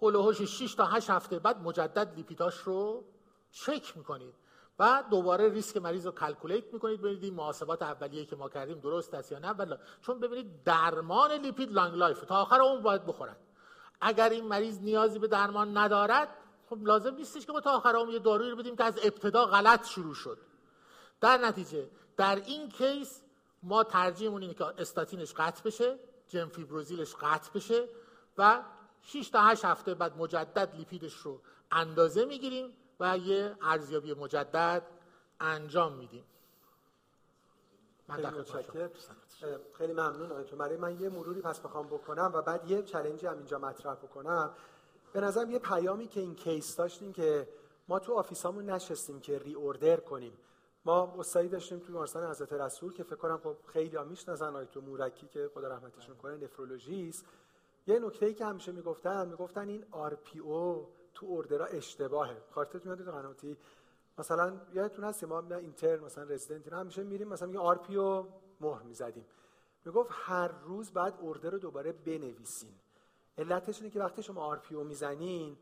حول 0.02 0.17
و 0.17 0.22
حوش 0.22 0.42
6 0.42 0.76
تا 0.76 0.86
8 0.86 1.10
هفته 1.10 1.40
بعد 1.40 1.62
مجدد 1.62 2.14
lipid 2.16 2.46
اش 2.46 2.58
رو 2.58 3.04
چک 3.52 3.98
می‌کنید. 3.98 4.34
و 4.80 5.04
دوباره 5.12 5.50
ریسک 5.50 5.78
مریض 5.78 6.06
رو 6.06 6.12
calculate 6.12 6.74
می‌کنید. 6.74 7.02
ببینید 7.02 7.24
این 7.24 7.34
محاسبات 7.34 7.82
اولیه 7.82 8.26
که 8.26 8.36
ما 8.36 8.50
کردیم 8.50 8.80
درست 8.80 9.14
است 9.14 9.32
یا 9.32 9.40
نه. 9.40 9.54
بلا 9.54 9.78
چون 10.02 10.20
ببینید 10.20 10.64
درمان 10.64 11.32
لیپید 11.32 11.72
لانگ 11.72 11.96
لایف. 11.96 12.22
تا 12.22 12.36
آخر 12.36 12.62
اون 12.62 12.82
باید 12.82 13.06
بخورد. 13.06 13.38
اگر 14.02 14.30
این 14.30 14.46
مریض 14.46 14.80
نیازی 14.80 15.20
به 15.20 15.28
درمان 15.28 15.78
ندارد 15.78 16.28
خب 16.70 16.78
لازم 16.84 17.16
نیستش 17.16 17.46
که 17.46 17.52
ما 17.52 17.60
تا 17.60 17.72
آخر 17.72 17.96
اون 17.96 18.10
یه 18.10 18.20
دارویی 18.20 18.50
رو 18.50 18.58
بدیم 18.58 18.76
که 18.76 18.84
از 18.84 19.00
ابتدا 19.04 19.46
غلط 19.46 19.88
شروع 19.88 20.14
شد. 20.14 20.38
در 21.22 21.38
نتیجه 21.38 21.90
در 22.18 22.36
این 22.36 22.70
case 22.70 23.22
ما 23.64 23.84
ترجیحمون 23.84 24.42
اینه 24.42 24.54
که 24.54 24.66
استاتینش 24.66 25.34
قطع 25.34 25.64
بشه 25.64 26.00
جنفیبروزیلش 26.28 27.16
قطع 27.16 27.52
بشه 27.54 27.88
و 28.38 28.64
6 29.08 29.30
تا 29.30 29.42
8 29.42 29.66
هفته 29.66 29.94
بعد 29.94 30.18
مجدد 30.18 30.76
لیپیدش 30.76 31.14
رو 31.14 31.42
اندازه 31.72 32.26
می‌گیریم 32.26 32.74
و 33.00 33.18
یه 33.18 33.56
ارزیابی 33.62 34.14
مجدد 34.14 34.84
انجام 35.40 35.94
میدیم. 35.94 36.24
من 38.08 38.44
خیلی 39.78 39.94
ممنون 39.94 40.32
آقای 40.32 40.44
برای 40.44 40.78
من 40.78 41.00
یه 41.00 41.10
مروری 41.10 41.42
پس 41.42 41.60
بخوام 41.60 41.88
بکنم 41.88 42.32
و 42.34 42.42
بعد 42.42 42.72
یه 42.72 42.82
چلنجی 42.84 43.28
هم 43.28 43.38
اینجا 43.38 43.60
مطرح 43.60 43.94
بکنم. 43.94 44.54
به 45.14 45.22
نظرم 45.22 45.52
یه 45.52 45.60
پیامی 45.60 46.08
که 46.08 46.20
این 46.20 46.36
کیس 46.36 46.76
داشتیم 46.76 47.14
که 47.14 47.48
ما 47.88 48.00
تو 48.00 48.14
آفیسامون 48.14 48.70
نشستیم 48.70 49.20
که 49.20 49.40
ری 49.40 49.54
اوردر 49.54 49.98
کنیم. 49.98 50.34
ما 50.86 51.16
استادی 51.20 51.48
داشتیم 51.48 51.80
تو 51.80 51.86
بیمارستان 51.86 52.30
حضرت 52.30 52.54
رسول 52.54 52.94
که 52.94 53.04
فکر 53.04 53.16
کنم 53.16 53.38
خب 53.44 53.56
خیلی 53.66 53.96
ها 53.96 54.04
می‌شناسن. 54.04 54.66
تو 54.66 54.82
مورکی 54.82 55.28
که 55.28 55.50
خدا 55.54 55.68
رحمتشون 55.68 56.16
کنه 56.16 56.38
نفرولوژیست. 56.38 57.26
یه 57.88 58.00
نکته 58.00 58.26
ای 58.26 58.34
که 58.34 58.46
همیشه 58.46 58.72
می‌گفتن 58.72 59.28
می‌گفتن 59.28 59.70
این 59.70 59.86
RPO 59.92 60.88
تو 61.14 61.26
order 61.26 61.59
ا 61.59 61.66
اشتباهه. 61.66 62.42
خاطرت 62.52 62.86
میاد 62.86 63.06
تو 63.06 63.12
قناتی؟ 63.12 63.58
مثلا 64.18 64.62
یادتون 64.74 65.06
هست 65.06 65.24
ما 65.24 65.44
intern 65.56 66.00
مثلا 66.00 66.24
رزیدنت 66.24 66.74
همیشه 66.74 67.04
میریم 67.04 67.28
مثلا 67.28 67.48
میگه 67.48 67.60
RPO 67.60 68.28
مهر 68.62 68.84
می‌زدیم. 68.84 69.26
می‌گفت 69.86 70.10
هر 70.14 70.48
روز 70.48 70.92
بعد 70.92 71.18
order 71.22 71.50
رو 71.50 71.58
دوباره 71.58 71.92
بنویسین. 71.92 72.74
علتش 73.38 73.82
اینه 73.82 73.90
که 73.94 74.00
وقتی 74.00 74.24
شما 74.24 74.42
RPO 74.42 74.84
می‌زنین 74.84 75.58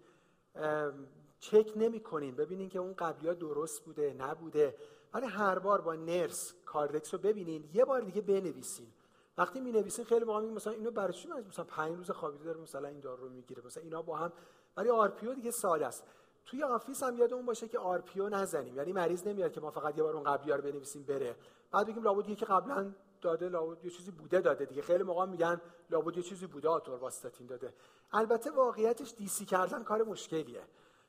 چک 1.39 1.71
نمی‌کنین. 1.75 2.35
ببینین 2.35 2.69
که 2.69 2.79
اون 2.79 2.93
قبلی 2.93 3.35
درست 3.35 3.85
بوده 3.85 4.13
نبوده. 4.13 4.75
ولی 5.13 5.25
هر 5.25 5.59
بار 5.59 5.81
با 5.81 5.95
nurse 5.95 6.53
کاردکس 6.65 7.13
رو 7.13 7.19
ببینین 7.19 7.69
یه 7.73 7.85
بار 7.85 8.01
دیگه 8.01 8.21
بنویسین. 8.21 8.87
وقتی 9.37 9.59
می 9.59 9.71
نویسین 9.71 10.05
خیلی 10.05 10.25
موقع 10.25 10.41
مثلا 10.41 10.73
اینو 10.73 10.91
برای 10.91 11.13
چی 11.13 11.27
مثلا 11.49 11.65
5 11.65 11.97
روز 11.97 12.11
خوابیده 12.11 12.43
داره 12.43 12.59
مثلا 12.59 12.87
این 12.87 12.99
دارو 12.99 13.23
رو 13.23 13.29
می‌گیره. 13.29 13.65
مثلا 13.65 13.83
اینا 13.83 14.01
با 14.01 14.17
هم 14.17 14.33
ولی 14.77 14.89
RP 14.89 15.35
دیگه 15.35 15.51
ساده 15.51 15.87
است. 15.87 16.03
توی 16.45 16.63
office 16.63 17.03
هم 17.03 17.17
یادمون 17.17 17.45
باشه 17.45 17.67
که 17.67 17.79
RP 17.79 18.19
نزنیم. 18.19 18.75
یعنی 18.75 18.93
مریض 18.93 19.27
نمیاد 19.27 19.51
که 19.51 19.61
ما 19.61 19.71
فقط 19.71 19.97
یه 19.97 20.03
بار 20.03 20.15
اون 20.15 20.23
قبلی 20.23 20.51
رو 20.51 20.61
بنویسیم 20.61 21.03
بره. 21.03 21.35
بعد 21.71 21.87
بگیم 21.87 22.03
لابد 22.03 22.29
یکی 22.29 22.45
قبلا 22.45 22.93
داده 23.21 23.49
لابد 23.49 23.85
یه 23.85 23.91
چیزی 23.91 24.11
بوده 24.11 24.41
داده 24.41 24.65
دیگه. 24.65 24.81
خیلی 24.81 25.03
موقع 25.03 25.25
میگن 25.25 25.61
لابد 25.89 26.17
یه 26.17 26.23
چیزی 26.23 26.47
بوده 26.47 26.69
آتورواستاتین 26.69 27.47
داده. 27.47 27.73
البته 28.11 28.51
واقعیتش 28.51 29.13
DC 29.17 29.45
کردن 29.45 29.83
کار 29.83 30.03
مشکلیه. 30.03 30.61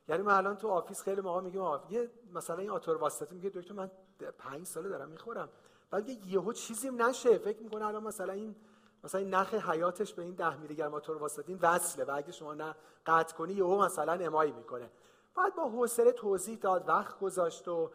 یعنی 0.07 0.23
ما 0.23 0.31
الان 0.31 0.57
تو 0.57 0.67
office 0.67 1.01
خیلی 1.01 1.21
موقع 1.21 1.41
میگیم 1.41 1.61
یه 1.89 2.11
مثلا 2.33 2.57
این 2.57 2.69
آتورواستاتین 2.69 3.37
میگه 3.37 3.49
دکتر 3.49 3.73
من 3.73 3.91
5 4.37 4.65
ساله 4.65 4.89
دارم 4.89 5.09
می‌خورم. 5.09 5.49
بعد 5.91 6.09
یه 6.09 6.27
یهو 6.27 6.53
چیزی 6.53 6.89
نشه. 6.89 7.37
فکر 7.37 7.63
می‌کنه 7.63 7.85
الان 7.85 8.03
مثلا 8.03 8.33
این 8.33 8.55
مثلا 9.03 9.21
این 9.21 9.33
نخ 9.33 9.53
حیاتش 9.53 10.13
به 10.13 10.23
این 10.23 10.35
10 10.35 10.57
میلی 10.57 10.75
گرم 10.75 10.93
آتورواستاتین 10.93 11.59
وصله 11.61 12.05
و 12.05 12.11
اگه 12.15 12.31
شما 12.31 12.53
اینو 12.53 12.75
قطع 13.05 13.35
کنی 13.35 13.53
یهو 13.53 13.81
مثلا 13.81 14.13
MI 14.13 14.38
ای 14.38 14.51
می‌کنه. 14.51 14.91
بعد 15.35 15.55
با 15.55 15.69
حوصله 15.69 16.11
توضیح 16.11 16.57
داد 16.57 16.89
وقت 16.89 17.19
گذاشت 17.19 17.67
و 17.67 17.91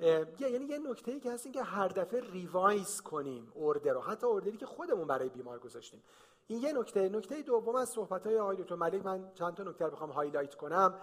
یعنی 0.00 0.64
یه 0.64 0.78
نکته 0.78 1.12
ای 1.12 1.20
که 1.20 1.32
هست 1.32 1.46
این 1.46 1.52
که 1.52 1.62
هر 1.62 1.88
دفعه 1.88 2.20
revise 2.20 3.00
کنیم 3.00 3.52
order 3.54 3.92
رو. 3.92 4.00
حتی 4.00 4.26
order 4.26 4.51
ی 4.51 4.56
که 4.56 4.66
خودمون 4.66 5.06
برای 5.06 5.28
بیمار 5.28 5.58
گذاشتیم. 5.58 6.02
این 6.46 6.62
یه 6.62 6.72
نکته. 6.72 7.08
نکته 7.08 7.42
دوم 7.42 7.76
از 7.76 7.88
صحبت 7.88 8.26
های 8.26 8.38
آقای 8.38 8.56
دکتر 8.56 8.74
ملک 8.74 9.06
من 9.06 9.30
چند 9.34 9.54
تا 9.54 9.62
نکته 9.62 9.88
بخوام 9.88 10.10
highlight 10.10 10.54
کنم. 10.54 10.94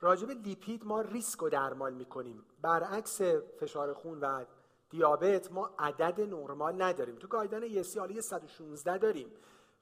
راجب 0.00 0.30
لیپید 0.30 0.86
ما 0.86 1.00
ریسک 1.00 1.38
رو 1.38 1.48
درمان 1.48 1.92
می‌کنیم. 1.92 2.44
برعکس 2.62 3.20
فشار 3.60 3.94
خون 3.94 4.20
و 4.20 4.44
دیابت 4.94 5.52
ما 5.52 5.70
عدد 5.78 6.20
نرمال 6.20 6.82
نداریم. 6.82 7.16
تو 7.16 7.28
گایدن 7.28 7.62
یسی 7.62 7.98
حالا 7.98 8.20
116 8.20 8.98
داریم. 8.98 9.32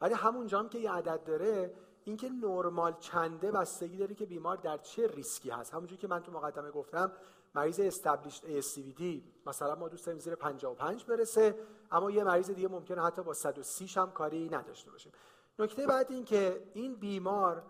ولی 0.00 0.14
همونجا 0.14 0.58
هم 0.58 0.68
که 0.68 0.78
یه 0.78 0.92
عدد 0.92 1.24
داره 1.24 1.74
اینکه 2.04 2.28
نرمال 2.28 2.96
چنده 3.00 3.50
بستگی 3.50 3.96
داره 3.96 4.14
که 4.14 4.26
بیمار 4.26 4.56
در 4.56 4.78
چه 4.78 5.06
ریسکی 5.06 5.50
هست. 5.50 5.74
همونجوری 5.74 6.00
که 6.00 6.08
من 6.08 6.22
تو 6.22 6.32
مقدمه 6.32 6.70
گفتم 6.70 7.12
مریض 7.54 7.80
استابلیشد 7.80 8.60
ASCVD 8.60 9.02
مثلا 9.46 9.74
ما 9.74 9.88
دوست 9.88 10.06
داریم 10.06 10.20
زیر 10.20 10.34
55 10.34 11.04
برسه 11.04 11.58
اما 11.90 12.10
یه 12.10 12.24
مریض 12.24 12.50
دیگه 12.50 12.68
ممکنه 12.68 13.02
حتی 13.02 13.22
با 13.22 13.34
130 13.34 13.86
هم 14.00 14.10
کاری 14.10 14.48
نداشته 14.48 14.90
باشیم. 14.90 15.12
نکته 15.58 15.86
بعد 15.86 16.12
این 16.12 16.24
که 16.24 16.62
این 16.74 16.94
بیمار 16.94 17.62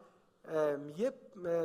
یه 0.96 1.12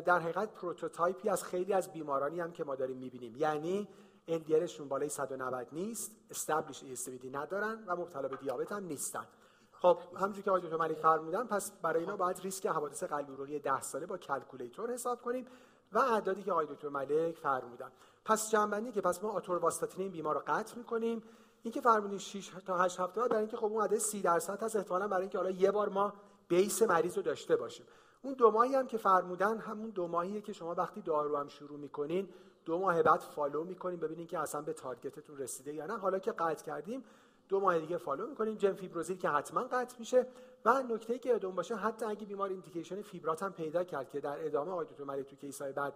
در 0.06 0.20
حقیقت 0.20 0.54
prototype 0.54 1.22
ی 1.22 1.30
از 1.30 1.44
خیلی 1.44 1.74
از 1.74 1.92
بیمارانی 1.94 2.40
هم 2.40 2.52
که 2.52 2.64
ما 2.64 2.76
داریم 2.76 2.98
می‌بینیم. 2.98 3.36
یعنی 3.38 3.88
LDL 4.28 4.54
شون 4.54 4.88
بالای 4.90 5.10
190 5.10 5.68
نیست 5.72 6.12
established 6.32 6.80
ASCVD 6.80 7.26
ندارن 7.36 7.84
و 7.88 7.96
مبتلا 7.96 8.28
به 8.28 8.36
دیابت 8.36 8.72
هم 8.72 8.84
نیستن. 8.84 9.28
خب 9.72 9.98
همونجوری 10.16 10.44
که 10.44 10.52
آقای 10.52 10.62
دکتر 10.62 10.78
ملک 10.78 10.98
فرمودن 10.98 11.44
پس 11.44 11.72
برای 11.72 12.00
اینا 12.04 12.18
باید 12.18 12.40
ریسک 12.40 12.66
حوادث 12.66 13.04
قلبی 13.04 13.34
عروقی 13.34 13.60
10 13.60 13.82
ساله 13.82 14.06
با 14.06 14.18
calculator 14.18 14.94
حساب 14.94 15.22
کنیم 15.22 15.46
و 15.92 16.00
اعدادی 16.00 16.44
که 16.44 16.52
آقای 16.52 16.66
دکتر 16.66 16.90
ملک 16.90 17.38
فرمودن. 17.38 17.92
پس 18.26 18.52
جمع‌بندی 18.52 18.92
که 18.92 19.02
پس 19.02 19.24
ما 19.24 19.30
آتورواستاتین 19.30 20.02
این 20.02 20.12
بیمار 20.12 20.36
رو 20.36 20.42
قطع 20.48 20.78
می‌کنیم 20.78 21.24
این 21.64 21.74
که 21.74 21.82
فرمودین 21.82 22.18
6 22.18 22.52
تا 22.66 22.78
8 22.78 23.00
هفته 23.00 23.22
برای 23.22 23.38
اینکه 23.38 23.58
خب 23.58 23.66
اون 23.66 23.84
عدد 23.84 23.98
30 23.98 24.22
درصد 24.22 24.64
هست 24.64 24.76
احتمالاً 24.76 25.08
برای 25.08 25.22
اینکه 25.22 25.38
حالا 25.38 25.50
یه 25.50 25.72
بار 25.72 25.90
ما 25.90 26.14
base 26.48 26.82
مریض 26.82 27.18
رو 27.18 27.24
داشته 27.24 27.56
باشیم. 27.56 27.86
اون 28.22 28.34
دو 28.34 28.52
ماهی 28.52 28.76
هم 28.76 28.88
که 28.88 28.98
فرمودن 28.98 29.58
همون 29.58 29.90
دو 29.90 30.08
ماهیه 30.08 30.42
که 30.42 30.54
شما 30.54 30.74
وقتی 30.74 31.02
دارو 31.02 31.38
هم 31.38 31.48
شروع 31.48 31.80
می‌کنین 31.80 32.30
دو 32.68 32.78
ماه 32.80 33.04
بعد 33.04 33.20
follow 33.20 33.64
می‌کنیم 33.64 34.00
ببینین 34.00 34.28
که 34.28 34.40
اصلا 34.40 34.62
به 34.62 34.74
target 34.74 35.17
تون 35.17 35.38
رسیده 35.38 35.74
یا 35.74 35.86
نه. 35.86 35.98
حالا 35.98 36.20
که 36.20 36.32
قطع 36.32 36.66
کردیم 36.66 37.04
دو 37.50 37.60
ماه 37.60 37.80
دیگه 37.80 37.98
follow 37.98 38.28
می‌کنیم. 38.28 38.56
جم 38.56 38.74
فیبروزیل 38.74 39.18
که 39.18 39.30
حتما 39.30 39.64
قطع 39.64 39.96
میشه. 40.00 40.28
و 40.66 40.84
نکته 40.84 41.20
که 41.20 41.30
یادتون 41.30 41.56
باشه 41.56 41.76
حتی 41.76 42.06
اگه 42.06 42.26
بیمار 42.26 42.50
indication 42.50 43.02
فیبرات 43.02 43.44
هم 43.44 43.54
پیدا 43.54 43.84
کرد 43.84 44.10
که 44.10 44.20
در 44.20 44.46
ادامه 44.46 44.72
آقای 44.72 44.86
دکتر 44.86 45.04
ملک 45.04 45.26
تو 45.30 45.36
case 45.36 45.65
ای 45.65 45.72
بعد 45.74 45.94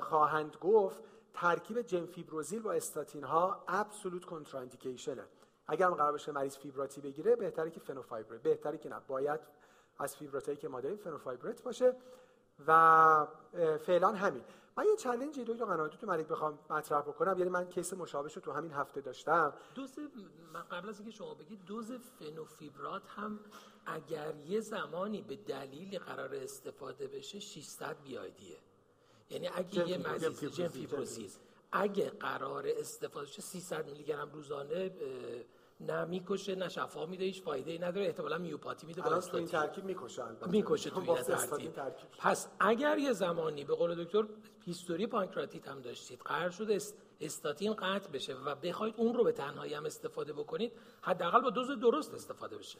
خواهند 0.00 0.56
گفت 0.60 1.02
ترکیب 1.34 1.82
جن 1.82 2.06
فیبروزیل 2.06 2.62
با 2.62 2.72
استاتین 2.72 3.24
ها 3.24 3.64
ابسولوت 3.68 4.24
کنتراندیکیشنه 4.24 5.24
اگر 5.66 5.88
قرار 5.88 6.12
باشه 6.12 6.32
مریض 6.32 6.56
فیبراتی 6.56 7.00
بگیره 7.00 7.36
بهتره 7.36 7.70
که 7.70 7.80
فنوفایبرت 7.80 8.42
بهتره 8.42 8.78
که 8.78 8.88
نه. 8.88 9.00
باید 9.08 9.40
از 9.98 10.16
فیبراتایی 10.16 10.56
که 10.56 10.68
ما 10.68 10.80
داریم 10.80 10.98
فنوفایبرت 10.98 11.62
باشه. 11.62 11.96
و 12.66 13.26
فعلا 13.86 14.08
همین. 14.08 14.42
من 14.78 14.84
یه 14.84 14.96
چالنجی 14.96 15.44
دو 15.44 15.54
تا 15.54 15.88
تو 15.88 16.06
ملک 16.06 16.26
بخوام 16.26 16.58
مطرح 16.70 17.00
بکنم. 17.00 17.38
یعنی 17.38 17.50
من 17.50 17.68
کیس 17.68 17.94
مشابه 17.94 18.28
رو 18.34 18.40
تو 18.40 18.52
همین 18.52 18.72
هفته 18.72 19.00
داشتم. 19.00 19.52
دوز 19.74 19.98
من 20.52 20.62
قبل 20.62 20.88
از 20.88 20.98
اینکه 20.98 21.16
شما 21.16 21.34
بگید 21.34 21.64
دوز 21.64 21.92
فنوفیبرات 21.92 23.02
هم 23.16 23.40
اگر 23.86 24.34
یه 24.46 24.60
زمانی 24.60 25.22
به 25.22 25.36
دلیلی 25.36 25.98
قرار 25.98 26.34
استفاده 26.34 27.06
بشه 27.06 27.40
600 27.40 27.96
بیایدیه. 28.02 28.58
یعنی 29.30 29.48
اگه 29.48 29.88
یه 29.88 29.98
مریض 29.98 30.44
جم 30.44 30.68
فیبروزیل 30.68 31.38
اگه 31.72 32.10
قرار 32.10 32.64
استفاده 32.66 33.26
شه 33.26 33.42
300 33.42 33.86
میلی 33.86 34.04
گرم 34.04 34.32
روزانه 34.32 34.90
نه 35.80 36.04
می‌کشه 36.04 36.54
نه 36.54 36.68
شفا 36.68 37.06
میده 37.06 37.24
هیچ 37.24 37.42
فایده 37.42 37.70
ای 37.70 37.78
نداره. 37.78 38.06
احتمالاً 38.06 38.38
myopathy 38.38 38.86
میده 38.86 39.02
با 39.02 39.20
این 39.34 39.46
ترکیب 39.46 39.84
می‌کشه 39.84 40.22
می‌کشه 40.46 40.90
تو 40.90 41.00
این 41.58 41.72
ترکیب. 41.72 42.10
پس 42.18 42.48
اگر 42.60 42.98
یه 42.98 43.12
زمانی 43.12 43.64
به 43.64 43.74
قول 43.74 44.04
دکتر 44.04 44.24
history 44.64 45.06
پانکراتیت 45.06 45.68
هم 45.68 45.80
داشتید 45.80 46.20
قرار 46.24 46.50
شد 46.50 46.80
استاتین 47.20 47.74
قطع 47.74 48.10
بشه 48.10 48.34
و 48.34 48.54
بخواید 48.54 48.94
اون 48.96 49.14
رو 49.14 49.24
به 49.24 49.32
تنهایی 49.32 49.74
هم 49.74 49.86
استفاده 49.86 50.32
بکنید 50.32 50.72
حداقل 51.02 51.40
با 51.40 51.50
دوز 51.50 51.70
درست 51.70 52.14
استفاده 52.14 52.58
بشه. 52.58 52.78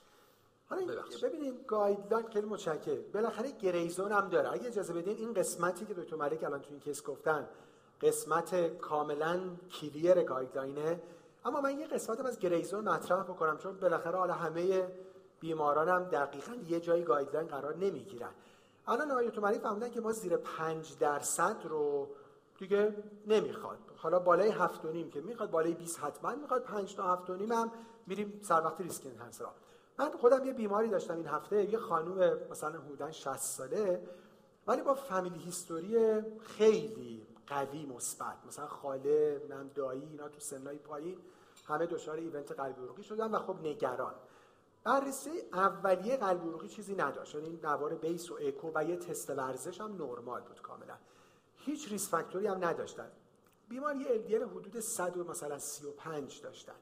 حالا 0.71 1.03
ببینید 1.23 1.55
guideline 1.67 2.27
خیلی 2.33 2.47
متشکر 2.47 2.97
بالاخره 3.15 3.51
gray 3.51 3.82
zone 3.82 4.13
هم 4.13 4.29
داره. 4.29 4.53
اگه 4.53 4.67
اجازه 4.67 4.93
بدین 4.93 5.17
این 5.17 5.35
قسمتی 5.35 5.87
که 5.87 5.95
دکتر 5.95 6.17
ملک 6.17 6.45
الان 6.45 6.61
تو 6.61 6.71
این 6.71 6.81
case 6.81 7.03
گفتن 7.03 7.49
قسمت 8.01 8.79
کاملا 8.79 9.41
clear 9.81 10.23
guideline 10.23 10.86
ه. 10.86 11.01
اما 11.45 11.61
من 11.61 11.81
یه 11.81 11.87
قسمت 11.87 12.21
از 12.21 12.39
gray 12.39 12.64
zone 12.64 12.89
مطرح 12.89 13.23
بکنم 13.23 13.59
چون 13.59 13.77
بالاخره 13.77 14.19
حالا 14.19 14.35
همه 14.35 14.89
بیماران 15.41 15.89
هم 15.89 16.05
دقیقا 16.05 16.53
یه 16.69 16.81
جایی 16.81 17.03
guideline 17.03 17.49
قرار 17.49 17.77
نمی‌گیرن. 17.77 18.31
الان 18.89 19.11
آقای 19.11 19.31
تومری 19.31 19.59
فهمیدن 19.59 19.91
که 19.91 20.01
ما 20.01 20.13
زیر 20.13 20.37
5 20.37 20.99
درصد 20.99 21.57
رو 21.65 22.09
دیگه 22.59 22.97
نمی‌خواد. 23.27 23.79
حالا 23.97 24.19
بالای 24.19 24.51
هفت 24.51 24.85
و 24.85 24.93
نیم 24.93 25.11
که 25.11 25.21
می‌خواد 25.21 25.51
بالای 25.51 25.75
20 25.75 25.99
حتما 25.99 26.35
می‌خواد. 26.35 26.63
5 26.63 26.97
تا 26.97 27.13
هفت 27.13 27.31
و 27.31 27.37
نیم 27.37 27.53
هم 27.53 27.71
میریم 28.07 28.41
سر 28.43 28.65
وقت 28.65 28.81
risk 28.81 29.07
enhancer 29.07 29.47
ا 29.47 29.53
من 29.99 30.11
خودم 30.11 30.45
یه 30.45 30.53
بیماری 30.53 30.89
داشتم 30.89 31.17
این 31.17 31.27
هفته 31.27 31.71
یه 31.73 31.79
خانوم 31.79 32.39
مثلا 32.51 32.79
حدودا 32.81 33.13
60 33.13 33.37
ساله 33.37 34.03
ولی 34.67 34.83
با 34.83 34.95
family 34.95 35.39
history 35.39 36.23
خیلی 36.41 37.27
قوی 37.49 37.87
مثبت. 37.87 38.37
مثلا 38.47 38.67
خاله 38.67 39.47
من 39.51 39.71
دایی 39.75 40.03
اینا 40.03 40.29
تو 40.29 40.41
سنای 40.41 40.79
پایین 40.79 41.19
همه 41.67 41.87
دچار 41.87 42.17
event 42.17 42.53
قلبی 42.53 42.83
عروقی 42.83 43.03
شدن 43.03 43.31
و 43.31 43.39
خب 43.39 43.57
نگران. 43.63 44.15
بررسی 44.85 45.31
اولیه 45.53 46.17
قلبی 46.17 46.49
عروقی 46.49 46.69
چیزی 46.69 46.95
نداشت. 46.95 47.35
یعنی 47.35 47.61
نوار 47.63 47.95
base 47.95 48.31
و 48.31 48.39
اکو 48.41 48.71
و 48.75 48.85
یه 48.85 48.97
تست 48.97 49.31
ورزش 49.31 49.81
هم 49.81 49.93
نرمال 49.93 50.41
بود 50.41 50.63
کاملا. 50.63 50.95
هیچ 51.57 51.93
risk 51.93 52.11
factor 52.11 52.41
ی 52.41 52.47
هم 52.47 52.65
نداشتن. 52.65 53.11
بیمار 53.69 53.97
یه 53.97 54.25
LDL 54.25 54.43
حدود 54.43 54.81
100 54.81 55.17
و 55.17 55.25
مثلا 55.25 55.59
35 55.59 56.43
داشتن. 56.43 56.75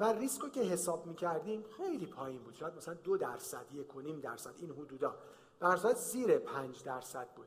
و 0.00 0.04
ریسکو 0.12 0.48
که 0.48 0.60
حساب 0.60 1.06
می‌کردیم 1.06 1.64
خیلی 1.76 2.06
پایین 2.06 2.42
بود. 2.42 2.54
شاید 2.54 2.76
مثلا 2.76 2.94
دو 2.94 3.16
درصد 3.16 3.72
یک 3.72 3.96
و 3.96 4.00
نیم 4.00 4.20
درصد 4.20 4.54
این 4.58 4.70
حدودا. 4.70 5.14
در 5.60 5.76
زیر 5.94 6.38
5 6.38 6.84
درصد 6.84 7.28
بود. 7.36 7.46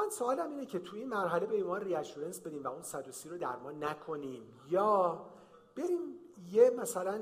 من 0.00 0.10
سوالم 0.10 0.50
اینه 0.50 0.66
که 0.66 0.78
تو 0.78 0.96
این 0.96 1.08
مرحله 1.08 1.46
به 1.46 1.56
بیمار 1.56 1.84
reassurance 1.84 2.40
بدیم 2.40 2.62
و 2.62 2.68
اون 2.68 2.82
130 2.82 3.28
رو 3.28 3.38
درمان 3.38 3.84
نکنیم. 3.84 4.42
یا 4.70 5.26
بریم 5.76 5.98
یه 6.50 6.70
مثلا 6.70 7.20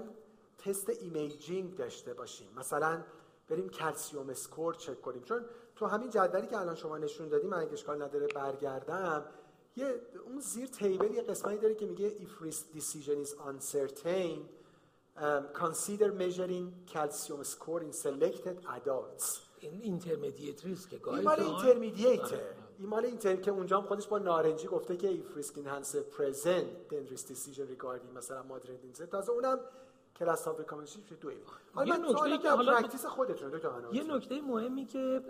تست 0.59 0.91
imaging 0.91 1.77
داشته 1.77 2.15
باشیم. 2.15 2.49
مثلا 2.57 3.05
بریم 3.49 3.69
calcium 3.69 4.31
score 4.31 4.75
چک 4.75 5.03
کنیم. 5.03 5.23
چون 5.23 5.45
تو 5.77 5.87
همین 5.87 6.11
جدولی 6.11 6.47
که 6.47 6.59
الان 6.59 6.75
شما 6.75 6.99
نشون 6.99 7.29
دادیم 7.29 7.51
من 7.51 7.59
اگه 7.59 7.73
اشکال 7.73 8.03
نداره 8.03 8.27
برگردم 8.27 9.25
یه 9.77 10.01
اون 10.27 10.41
زیر 10.41 10.67
table 10.67 11.15
یه 11.15 11.23
قسمتی 11.23 11.59
داره 11.59 11.75
که 11.75 11.87
میگه 11.87 12.11
if 12.11 12.45
risk 12.45 12.79
decision 12.79 13.27
is 13.27 13.33
uncertain 13.33 14.39
um, 15.17 15.45
consider 15.53 16.13
measuring 16.13 16.73
calcium 16.87 17.45
score 17.45 17.83
in 17.83 17.93
selected 17.93 18.57
adults. 18.77 19.41
این 19.61 19.81
intermediate 19.83 20.65
risk 20.65 21.09
این 21.09 21.25
مال 21.25 21.41
intermediate 21.41 22.49
ه 22.49 22.58
این 22.79 22.89
مال 22.89 23.05
inter 23.05 23.37
که 23.37 23.51
اونجا 23.51 23.81
هم 23.81 23.87
خودش 23.87 24.07
با 24.07 24.19
نارنجی 24.19 24.67
گفته 24.67 24.97
که 24.97 25.23
risk 25.37 25.53
enhancer 25.55 26.17
present 26.19 26.91
then 26.91 27.13
risk 27.13 27.27
decision 27.27 27.67
regarding 27.77 28.17
مثلا 28.17 28.43
moderate 28.43 28.97
intensity 28.97 29.11
تازه 29.11 29.33
اونم 29.33 29.59
class 30.17 30.49
of 30.49 30.59
recommendation 30.59 31.01
دو 31.21 31.31
یه 31.33 31.97
نکته 31.97 32.39
که 32.39 32.51
حالا 32.51 32.75
practice 32.75 33.07
خودتون 33.07 33.61
یه 33.93 34.03
نکته 34.03 34.41
مهمی 34.41 34.87
که 34.87 35.23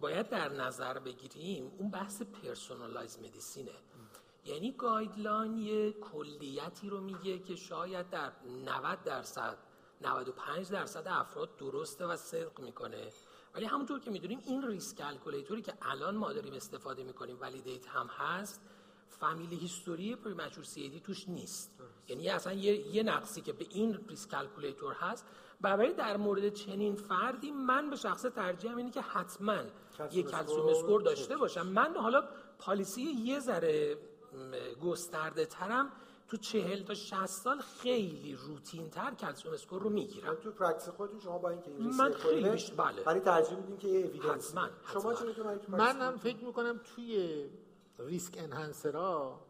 باید 0.00 0.28
در 0.28 0.48
نظر 0.48 0.98
بگیریم 0.98 1.72
اون 1.78 1.90
بحث 1.90 2.22
personalized 2.22 3.18
medicine 3.18 3.66
ه 3.66 3.72
یعنی 4.44 4.72
guideline 4.72 5.56
یه 5.56 5.92
کلیتی 5.92 6.88
رو 6.88 7.00
میگه 7.00 7.38
که 7.38 7.56
شاید 7.56 8.10
در 8.10 8.32
90 8.64 9.02
درصد 9.04 9.56
95 10.00 10.70
درصد 10.70 11.02
افراد 11.06 11.56
درسته 11.56 12.06
و 12.06 12.16
صدق 12.16 12.60
می‌کنه. 12.60 13.12
ولی 13.56 13.64
همونطور 13.64 14.00
که 14.00 14.10
می‌دونیم 14.10 14.40
این 14.46 14.62
risk 14.62 14.96
calculator 14.96 15.56
ی 15.56 15.62
که 15.62 15.72
الان 15.82 16.16
ما 16.16 16.32
داریم 16.32 16.54
استفاده 16.54 17.04
می‌کنیم 17.04 17.36
validate 17.40 17.86
هم 17.86 18.06
هست 18.06 18.60
family 19.08 19.56
history 19.56 20.16
premature 20.16 20.64
C 20.64 21.00
توش 21.04 21.28
نیست. 21.28 21.70
یعنی 22.08 22.28
اصلا 22.28 22.52
یه, 22.52 22.94
یه 22.94 23.02
نقصی 23.02 23.40
که 23.40 23.52
به 23.52 23.66
این 23.70 23.98
risk 24.08 24.30
calculator 24.30 24.92
هست. 24.92 25.26
برای 25.60 25.92
در 25.92 26.16
مورد 26.16 26.48
چنین 26.48 26.94
فردی 26.94 27.50
من 27.50 27.90
به 27.90 27.96
شخصه 27.96 28.22
ترجیحم 28.22 28.76
اینه 28.76 28.90
که 28.90 29.00
حتما 29.00 29.58
یه 30.12 30.22
calcium 30.22 30.68
score 30.68 31.02
داشته 31.02 31.36
باشم. 31.36 31.66
من 31.66 31.96
حالا 31.96 32.24
policy 32.58 32.96
ی 32.96 33.02
یه 33.02 33.40
ذره 33.40 33.98
گسترده 34.82 35.46
ترم 35.46 35.92
تو 36.28 36.36
چهل 36.36 36.82
تا 36.82 36.94
60 36.94 37.26
سال 37.26 37.60
خیلی 37.60 38.34
روتین 38.34 38.90
تر 38.90 39.14
calcium 39.14 39.54
score 39.54 39.82
رو 39.82 39.90
می‌گیرم. 39.90 40.34
تو 40.34 40.50
practice 40.50 40.88
خودتون 40.88 41.20
شما 41.20 41.38
با 41.38 41.50
اینکه 41.50 41.70
این 41.70 41.96
من 41.96 42.12
خیلی 42.12 42.50
بیشتر 42.50 42.74
بله. 42.74 43.02
ولی 43.06 43.20
ترجیح 43.20 43.56
میدین 43.56 43.76
که 43.76 43.88
یه 43.88 44.06
evidence 44.06 44.54
من 44.54 44.70
شما 44.92 45.14
چون 45.14 45.28
من 45.68 46.00
هم 46.00 46.16
فکر 46.16 46.44
می‌کنم 46.44 46.80
توی 46.94 47.44
risk 47.98 48.38
enhancer 48.38 49.29
ا 49.29 49.40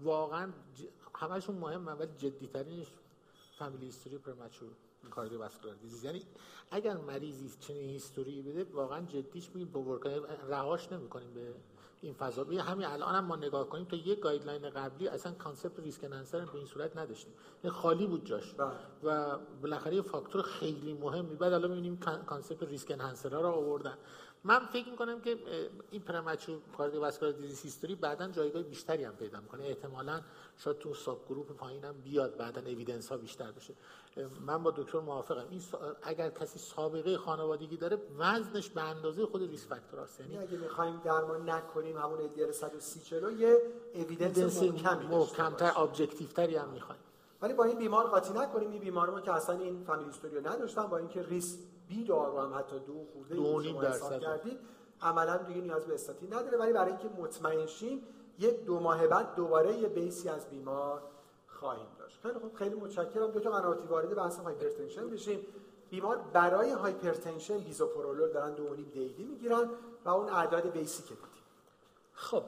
واقعا 0.00 0.52
ج... 0.74 0.82
همشون 1.14 1.56
مهمه 1.56 1.92
ولی 1.92 2.12
جدی 2.18 2.46
ترینش 2.46 2.86
family 3.58 3.86
history 3.86 4.18
premature 4.18 4.70
cardiovascular 5.10 5.76
disease. 5.76 6.04
یعنی 6.04 6.22
اگر 6.70 6.96
مریضی 6.96 7.50
چنین 7.60 7.90
history 7.90 8.36
ی 8.36 8.42
بده 8.42 8.64
واقعا 8.72 9.06
جدیش 9.06 9.50
میگیم 9.54 9.72
بوور 9.72 10.00
رهاش 10.48 10.92
نمی‌کنیم 10.92 11.34
به 11.34 11.54
این 12.02 12.14
فضا. 12.14 12.44
به 12.44 12.62
همین 12.62 12.86
الان 12.86 13.14
هم 13.14 13.24
ما 13.24 13.36
نگاه 13.36 13.68
کنیم 13.68 13.84
تا 13.84 13.96
یه 13.96 14.14
guideline 14.14 14.70
قبلی 14.70 15.08
اصلا 15.08 15.32
concept 15.32 15.80
risk 15.80 16.04
enhancer 16.04 16.44
به 16.44 16.54
این 16.54 16.66
صورت 16.66 16.96
نداشتیم. 16.96 17.32
خالی 17.70 18.06
بود 18.06 18.24
جاش. 18.24 18.54
بله. 18.54 18.70
و 19.02 19.38
بالاخره 19.62 19.94
یه 19.94 20.02
فاکتور 20.02 20.42
خیلی 20.42 20.94
مهمی. 20.94 21.36
بعد 21.36 21.52
الان 21.52 21.70
می‌بینیم 21.70 21.96
concept 22.26 22.62
risk 22.62 22.90
enhancer 22.90 23.34
ها 23.34 23.40
رو 23.40 23.48
آوردن. 23.48 23.98
من 24.44 24.58
فکر 24.58 24.90
می‌کنم 24.90 25.20
که 25.20 25.38
این 25.90 26.02
premature 26.02 26.58
cardiovascular 26.76 27.34
disease 27.34 27.62
history 27.62 27.94
بعدا 27.94 28.28
جایگاه 28.28 28.62
بیشتری 28.62 29.04
هم 29.04 29.16
پیدا 29.16 29.40
می‌کنه. 29.40 29.64
احتمالاً 29.64 30.20
شاید 30.58 30.78
تو 30.78 30.94
subgroup 30.94 31.52
پایینم 31.52 31.94
بیاد 32.04 32.36
بعدا 32.36 32.60
evidence 32.60 33.08
ها 33.08 33.16
بیشتر 33.16 33.52
بشه. 33.52 33.74
من 34.46 34.62
با 34.62 34.70
دکتر 34.70 35.00
موافقم. 35.00 35.46
این 35.50 35.62
اگر 36.02 36.30
کسی 36.30 36.58
سابقه 36.58 37.18
خانوادگی 37.18 37.76
داره 37.76 37.98
وزنش 38.18 38.68
به 38.68 38.82
اندازه 38.82 39.26
خود 39.26 39.42
risk 39.42 39.66
factor 39.66 40.00
هاست 40.00 40.20
یعنی 40.20 40.38
اگه 40.38 40.56
می‌خوایم 40.56 41.00
درمان 41.04 41.50
نکنیم 41.50 41.96
همون 41.96 42.20
LDL 42.20 42.52
130 42.52 43.00
چلو 43.00 43.40
یه 43.40 43.58
evidence 43.94 44.62
محکمتر 45.10 45.72
objective 45.76 46.28
تری 46.28 46.56
هم 46.56 46.68
می‌خوایم. 46.68 47.00
ولی 47.42 47.54
با 47.54 47.64
این 47.64 47.78
بیمار 47.78 48.06
قاطی 48.06 48.32
نکنیم. 48.32 48.70
این 48.70 48.80
بیمار 48.80 49.10
ما 49.10 49.20
که 49.20 49.32
اصلا 49.32 49.58
این 49.58 49.84
فامیلی 49.84 50.10
استوریو 50.10 50.48
نداشتن 50.48 50.86
با 50.86 50.98
اینکه 50.98 51.22
ریس 51.22 51.58
بی 51.88 52.04
دارو 52.04 52.40
هم 52.40 52.58
حتی 52.58 52.78
دو 52.78 53.04
خورده 53.12 53.34
دو 53.34 53.80
درصد. 53.80 54.18
کردید 54.18 54.58
عملا 55.02 55.36
دیگه 55.36 55.60
نیاز 55.60 55.86
به 55.86 55.94
استاتین 55.94 56.34
نداره. 56.34 56.58
ولی 56.58 56.72
برای 56.72 56.92
اینکه 56.92 57.08
مطمئن 57.08 57.66
شیم 57.66 58.02
یک 58.38 58.64
دو 58.64 58.80
ماه 58.80 59.06
بعد 59.06 59.34
دوباره 59.34 59.76
یه 59.76 59.88
بیسی 59.88 60.28
از 60.28 60.50
بیمار 60.50 61.02
خواهیم 61.46 61.86
داشت. 61.98 62.20
خیلی 62.22 62.38
خوب 62.38 62.54
خیلی 62.54 62.74
متشکرم. 62.74 63.30
دو 63.30 63.40
تا 63.40 63.50
قناتی 63.50 63.86
وارد 63.86 64.14
بحث 64.14 64.38
هایپرتنشن 64.38 65.10
بشیم. 65.10 65.46
بیمار 65.90 66.16
برای 66.32 66.70
هایپرتنشن 66.70 67.58
بیزوپرولول 67.58 68.32
دارن 68.32 68.54
دو 68.54 68.74
دیدی 68.74 69.24
می‌گیرن 69.24 69.70
و 70.04 70.08
اون 70.08 70.28
اعداد 70.28 70.70
بیسی 70.70 71.02
که 71.02 71.14
دیدیم 71.14 71.33
خب 72.16 72.44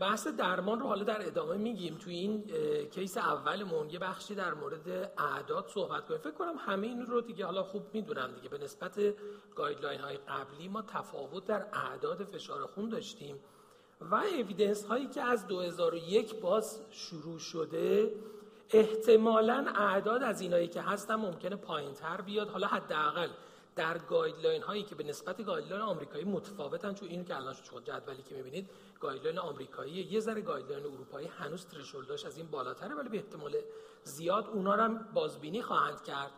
بحث 0.00 0.26
درمان 0.26 0.80
رو 0.80 0.86
حالا 0.86 1.04
در 1.04 1.26
ادامه 1.26 1.56
میگیم. 1.56 1.98
تو 1.98 2.10
این 2.10 2.44
case 2.90 3.18
اولمون 3.18 3.90
یه 3.90 3.98
بخشی 3.98 4.34
در 4.34 4.54
مورد 4.54 5.12
اعداد 5.18 5.66
صحبت 5.68 6.06
کنیم. 6.06 6.20
فکر 6.20 6.32
کنم 6.32 6.54
همه 6.58 6.86
این 6.86 7.06
رو 7.06 7.20
دیگه 7.20 7.44
حالا 7.44 7.62
خوب 7.62 7.82
می‌دونن 7.92 8.32
دیگه. 8.34 8.48
به 8.48 8.58
نسبت 8.58 9.00
guideline 9.56 10.00
های 10.00 10.16
قبلی 10.16 10.68
ما 10.68 10.82
تفاوت 10.82 11.44
در 11.44 11.66
اعداد 11.72 12.24
فشار 12.24 12.66
خون 12.66 12.88
داشتیم 12.88 13.36
و 14.00 14.14
evidence 14.14 14.84
هایی 14.84 15.06
که 15.06 15.22
از 15.22 15.46
2001 15.46 16.40
باز 16.40 16.80
شروع 16.90 17.38
شده 17.38 18.14
احتمالا 18.70 19.66
اعداد 19.76 20.22
از 20.22 20.40
اینایی 20.40 20.68
که 20.68 20.82
هستن 20.82 21.14
ممکنه 21.14 21.56
پایین 21.56 21.92
تر 21.92 22.20
بیاد. 22.20 22.48
حالا 22.48 22.66
حداقل 22.66 23.28
در 23.76 23.98
guideline 23.98 24.62
هایی 24.62 24.82
که 24.82 24.94
به 24.94 25.04
نسبت 25.04 25.42
guideline 25.42 25.82
آمریکایی 25.82 26.24
متفاوتن 26.24 26.94
چون 26.94 27.08
این 27.08 27.24
که 27.24 27.36
الان 27.36 27.54
شما 27.54 27.80
جدولی 27.80 28.22
که 28.22 28.34
می‌بینید 28.34 28.70
guideline 29.00 29.38
آمریکایی 29.38 29.92
یه 29.92 30.20
ذره 30.20 30.40
guideline 30.40 30.84
اروپایی 30.84 31.26
هنوز 31.26 31.66
threshold 31.66 32.14
اش 32.14 32.24
از 32.24 32.36
این 32.36 32.46
بالاتره 32.46 32.94
ولی 32.94 33.08
به 33.08 33.16
احتمال 33.16 33.56
زیاد 34.04 34.46
اونا 34.46 34.74
رو 34.74 34.82
هم 34.82 35.08
بازبینی 35.14 35.62
خواهند 35.62 36.02
کرد. 36.02 36.32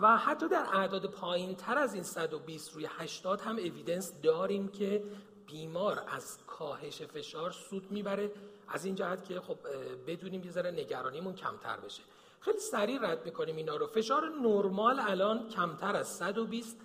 و 0.00 0.16
حتی 0.16 0.48
در 0.48 0.66
اعداد 0.72 1.06
پایین 1.06 1.54
تر 1.54 1.78
از 1.78 1.94
این 1.94 2.02
120 2.02 2.74
روی 2.74 2.88
80 2.90 3.40
هم 3.40 3.56
evidence 3.56 4.12
داریم 4.22 4.68
که 4.68 5.04
بیمار 5.46 6.04
از 6.08 6.38
کاهش 6.46 7.02
فشار 7.02 7.50
سود 7.50 7.92
می‌بره. 7.92 8.30
از 8.68 8.84
این 8.84 8.94
جهت 8.94 9.24
که 9.24 9.40
خب 9.40 9.58
بدونیم 10.06 10.44
یه 10.44 10.50
ذره 10.50 10.70
نگرانیمون 10.70 11.34
کمتر 11.34 11.76
بشه. 11.76 12.02
خیلی 12.44 12.58
سریع 12.58 13.10
رد 13.10 13.24
می‌کنیم 13.24 13.56
اینا 13.56 13.76
رو. 13.76 13.86
فشار 13.86 14.28
نرمال 14.42 15.00
الان 15.00 15.48
کمتر 15.48 15.96
از 15.96 16.08
120 16.08 16.76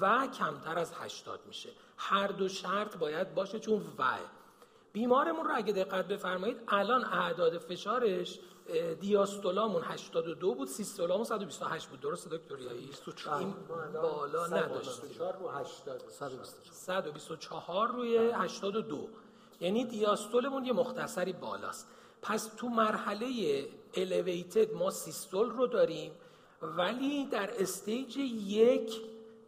و 0.00 0.26
کمتر 0.26 0.78
از 0.78 0.92
80 0.94 1.40
میشه. 1.46 1.68
هر 1.96 2.26
دو 2.26 2.48
شرط 2.48 2.96
باید 2.96 3.34
باشه 3.34 3.60
چون 3.60 3.82
و. 3.98 4.04
بیمارمون 4.92 5.44
رو 5.44 5.50
اگه 5.54 5.72
دقت 5.72 6.08
بفرمایید 6.08 6.56
الان 6.68 7.04
اعداد 7.04 7.58
فشارش 7.58 8.38
دیاستولامون 9.00 9.82
82 9.82 10.54
بود 10.54 10.68
سیستولامون 10.68 11.24
128 11.24 11.88
بود. 11.88 12.00
درسته 12.00 12.36
دکتر 12.36 12.58
یایی 12.58 12.90
این 13.38 13.54
بالا 14.02 14.46
نداشت 14.46 15.00
124 16.70 17.88
روی 17.88 18.16
82 18.16 19.08
یعنی 19.60 19.84
دیاستولمون 19.84 20.64
یه 20.64 20.72
مختصری 20.72 21.32
بالاست. 21.32 21.88
پس 22.22 22.50
تو 22.56 22.68
مرحله 22.68 23.26
الیویتد 23.94 24.74
ما 24.74 24.90
سیستول 24.90 25.50
رو 25.50 25.66
داریم 25.66 26.12
ولی 26.62 27.26
در 27.26 27.62
stage 27.62 28.16
یک 28.16 29.00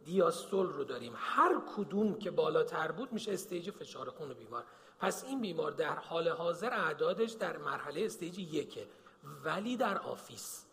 دیاستول 0.05 0.67
رو 0.67 0.83
داریم. 0.83 1.13
هر 1.15 1.61
کدوم 1.75 2.19
که 2.19 2.31
بالاتر 2.31 2.91
بود 2.91 3.13
میشه 3.13 3.33
stage 3.33 3.71
فشار 3.71 4.09
خون 4.09 4.33
بیمار. 4.33 4.63
پس 4.99 5.23
این 5.23 5.41
بیمار 5.41 5.71
در 5.71 5.95
حال 5.95 6.27
حاضر 6.27 6.73
اعدادش 6.73 7.31
در 7.31 7.57
مرحله 7.57 8.05
stage 8.05 8.39
یکه 8.39 8.87
ولی 9.43 9.77
در 9.77 9.97
office. 9.97 10.65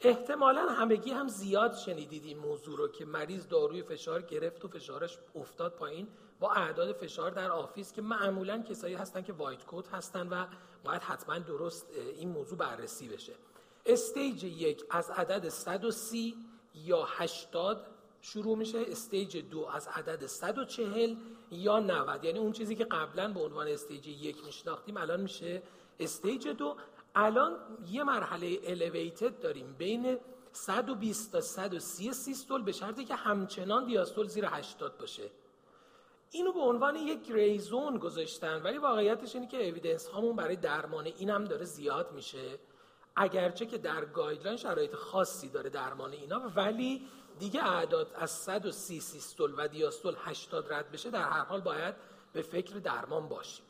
احتمالا 0.00 0.68
همگی 0.68 1.10
هم 1.10 1.28
زیاد 1.28 1.74
شنیدید 1.74 2.24
این 2.24 2.38
موضوع 2.38 2.78
رو 2.78 2.88
که 2.88 3.04
مریض 3.04 3.48
داروی 3.48 3.82
فشار 3.82 4.22
گرفت 4.22 4.64
و 4.64 4.68
فشارش 4.68 5.18
افتاد 5.34 5.72
پایین. 5.72 6.08
با 6.42 6.52
اعداد 6.52 6.92
فشار 6.92 7.30
در 7.30 7.50
office 7.50 7.92
که 7.92 8.02
معمولا 8.02 8.62
کسایی 8.62 8.94
هستن 8.94 9.22
که 9.22 9.32
white 9.32 9.66
coat 9.66 9.88
هستن 9.88 10.28
و 10.28 10.46
باید 10.84 11.02
حتما 11.02 11.38
درست 11.38 11.86
این 12.16 12.28
موضوع 12.28 12.58
بررسی 12.58 13.08
بشه. 13.08 13.32
stage 13.86 14.44
یک 14.44 14.84
از 14.90 15.10
عدد 15.10 15.48
130 15.48 16.34
یا 16.74 17.04
80 17.04 17.86
شروع 18.20 18.58
میشه. 18.58 18.84
stage 18.88 19.36
دو 19.36 19.66
از 19.66 19.88
عدد 19.88 20.26
140 20.26 21.16
یا 21.50 21.80
90 21.80 22.24
یعنی 22.24 22.38
اون 22.38 22.52
چیزی 22.52 22.76
که 22.76 22.84
قبلا 22.84 23.32
به 23.32 23.40
عنوان 23.40 23.68
stage 23.68 24.06
یک 24.06 24.44
میشناختیم 24.44 24.96
الان 24.96 25.20
میشه 25.20 25.62
stage 26.00 26.48
دو. 26.48 26.76
الان 27.14 27.56
یه 27.90 28.04
مرحله 28.04 28.58
elevated 28.64 29.40
داریم 29.40 29.74
بین 29.78 30.18
120 30.52 31.32
تا 31.32 31.40
130 31.40 32.12
سیستول 32.12 32.62
به 32.62 32.72
شرطی 32.72 33.04
که 33.04 33.14
همچنان 33.14 33.84
دیاستول 33.86 34.26
زیر 34.26 34.46
80 34.46 34.98
باشه. 34.98 35.30
اینو 36.34 36.52
به 36.52 36.60
عنوان 36.60 36.96
یک 36.96 37.28
gray 37.28 37.63
zone 37.63 37.98
گذاشتن 37.98 38.62
ولی 38.62 38.78
واقعیتش 38.78 39.34
اینه 39.34 39.46
که 39.46 39.68
evidence 39.68 40.08
هامون 40.08 40.36
برای 40.36 40.56
درمان 40.56 41.06
این 41.06 41.30
هم 41.30 41.44
داره 41.44 41.64
زیاد 41.64 42.12
میشه. 42.12 42.58
اگرچه 43.16 43.66
که 43.66 43.78
در 43.78 44.04
guideline 44.04 44.56
شرایط 44.56 44.94
خاصی 44.94 45.48
داره 45.48 45.70
درمان 45.70 46.12
اینا 46.12 46.50
ولی 46.56 47.08
دیگه 47.38 47.64
اعداد 47.64 48.12
از 48.14 48.30
130 48.30 49.00
سیستول 49.00 49.54
و 49.56 49.68
دیاستول 49.68 50.14
80 50.18 50.72
رد 50.72 50.90
بشه 50.90 51.10
در 51.10 51.28
هر 51.28 51.44
حال 51.44 51.60
باید 51.60 51.94
به 52.32 52.42
فکر 52.42 52.76
درمان 52.76 53.28
باشیم. 53.28 53.64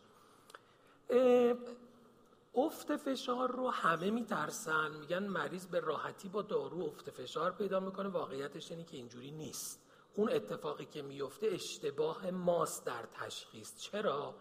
افت 2.55 2.97
فشار 2.97 3.51
رو 3.51 3.71
همه 3.71 4.11
میترسن. 4.11 4.91
میگن 5.01 5.23
مریض 5.23 5.67
به 5.67 5.81
راحتی 5.81 6.29
با 6.29 6.43
دارو 6.43 6.83
افت 6.83 7.11
فشار 7.11 7.53
پیدا 7.53 7.81
می‌کنه. 7.81 8.09
واقعیتش 8.09 8.71
اینه 8.71 8.85
که 8.85 8.97
اینجوری 8.97 9.31
نیست. 9.31 9.82
اون 10.15 10.29
اتفاقی 10.29 10.85
که 10.85 11.03
میفته 11.03 11.47
اشتباه 11.47 12.31
ماست 12.31 12.87
در 12.87 13.05
تشخیص. 13.15 13.77
چرا؟ 13.77 14.35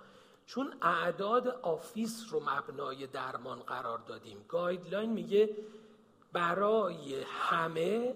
چون 0.45 0.73
اعداد 0.81 1.47
office 1.47 2.25
رو 2.29 2.39
مبنای 2.39 3.07
درمان 3.07 3.59
قرار 3.59 3.99
دادیم. 3.99 4.45
guideline 4.47 5.11
میگه 5.11 5.57
برای 6.33 7.21
همه 7.23 8.15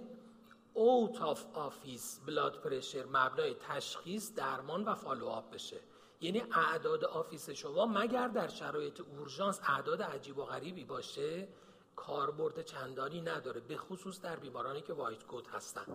out 0.73 1.21
of 1.21 1.45
office 1.53 2.19
blood 2.25 2.61
pressure 2.61 3.05
مبنای 3.05 3.53
تشخیص 3.53 4.35
درمان 4.35 4.83
و 4.83 4.95
follow-up 4.95 5.53
بشه. 5.53 5.79
یعنی 6.21 6.43
اعداد 6.51 7.05
office 7.05 7.49
شما 7.49 7.85
مگر 7.85 8.27
در 8.27 8.47
شرایط 8.47 9.01
اورژانس 9.01 9.61
اعداد 9.67 10.01
عجیب 10.01 10.37
و 10.37 10.45
غریبی 10.45 10.83
باشه؟ 10.83 11.47
کاربرد 11.95 12.61
چندانی 12.61 13.21
نداره 13.21 13.61
به 13.61 13.77
خصوص 13.77 14.21
در 14.21 14.35
بیمارانی 14.35 14.81
که 14.81 14.93
white 14.93 15.23
coat 15.23 15.47
هستن. 15.47 15.85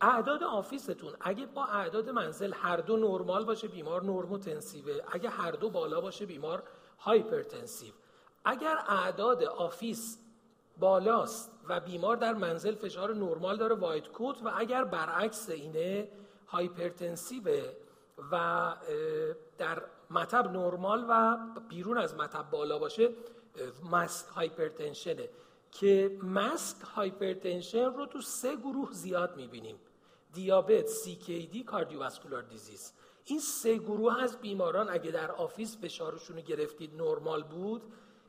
اعداد 0.00 0.42
office 0.42 0.89
تون 0.89 1.12
اگه 1.20 1.46
با 1.46 1.64
اعداد 1.64 2.10
منزل 2.10 2.52
هر 2.52 2.76
دو 2.76 2.96
نرمال 2.96 3.44
باشه 3.44 3.68
بیمار 3.68 4.04
normotensive 4.04 4.85
ه. 4.85 4.98
اگه 5.12 5.28
هر 5.28 5.50
دو 5.50 5.70
بالا 5.70 6.00
باشه 6.00 6.26
بیمار 6.26 6.62
hypertensive. 6.98 7.94
اگر 8.44 8.78
اعداد 8.88 9.44
office 9.44 10.18
بالاست 10.78 11.52
و 11.68 11.80
بیمار 11.80 12.16
در 12.16 12.34
منزل 12.34 12.74
فشار 12.74 13.14
نرمال 13.14 13.56
داره 13.56 13.74
white 13.74 14.08
coat 14.08 14.42
و 14.44 14.52
اگر 14.56 14.84
برعکس 14.84 15.50
اینه 15.50 16.08
hypertensive 16.46 17.62
ه 17.62 17.72
و 18.32 18.74
در 19.58 19.82
مطب 20.10 20.52
نرمال 20.52 21.06
و 21.08 21.38
بیرون 21.68 21.98
از 21.98 22.14
مطب 22.14 22.50
بالا 22.50 22.78
باشه 22.78 23.10
masked 23.92 24.26
hypertension 24.26 25.13
ه. 25.13 25.28
که 25.70 26.18
masked 26.22 26.76
hypertension 26.82 27.84
رو 27.84 28.06
تو 28.06 28.20
سه 28.20 28.56
گروه 28.56 28.92
زیاد 28.92 29.36
می‌بینیم. 29.36 29.76
دیابت، 30.32 30.88
CKD، 30.88 31.64
cardiovascular 31.66 32.42
disease. 32.42 32.92
این 33.24 33.40
سه 33.40 33.78
گروه 33.78 34.22
از 34.22 34.40
بیماران 34.40 34.90
اگه 34.90 35.10
در 35.10 35.30
office 35.30 35.78
فشارشون 35.80 36.36
رو 36.36 36.42
گرفتید 36.42 36.94
نرمال 36.94 37.42
بود 37.42 37.82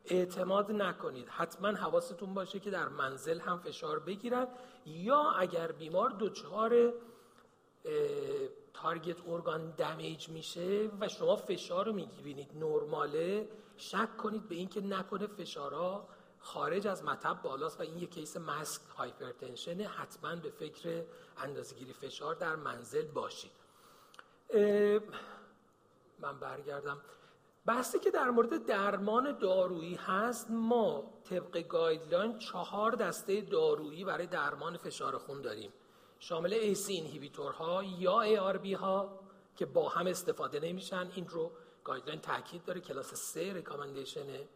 اعتماد 0.05 0.71
نکنید. 0.71 1.27
حتما 1.27 1.67
حواستون 1.67 2.33
باشه 2.33 2.59
که 2.59 2.69
در 2.69 2.87
منزل 2.87 3.39
هم 3.39 3.59
فشار 3.59 3.99
بگیرن. 3.99 4.47
یا 4.85 5.31
اگر 5.31 5.71
بیمار 5.71 6.15
دچار 6.19 6.93
target 8.73 9.27
organ 9.27 9.73
damage 9.77 10.29
میشه 10.29 10.89
و 10.99 11.07
شما 11.07 11.35
فشار 11.35 11.85
رو 11.85 11.93
می‌بینید 11.93 12.51
نرماله 12.55 13.49
شک 13.79 14.17
کنید 14.17 14.49
به 14.49 14.55
اینکه 14.55 14.81
نکنه 14.81 15.27
فشارها 15.27 16.07
خارج 16.39 16.87
از 16.87 17.03
مطب 17.03 17.41
بالاست 17.41 17.79
و 17.79 17.83
این 17.83 17.97
یک 17.97 18.11
case 18.11 18.37
masked 18.37 18.81
hypertension 18.97 19.80
ه 19.80 19.87
حتما 19.87 20.35
به 20.35 20.49
فکر 20.49 21.03
اندازگیری 21.37 21.93
فشار 21.93 22.35
در 22.35 22.55
منزل 22.55 23.05
باشید. 23.07 23.51
من 26.19 26.39
برگردم. 26.39 27.01
بحثی 27.65 27.99
که 27.99 28.11
در 28.11 28.29
مورد 28.29 28.65
درمان 28.65 29.37
دارویی 29.37 29.95
هست 29.95 30.51
ما 30.51 31.03
طبق 31.29 31.57
guideline 31.57 32.37
چهار 32.37 32.91
دسته 32.91 33.41
دارویی 33.41 34.05
برای 34.05 34.27
درمان 34.27 34.77
فشار 34.77 35.17
خون 35.17 35.41
داریم. 35.41 35.73
شامل 36.19 36.53
ACE 36.53 36.93
inhibitor 36.93 37.51
ها 37.51 37.83
یا 37.83 38.21
ARB 38.21 38.73
ها 38.73 39.19
که 39.55 39.65
با 39.65 39.89
هم 39.89 40.07
استفاده 40.07 40.59
نمیشن. 40.59 41.11
این 41.15 41.27
رو 41.27 41.51
guideline 41.89 42.21
تاکید 42.21 42.65
داره 42.65 42.81
کلاس 42.81 43.13
3 43.13 43.53
recommendation 43.53 44.35
ه. 44.35 44.47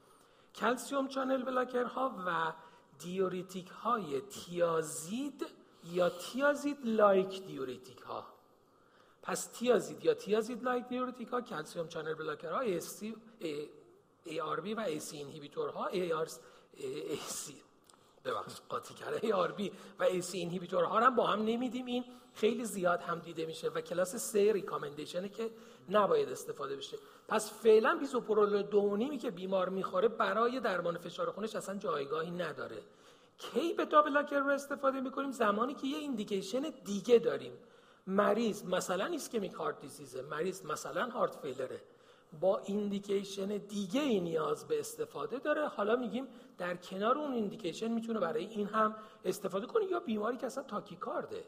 calcium 0.56 1.08
channel 1.08 1.44
blocker 1.44 1.84
ها 1.84 2.16
و 2.28 2.54
diuretic 3.00 3.68
های 3.68 4.22
thiazide 4.22 5.46
یا 5.84 6.10
thiazide-like 6.10 7.46
diuretic 7.46 8.00
ها 8.00 8.26
پس 9.22 9.46
thiazide 9.46 10.06
یا 10.06 10.14
thiazide-like 10.14 10.88
diuretic 10.88 11.28
ها 11.28 11.42
calcium 11.42 11.88
channel 11.88 12.14
blocker 12.14 12.52
ها 12.52 12.60
ARB 14.62 14.74
و 14.74 15.00
ACE 15.00 15.18
inhibitor 15.18 15.70
ها 15.70 15.88
ای 15.88 16.14
ببخشید 18.26 18.62
قاطی 18.70 18.94
کرده. 18.94 19.20
ARB 19.22 19.72
و 20.00 20.04
ACE 20.04 20.38
inhibitor 20.38 20.84
ها 20.84 21.00
هم 21.00 21.16
با 21.16 21.28
هم 21.28 21.46
نمیدیم. 21.46 21.86
این 21.86 22.04
خیلی 22.34 22.66
زیاد 22.66 23.02
هم 23.02 23.20
دیده 23.20 23.46
میشه 23.46 23.70
و 23.70 23.82
کلاس 23.82 24.16
سه 24.16 24.54
recommendation 24.54 25.25
ه 25.25 25.30
که 25.30 25.50
نباید 25.90 26.30
استفاده 26.30 26.76
بشه. 26.76 26.98
پس 27.28 27.52
فعلا 27.52 27.98
بیزوپرولول 28.00 28.64
دونیمی 28.64 29.18
که 29.18 29.32
بیمار 29.32 29.70
می‌خوره 29.70 30.08
برای 30.08 30.60
درمان 30.60 30.98
فشار 30.98 31.32
خونش 31.32 31.56
اصلا 31.56 31.76
جایگاهی 31.78 32.32
نداره. 32.32 32.82
کی 33.38 33.74
beta 33.74 33.86
blocker 33.86 34.40
رو 34.40 34.50
استفاده 34.50 35.02
می‌کنیم؟ 35.02 35.32
زمانی 35.32 35.74
که 35.74 35.88
یه 35.88 35.98
indication 35.98 36.62
دیگه 36.86 37.20
داریم. 37.20 37.54
مریض 38.08 38.66
مثلا 38.66 39.06
ischemic 39.06 39.54
heart 39.54 39.82
disease 39.82 40.17
ه 40.17 40.22
مریض 40.22 40.66
مثلا 40.66 41.10
heart 41.10 41.36
failure 41.36 41.82
ه 42.42 42.62
یا 42.66 42.74
indication 42.74 43.58
دیگه 43.58 44.02
ای 44.02 44.20
نیاز 44.20 44.68
به 44.68 44.80
استفاده 44.80 45.40
داره. 45.40 45.68
حالا 45.68 45.96
میگیم 45.96 46.28
در 46.58 46.76
کنار 46.76 47.18
اون 47.18 47.34
indication 47.34 47.88
می‌تونه 47.88 48.20
برای 48.20 48.46
این 48.46 48.68
هم 48.68 48.96
استفاده 49.26 49.66
کنه 49.66 49.86
یا 49.86 50.00
بیماری 50.00 50.38
که 50.38 50.46
اصلا 50.46 50.64
tachycard 50.64 51.29
ه. 51.29 51.44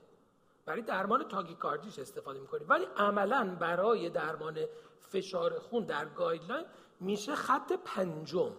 برای 0.65 0.81
درمان 0.81 1.23
تاکی‌کاردیش 1.23 1.99
استفاده 1.99 2.39
می‌کنیم. 2.39 2.67
ولی 2.69 2.85
عملا 2.97 3.57
برای 3.59 4.09
درمان 4.09 4.59
فشار 4.99 5.59
خون 5.59 5.85
در 5.85 6.05
guideline 6.05 6.65
میشه 6.99 7.35
خط 7.35 7.71
پنجم. 7.85 8.51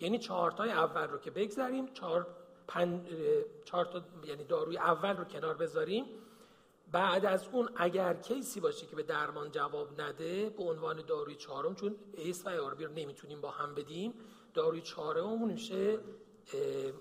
یعنی 0.00 0.18
چهارتای 0.18 0.70
اول 0.70 1.06
رو 1.08 1.18
که 1.18 1.30
بگذاریم 1.30 1.86
چهار, 1.86 2.26
چهار 3.64 3.84
تا 3.84 4.02
یعنی 4.24 4.44
داروی 4.44 4.78
اول 4.78 5.16
رو 5.16 5.24
کنار 5.24 5.54
بذاریم. 5.54 6.04
بعد 6.94 7.26
از 7.26 7.48
اون 7.52 7.68
اگر 7.76 8.14
case 8.14 8.51
ی 8.51 8.60
باشه 8.60 8.86
که 8.86 8.96
به 8.96 9.02
درمان 9.02 9.50
جواب 9.50 10.00
نده 10.00 10.50
به 10.50 10.62
عنوان 10.62 11.02
داروی 11.06 11.34
چهارم 11.34 11.74
چون 11.74 11.96
ایس 12.12 12.46
و 12.46 12.50
رو 12.50 12.88
نمی‌تونیم 12.88 13.40
با 13.40 13.50
هم 13.50 13.74
بدیم 13.74 14.14
داروی 14.54 14.80
چهارم 14.80 15.46
میشه 15.46 15.98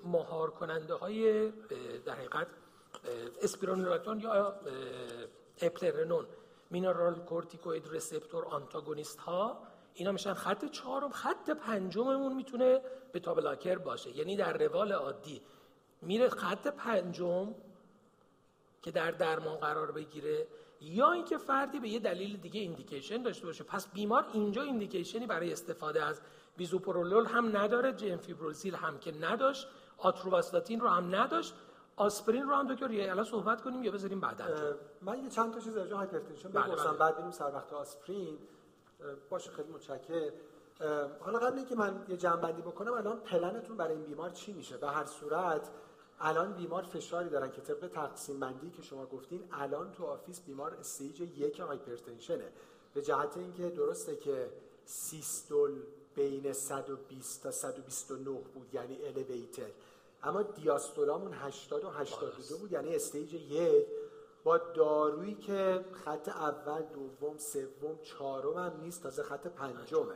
مهار 0.03 0.51
کننده 0.51 0.93
های 0.93 1.51
در 2.05 2.13
حقیقت 2.13 2.47
اسپیرونولاکتون 3.41 4.19
یا 4.19 4.59
اپلرنون 5.61 6.25
mineralocorticoid 6.71 7.88
receptor 7.91 8.45
antagonist 8.45 9.19
ها 9.19 9.63
اینا 9.93 10.11
میشن 10.11 10.33
خط 10.33 10.65
چهارم 10.65 11.09
خط 11.09 11.49
پنجممون 11.49 12.33
می‌تونه 12.33 12.81
بتا 13.11 13.19
بلاکر 13.19 13.77
باشه. 13.77 14.17
یعنی 14.17 14.37
در 14.37 14.57
روال 14.57 14.91
عادی 14.91 15.41
میره 16.01 16.29
خط 16.29 16.67
پنجم 16.67 17.55
که 18.84 18.91
در 18.91 19.11
درمان 19.11 19.57
قرار 19.57 19.91
بگیره 19.91 20.47
یا 20.81 21.11
اینکه 21.11 21.38
فردی 21.38 21.79
به 21.79 21.89
یه 21.89 21.99
دلیل 21.99 22.38
دیگه 22.38 22.61
indication 22.61 23.23
داشته 23.23 23.45
باشه. 23.45 23.63
پس 23.63 23.88
بیمار 23.88 24.25
اینجا 24.34 24.61
indication 24.61 25.21
ی 25.21 25.27
برای 25.27 25.51
استفاده 25.51 26.03
از 26.03 26.21
بیزوپرولول 26.57 27.25
هم 27.25 27.57
نداره 27.57 27.93
جنفیبروزیل 27.93 28.75
هم 28.75 28.97
که 28.97 29.11
نداشت 29.11 29.67
آتروواستاتین 29.97 30.79
رو 30.79 30.88
هم 30.88 31.15
نداشت 31.15 31.53
آسپرین 31.95 32.43
رو 32.43 32.55
هم 32.55 32.73
دکتر 32.73 32.91
یا 32.91 33.11
الان 33.11 33.25
صحبت 33.25 33.61
کنیم 33.61 33.84
یا 33.84 33.91
بذاریم 33.91 34.19
بعدا 34.19 34.45
من 35.01 35.23
یه 35.23 35.29
چند 35.29 35.53
تا 35.53 35.59
چیز 35.59 35.77
در 35.77 35.93
hypertension 35.93 36.49
بله 36.49 36.63
بپرسم 36.63 36.89
بله. 36.89 36.97
بعد 36.97 37.17
بریم 37.17 37.31
سر 37.31 37.51
وقت 37.55 37.73
آسپرین. 37.73 38.38
باشه 39.29 39.51
خیلی 39.51 39.69
متشکرم. 39.69 40.31
حالا 41.19 41.39
قبل 41.39 41.57
اینکه 41.57 41.75
من 41.75 42.05
یه 42.07 42.17
جمع‌بندی 42.17 42.61
بکنم 42.61 42.93
الان 42.93 43.19
پلنتون 43.19 43.77
برای 43.77 43.95
این 43.95 44.03
بیمار 44.05 44.29
چی 44.29 44.53
میشه؟ 44.53 44.77
به 44.77 44.88
هر 44.88 45.05
صورت 45.05 45.69
الان 46.20 46.53
بیمار 46.53 46.84
فشاری 46.84 47.30
دارن 47.30 47.51
که 47.51 47.61
طبق 47.61 47.88
تقسیم 47.88 48.39
بندی 48.39 48.70
که 48.70 48.82
شما 48.82 49.05
گفتین 49.05 49.43
الان 49.51 49.91
تو 49.91 50.05
office 50.05 50.39
بیمار 50.41 50.74
stage 50.73 51.21
یک 51.22 51.59
hypertension 51.59 52.38
ه. 52.38 52.51
به 52.93 53.01
جهت 53.01 53.38
اینکه 53.38 53.70
درسته 53.70 54.16
که 54.16 54.49
systole 54.86 55.81
بین 56.16 56.53
120 56.53 57.43
تا 57.43 57.51
129 57.51 58.32
بود 58.32 58.74
یعنی 58.74 59.05
الیویتر. 59.05 59.70
اما 60.24 60.41
diastole 60.41 61.08
امون 61.08 61.34
80 61.34 61.84
و 61.84 61.89
82 61.89 62.57
بود 62.57 62.72
یعنی 62.72 62.95
stage 62.95 63.34
یک. 63.34 63.86
با 64.43 64.57
دارویی 64.57 65.36
که 65.36 65.86
خط 66.05 66.30
اول 66.30 66.82
دوم 66.82 67.38
سوم 67.38 67.99
چهارم 68.03 68.57
هم 68.57 68.82
نیست 68.82 69.03
تازه 69.03 69.24
خط 69.24 69.47
پنجمه. 69.47 70.16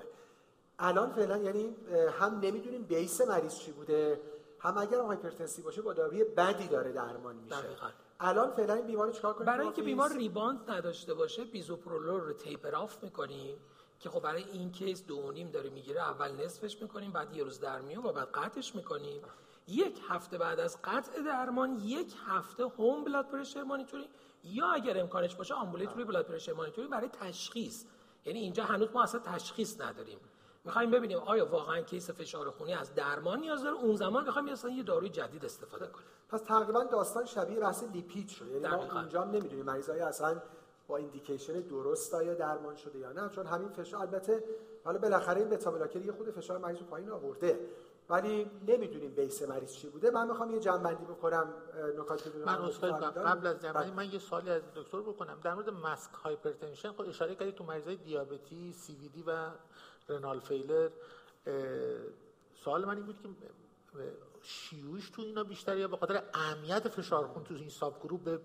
الان 0.79 1.11
فعلا 1.11 1.37
یعنی 1.37 1.75
هم 2.19 2.39
نمی‌دونیم 2.39 2.83
base 2.83 3.21
مریض 3.21 3.55
چی 3.55 3.71
بوده 3.71 4.21
هم 4.59 4.77
اگر 4.77 4.99
hypertensive 4.99 5.61
باشه 5.61 5.81
با 5.81 5.93
داروی 5.93 6.23
بدی 6.23 6.67
داره 6.67 6.91
درمان 6.91 7.35
میشه. 7.35 7.61
دقیقا. 7.61 7.89
الان 8.19 8.51
فعلا 8.51 8.73
این 8.73 8.87
بیمار 8.87 9.11
چیکار 9.11 9.33
کنیم؟ 9.33 9.45
برای 9.45 9.65
اینکه 9.65 9.81
بیمار 9.81 10.13
rebound 10.13 10.71
نداشته 10.71 11.13
باشه 11.13 11.45
بیزوپرولول 11.45 12.21
رو 12.21 12.33
taper 12.33 12.75
off 12.75 13.03
می‌کنیم 13.03 13.57
که 13.99 14.09
خب 14.09 14.19
برای 14.19 14.43
این 14.43 14.71
case 14.71 15.05
دو 15.05 15.31
نیم 15.31 15.51
داره 15.51 15.69
می‌گیره 15.69 16.01
اول 16.01 16.31
نصفش 16.31 16.81
می‌کنیم 16.81 17.11
بعد 17.11 17.35
یه 17.35 17.43
روز 17.43 17.59
در 17.59 17.81
میون 17.99 18.11
بعد 18.11 18.27
قطعش 18.33 18.75
می‌کنیم. 18.75 19.21
یک 19.67 20.01
هفته 20.09 20.37
بعد 20.37 20.59
از 20.59 20.77
قطع 20.83 21.21
درمان 21.21 21.79
یک 21.83 22.15
هفته 22.27 22.63
home 22.63 23.03
blood 23.03 23.27
pressure 23.27 23.63
monitoring 23.63 24.09
یا 24.43 24.67
اگر 24.67 24.99
امکانش 24.99 25.35
باشه 25.35 25.53
ambulatory 25.53 26.03
blood 26.03 26.25
pressure 26.25 26.53
monitoring 26.53 26.91
برای 26.91 27.09
تشخیص. 27.09 27.83
یعنی 28.25 28.39
اینجا 28.39 28.63
هنوز 28.63 28.89
ما 28.93 29.03
اصلا 29.03 29.21
تشخیص 29.21 29.81
نداریم. 29.81 30.19
می‌خوایم 30.67 30.91
ببینیم 30.91 31.17
آیا 31.17 31.45
واقعا 31.45 31.81
case 31.81 32.09
فشار 32.09 32.49
خونی 32.49 32.73
از 32.73 32.95
درمان 32.95 33.39
نیاز 33.39 33.63
داره؟ 33.63 33.75
اون 33.75 33.95
زمان 33.95 34.23
می‌خوایم 34.23 34.49
مثلا 34.49 34.71
یه 34.71 34.83
داروی 34.83 35.09
جدید 35.09 35.45
استفاده 35.45 35.87
کنیم. 35.87 36.07
پس 36.29 36.41
تقریبا 36.41 36.83
داستان 36.83 37.25
شبیه 37.25 37.59
بحث 37.59 37.83
lipid 37.83 38.29
شد 38.29 38.47
یعنی 38.47 38.67
ما 38.67 38.99
اونجا 38.99 39.21
هم 39.21 39.29
نمی‌دونیم 39.29 39.65
مریضای 39.65 39.99
اصلا 39.99 40.41
با 40.87 40.97
indication 40.97 41.53
درست 41.53 42.13
آیا 42.13 42.33
درمان 42.33 42.75
شده 42.75 42.99
یا 42.99 43.11
نه 43.11 43.29
چون 43.29 43.45
همین 43.45 43.69
فشار 43.69 44.01
البته 44.01 44.43
حالا 44.83 44.97
بالاخره 44.99 45.39
این 45.39 45.49
بتا 45.49 45.99
یه 45.99 46.11
خود 46.11 46.29
فشار 46.29 46.57
مریض 46.57 46.79
رو 46.79 46.85
پایین 46.85 47.09
آورده. 47.09 47.59
ولی 48.09 48.51
نمی‌دونیم 48.67 49.11
base 49.11 49.41
مریض 49.41 49.73
چی 49.73 49.89
بوده. 49.89 50.11
من 50.11 50.27
می‌خوام 50.27 50.51
یه 50.51 50.59
جمع‌بندی 50.59 51.05
بکنم 51.05 51.53
نکات 51.99 52.35
من 52.45 52.69
قبل 53.11 53.47
از 53.47 53.61
جمع‌بندی 53.61 53.91
من 53.91 54.11
یه 54.11 54.19
سوالی 54.19 54.49
از 54.49 54.61
دکتر 54.75 55.01
بکنم. 55.01 55.39
در 55.43 55.53
مورد 55.53 55.69
masked 55.69 56.13
hypertension 56.13 56.91
خود 56.91 57.09
اشاره 57.09 57.35
کردید 57.35 57.55
تو 57.55 57.63
مریضای 57.63 57.95
دیابتی 57.95 58.73
CVD 58.73 59.23
و 59.27 59.49
renal 60.09 60.39
failure 60.39 60.89
سوال 62.63 62.85
من 62.85 62.95
این 62.95 63.05
بود 63.05 63.21
که 63.21 63.27
شیوعش 64.41 65.09
تو 65.09 65.21
اینا 65.21 65.43
بیشتره 65.43 65.79
یا 65.79 65.87
به 65.87 65.97
خاطر 65.97 66.23
اهمیت 66.33 66.87
فشار 66.87 67.27
خون 67.27 67.43
تو 67.43 67.53
این 67.53 67.69
subgroup 67.69 68.23
به 68.23 68.39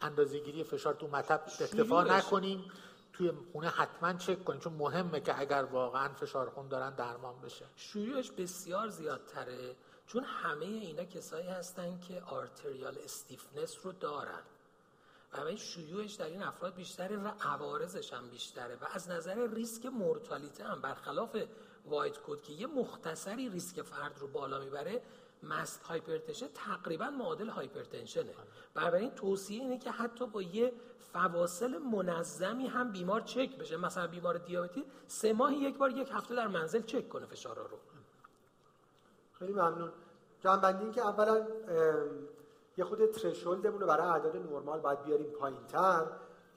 اندازه‌گیری 0.00 0.64
فشار 0.64 0.94
تو 0.94 1.08
مطب 1.08 1.42
اکتفا 1.60 2.04
نکنیم. 2.04 2.64
توی 3.12 3.32
خونه 3.52 3.68
حتما 3.68 4.12
چک 4.12 4.44
کنیم. 4.44 4.60
چون 4.60 4.72
مهمه 4.72 5.20
که 5.20 5.40
اگر 5.40 5.64
واقعا 5.64 6.08
فشار 6.08 6.50
خون 6.50 6.68
دارن 6.68 6.94
درمان 6.94 7.40
بشه. 7.40 7.64
شیوعش 7.76 8.30
بسیار 8.30 8.88
زیادتره. 8.88 9.76
چون 10.06 10.24
همه 10.24 10.64
اینا 10.64 11.04
کسایی 11.04 11.46
هستن 11.46 12.00
که 12.00 12.22
arterial 12.22 12.98
stiffness 13.04 13.76
رو 13.82 13.92
دارن. 13.92 14.42
همه 15.32 15.56
شیوعش 15.56 16.14
در 16.14 16.26
این 16.26 16.42
افراد 16.42 16.74
بیشتره 16.74 17.16
و 17.16 17.30
عوارضش 17.40 18.12
هم 18.12 18.30
بیشتره 18.30 18.76
و 18.76 18.86
از 18.92 19.10
نظر 19.10 19.46
ریسک 19.46 19.86
mortality 19.86 20.64
هم 20.64 20.80
برخلاف 20.80 21.36
white 21.86 22.18
coat 22.18 22.42
که 22.42 22.52
یه 22.52 22.66
مختصری 22.66 23.48
ریسک 23.48 23.82
فرد 23.82 24.18
رو 24.18 24.28
بالا 24.28 24.58
می‌بره 24.58 25.02
masked 25.42 25.82
hypertension 25.82 26.48
تقریبا 26.54 27.10
معادل 27.10 27.48
hypertension 27.48 28.22
ه. 28.22 28.34
بنابراین 28.74 29.10
توصیه 29.10 29.62
اینه 29.62 29.78
که 29.78 29.90
حتی 29.90 30.26
با 30.26 30.42
یه 30.42 30.72
فواصل 31.12 31.78
منظمی 31.78 32.66
هم 32.66 32.92
بیمار 32.92 33.20
چک 33.20 33.58
بشه. 33.58 33.76
مثلا 33.76 34.06
بیمار 34.06 34.38
دیابتی 34.38 34.84
سه 35.06 35.32
ماه 35.32 35.54
یک 35.54 35.78
بار 35.78 35.90
یک 35.90 36.10
هفته 36.12 36.34
در 36.34 36.46
منزل 36.46 36.82
چک 36.82 37.08
کنه 37.08 37.26
فشارا 37.26 37.66
رو. 37.66 37.78
خیلی 39.38 39.52
ممنون. 39.52 39.92
جمع‌بندی 40.40 40.90
که 40.90 41.00
اولا 41.00 41.46
یه 42.78 42.84
خود 42.84 43.06
threshold 43.06 43.61
مون 43.61 43.80
رو 43.80 43.86
برای 43.86 44.08
اعداد 44.08 44.36
نرمال 44.36 44.80
باید 44.80 45.02
بیاریم 45.02 45.30
پایین 45.30 45.66
تر 45.68 46.06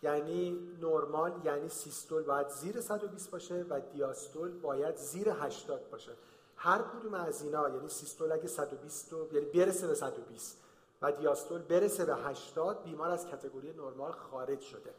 یعنی 0.03 0.59
نرمال 0.82 1.41
یعنی 1.43 1.69
systole 1.69 2.24
باید 2.24 2.49
زیر 2.49 2.82
120 2.82 3.32
باشه 3.32 3.65
و 3.69 3.80
diastole 3.80 4.51
باید 4.51 4.95
زیر 4.95 5.30
80 5.30 5.89
باشه. 5.91 6.11
هر 6.55 6.82
کدوم 6.82 7.13
از 7.13 7.43
اینا 7.43 7.69
یعنی 7.69 7.89
سیستول 7.89 8.32
اگه 8.32 8.47
120 8.47 9.13
یعنی 9.32 9.45
برسه 9.45 9.88
به 9.88 9.93
120 9.93 10.57
و 11.01 11.11
دیاستول 11.11 11.61
برسه 11.61 12.05
به 12.05 12.15
80 12.15 12.84
بیمار 12.84 13.09
از 13.09 13.28
کتگوری 13.28 13.74
نرمال 13.74 14.11
خارج 14.11 14.61
شده. 14.61 14.93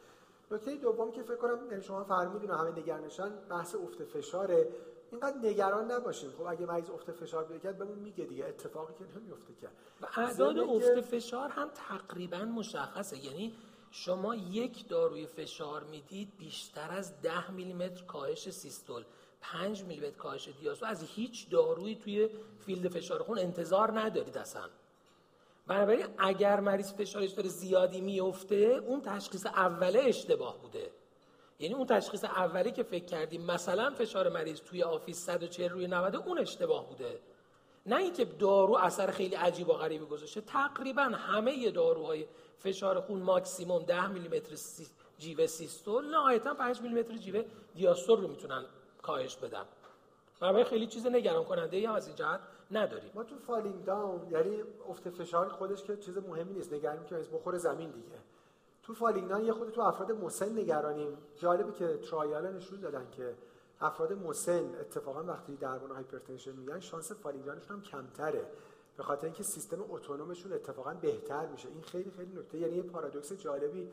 نکته 0.50 0.76
دوم 0.76 1.10
که 1.10 1.22
فکر 1.22 1.36
کنم 1.36 1.58
یعنی 1.70 1.82
شما 1.82 2.04
فرمودین 2.04 2.50
و 2.50 2.54
همه 2.54 2.70
نگرانشان 2.70 3.32
بحث 3.48 3.74
افت 3.74 4.04
فشاره. 4.04 4.68
اینقدر 5.12 5.36
نگران 5.36 5.90
نباشیم 5.90 6.30
خب 6.30 6.42
اگه 6.42 6.66
مریض 6.66 6.90
افت 6.90 7.12
فشار 7.12 7.44
بده 7.44 7.58
کرد 7.58 7.78
بهمون 7.78 7.98
میگه 7.98 8.24
دیگه 8.24 8.44
اتفاقی 8.44 8.94
که 8.94 9.20
نمیفته 9.20 9.54
کرد 9.62 9.72
و 10.00 10.06
اعداد 10.16 10.58
افت 10.58 11.00
فشار 11.00 11.48
هم 11.48 11.68
تقریبا 11.74 12.38
مشخصه. 12.38 13.24
یعنی 13.24 13.54
شما 13.90 14.34
یک 14.34 14.88
داروی 14.88 15.26
فشار 15.26 15.84
می‌دید 15.84 16.32
بیشتر 16.38 16.90
از 16.90 17.22
10 17.22 17.50
میلیمتر 17.50 18.04
کاهش 18.04 18.50
سیستول 18.50 19.04
5 19.40 19.84
میلیمتر 19.84 20.16
کاهش 20.16 20.48
diastole 20.60 20.88
از 20.88 21.02
هیچ 21.02 21.50
دارویی 21.50 21.96
توی 21.96 22.30
field 22.66 22.88
فشار 22.88 23.22
خون 23.22 23.38
انتظار 23.38 24.00
ندارید 24.00 24.38
اصلا. 24.38 24.68
بنابراین 25.66 26.06
اگر 26.18 26.60
مریض 26.60 26.92
فشارش 26.92 27.30
داره 27.30 27.48
زیادی 27.48 28.00
میفته 28.00 28.56
اون 28.86 29.02
تشخیص 29.02 29.46
اوله 29.46 30.00
اشتباه 30.00 30.58
بوده. 30.58 30.91
یعنی 31.62 31.74
اون 31.74 31.86
تشخیص 31.86 32.24
اولی 32.24 32.72
که 32.72 32.82
فکر 32.82 33.04
کردیم 33.04 33.44
مثلا 33.44 33.90
فشار 33.90 34.28
مریض 34.28 34.60
توی 34.60 34.82
office 34.82 35.26
140 35.26 35.68
روی 35.68 35.86
90 35.86 36.16
اون 36.16 36.38
اشتباه 36.38 36.88
بوده. 36.88 37.20
نه 37.86 37.96
اینکه 37.96 38.24
دارو 38.24 38.76
اثر 38.76 39.10
خیلی 39.10 39.34
عجیب 39.34 39.68
و 39.68 39.72
غریبی 39.72 40.04
گذاشته 40.04 40.40
تقریبا 40.40 41.02
همه 41.02 41.70
داروهای 41.70 42.26
فشار 42.58 43.00
خون 43.00 43.22
ماکسیموم 43.22 43.82
10 43.82 44.08
میلیمتر 44.08 44.54
سی 44.54 44.86
جیوه 45.18 45.46
systole 45.46 46.10
نهایتا 46.10 46.54
5 46.54 46.80
میلیمتر 46.80 47.16
جیوه 47.16 47.44
diastole 47.74 48.20
رو 48.20 48.28
می‌تونن 48.28 48.64
کاهش 49.02 49.36
بدن. 49.36 49.64
برای 50.40 50.64
خیلی 50.64 50.86
چیز 50.86 51.06
نگران 51.06 51.44
کننده 51.44 51.88
هم 51.88 51.94
از 51.94 52.06
این 52.06 52.16
جهت 52.16 52.40
نداریم. 52.70 53.10
ما 53.14 53.24
تو 53.24 53.36
falling 53.36 53.84
down 53.84 54.30
یعنی 54.30 54.62
افت 54.88 55.10
فشار 55.10 55.48
خودش 55.48 55.82
که 55.82 55.96
چیز 55.96 56.18
مهمی 56.18 56.54
نیست. 56.54 56.72
نگرانیم 56.72 57.04
که 57.04 57.14
بخوره 57.14 57.58
زمین 57.58 57.90
دیگه. 57.90 58.18
تو 58.92 58.98
falling 58.98 59.28
down 59.28 59.44
یه 59.44 59.52
خود 59.52 59.70
تو 59.70 59.80
افراد 59.80 60.12
مسن 60.12 60.58
نگرانیم. 60.58 61.18
جالبه 61.36 61.72
که 61.72 61.98
trial 61.98 62.52
نشون 62.52 62.80
دادن 62.80 63.10
که 63.10 63.34
افراد 63.80 64.12
مسن 64.12 64.74
اتفاقا 64.80 65.22
وقتی 65.22 65.56
درمان 65.56 65.90
hypertension 65.90 66.52
میگیرن 66.52 66.80
شانس 66.80 67.12
falling 67.12 67.44
down 67.44 67.60
شون 67.60 67.76
هم 67.76 67.82
کمتره. 67.82 68.46
به 68.96 69.02
خاطر 69.02 69.24
اینکه 69.24 69.42
سیستم 69.42 69.84
autonomic 69.90 70.33
شون 70.33 70.52
اتفاقا 70.52 70.94
بهتر 70.94 71.46
میشه. 71.46 71.68
این 71.68 71.82
خیلی 71.82 72.10
خیلی 72.10 72.38
نکته. 72.38 72.58
یعنی 72.58 72.76
یه 72.76 72.82
پارادوکس 72.82 73.32
جالبی 73.32 73.88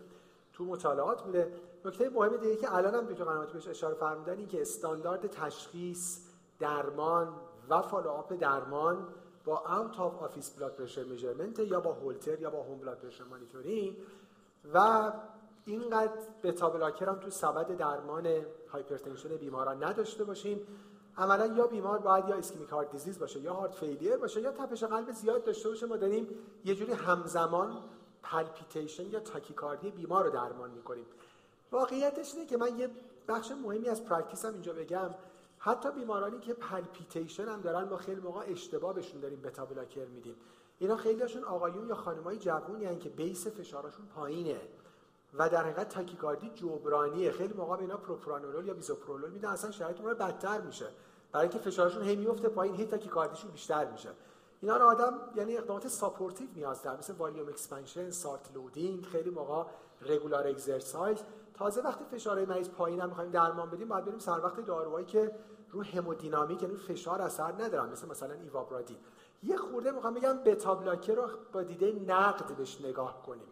تو 0.54 0.66
مطالعات 0.66 1.24
بوده. 1.24 1.54
نکته 1.86 2.10
مهم 2.10 2.38
دیگه 2.38 2.56
که 2.56 2.76
الان 2.76 2.96
هم 2.96 3.14
تو 3.14 3.26
قنوات 3.26 3.54
بهش 3.54 3.68
اشاره 3.68 3.96
فرمودن 3.96 4.38
این 4.38 4.48
که 4.48 4.62
استاندارد 4.62 5.28
تشخیص 5.28 6.20
درمان 6.60 7.36
و 7.70 7.82
follow-up 7.82 8.34
درمان 8.34 9.08
با 9.46 9.60
out 9.60 10.00
of 10.00 10.24
office 10.24 10.50
blood 10.50 10.76
pressure 10.76 11.04
measurement 11.04 11.60
یا 11.60 11.80
با 11.80 11.94
هولتر 11.94 12.40
یا 12.40 12.50
با 12.50 12.64
home 12.64 12.80
blood 12.80 12.98
pressure 12.98 13.24
monitoring 13.24 13.98
و 14.74 15.12
اینقدر 15.66 16.14
beta 16.44 16.70
blocker 16.70 17.10
هم 17.10 17.16
تو 17.16 17.30
سبد 17.30 17.78
درمان 17.78 18.46
hypertension 18.68 19.30
بیماران 19.30 19.84
نداشته 19.84 20.24
باشیم. 20.24 20.68
عملا 21.18 21.46
یا 21.46 21.68
بیمار 21.68 22.00
باید 22.00 22.30
یا 22.30 22.36
ischemic 22.36 22.70
heart 22.70 22.92
disease 22.92 23.20
باشه 23.20 23.40
یا 23.40 23.54
heart 23.54 23.76
failure 23.76 24.18
باشه 24.18 24.42
یا 24.42 24.52
تپش 24.52 24.84
قلب 24.84 25.12
زیاد 25.12 25.44
داشته 25.44 25.70
باشه. 25.70 25.86
ما 25.86 25.98
داریم 25.98 26.28
یه 26.66 26.76
جوری 26.76 26.94
همزمان 26.94 27.78
palpitation 28.24 29.06
یا 29.12 29.20
tachycardی 29.20 29.92
بیمار 29.92 30.24
رو 30.26 30.30
درمان 30.30 30.70
می‌کنیم. 30.70 31.06
واقعیتش 31.72 32.34
اینه 32.36 32.46
که 32.46 32.58
من 32.58 32.80
یه 32.80 32.90
بخش 33.28 33.52
مهمی 33.52 33.90
از 33.90 34.06
practice 34.06 34.49
م 34.49 34.54
اینجا 34.54 34.74
بگم. 34.74 35.10
حتی 35.60 35.92
بیمارانی 35.92 36.40
که 36.40 36.54
palpitation 36.54 37.46
هم 37.48 37.62
دارن 37.62 37.84
ما 37.90 37.98
خیلی 37.98 38.22
موقع 38.22 38.42
اشتباه 38.48 38.94
بهشون 38.94 39.22
داریم 39.22 39.42
beta 39.42 39.66
blocker 39.66 40.06
میدیم. 40.06 40.36
اینا 40.80 40.98
خیلیشون 40.98 41.44
آقایون 41.44 41.88
یا 41.88 41.96
خانمای 41.96 42.38
جوونی 42.38 42.86
هستن 42.86 43.00
که 43.00 43.10
base 43.10 43.48
فشارشون 43.48 44.06
پایینه. 44.06 44.62
و 45.34 45.50
در 45.50 45.64
حقیقت 45.64 45.90
تاکیکاردی 45.90 46.50
جبرانیه. 46.50 47.32
خیلی 47.32 47.54
موقع 47.54 47.76
اینا 47.76 47.98
پروپرانولول 47.98 48.66
یا 48.66 48.74
بیزوپرولول 48.74 49.32
میدن 49.32 49.50
اصلا 49.50 49.72
شرایط 49.72 50.02
رو 50.02 50.16
بدتر 50.16 50.62
میشه. 50.62 50.88
برای 51.32 51.48
اینکه 51.48 51.70
فشارشون 51.70 52.04
هی 52.04 52.16
میفته 52.16 52.50
پایین 52.50 52.76
هی 52.76 52.86
تاکیکاردیشون 52.86 53.52
بیشتر 53.52 53.92
میشه. 53.92 54.10
اینا 54.62 54.78
رو 54.78 54.86
آدم 54.86 55.20
یعنی 55.36 55.58
اقدامات 55.58 55.88
supportive 55.88 56.48
نیاز 56.56 56.84
داره 56.84 56.98
مثل 56.98 57.14
volume 57.14 57.50
expansion 57.50 58.10
salt 58.12 58.56
loading 58.56 59.06
خیلی 59.06 59.30
موقع 59.30 59.64
regular 60.02 60.48
exercise 60.48 61.18
تازه 61.54 61.82
وقتی 61.82 62.06
فشار 62.12 62.46
مریض 62.46 62.70
پایین 62.70 63.02
هم 63.02 63.10
می‌خوایم 63.10 63.32
درمان 63.32 63.70
بدیم 63.70 63.88
باید 63.88 64.06
بریم 64.06 64.20
سر 64.20 64.40
وقت 64.44 64.66
داروهایی 64.66 65.06
که 65.06 65.36
رو 65.72 65.84
hemodynamic 65.84 66.64
یعنی 66.64 66.76
فشار 66.76 67.22
اثر 67.22 67.52
ندارن. 67.52 67.90
مثل 67.90 68.08
مثلا 68.08 68.34
ایوابرادین. 68.34 68.98
یه 69.44 69.58
خورده 69.58 69.92
می‌خوام 69.92 70.14
بگم 70.14 70.38
beta 70.38 70.76
blocker 70.76 71.16
رو 71.16 71.28
با 71.54 71.64
دیده 71.64 71.92
نقد 72.08 72.56
بهش 72.56 72.82
نگاه 72.82 73.24
کنیم. 73.24 73.48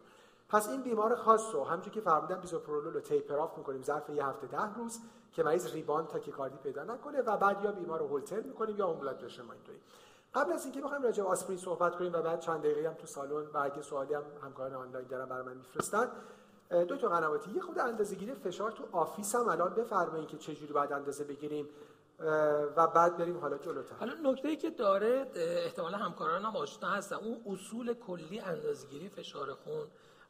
پس 0.49 0.69
این 0.69 0.81
بیمار 0.81 1.15
خاص 1.15 1.55
رو 1.55 1.63
همونجوری 1.63 1.95
که 1.95 2.01
فرمودم 2.01 2.35
بیزوپرولول 2.35 2.93
رو 2.93 2.99
taper 2.99 3.35
off 3.35 3.57
می‌کنیم 3.57 3.83
ظرف 3.83 4.09
یه 4.09 4.25
هفته 4.25 4.47
ده 4.47 4.75
روز 4.75 4.99
که 5.33 5.43
مریض 5.43 5.73
rebound 5.73 6.07
تاکیکاردی 6.07 6.57
پیدا 6.57 6.83
نکنه 6.83 7.21
و 7.21 7.37
بعد 7.37 7.63
یا 7.63 7.71
بیمار 7.71 7.99
رو 7.99 8.07
هولتر 8.07 8.39
می‌کنیم 8.39 8.77
یا 8.77 8.87
اون 8.87 8.99
blood 8.99 9.17
pressure 9.17 9.43
قبل 10.35 10.51
از 10.51 10.63
اینکه 10.63 10.81
بخوایم 10.81 11.03
راجع 11.03 11.23
به 11.23 11.29
آسپرین 11.29 11.57
صحبت 11.57 11.95
کنیم 11.95 12.13
و 12.13 12.21
بعد 12.21 12.39
چند 12.39 12.59
دقیقه 12.59 12.87
هم 12.89 12.93
تو 12.93 13.07
سالن 13.07 13.47
و 13.53 13.57
اگه 13.57 13.81
سوالی 13.81 14.13
هم 14.13 14.23
همکاران 14.43 14.73
آنلاین 14.73 15.07
دارن 15.07 15.25
برای 15.25 15.45
من 15.45 15.57
میفرستن 15.57 16.07
دکتر 16.69 17.07
قنواتی. 17.07 17.51
یه 17.51 17.61
خود 17.61 17.79
اندازه‌گیری 17.79 18.33
فشار 18.33 18.71
تو 18.71 18.83
office 18.91 19.35
هم 19.35 19.47
الان 19.47 19.73
بفرمایید 19.73 20.27
که 20.27 20.37
چه 20.37 20.55
جوری 20.55 20.73
باید 20.73 20.93
اندازه 20.93 21.23
بگیریم. 21.23 21.69
و 22.19 22.87
بعد 22.87 23.17
بریم 23.17 23.37
حالا 23.37 23.57
جلوتر 23.57 23.95
حالا 23.95 24.31
نکته 24.31 24.47
ای 24.47 24.55
که 24.55 24.69
داره 24.69 25.31
احتمالا 25.35 25.97
همکاران 25.97 26.45
هم 26.45 26.55
آشنا 26.55 26.89
هستن. 26.89 27.15
اون 27.15 27.41
اصول 27.45 27.93
کلی 27.93 28.39
اندازه‌گیری 28.39 29.09
فشار 29.09 29.53
خون 29.53 29.87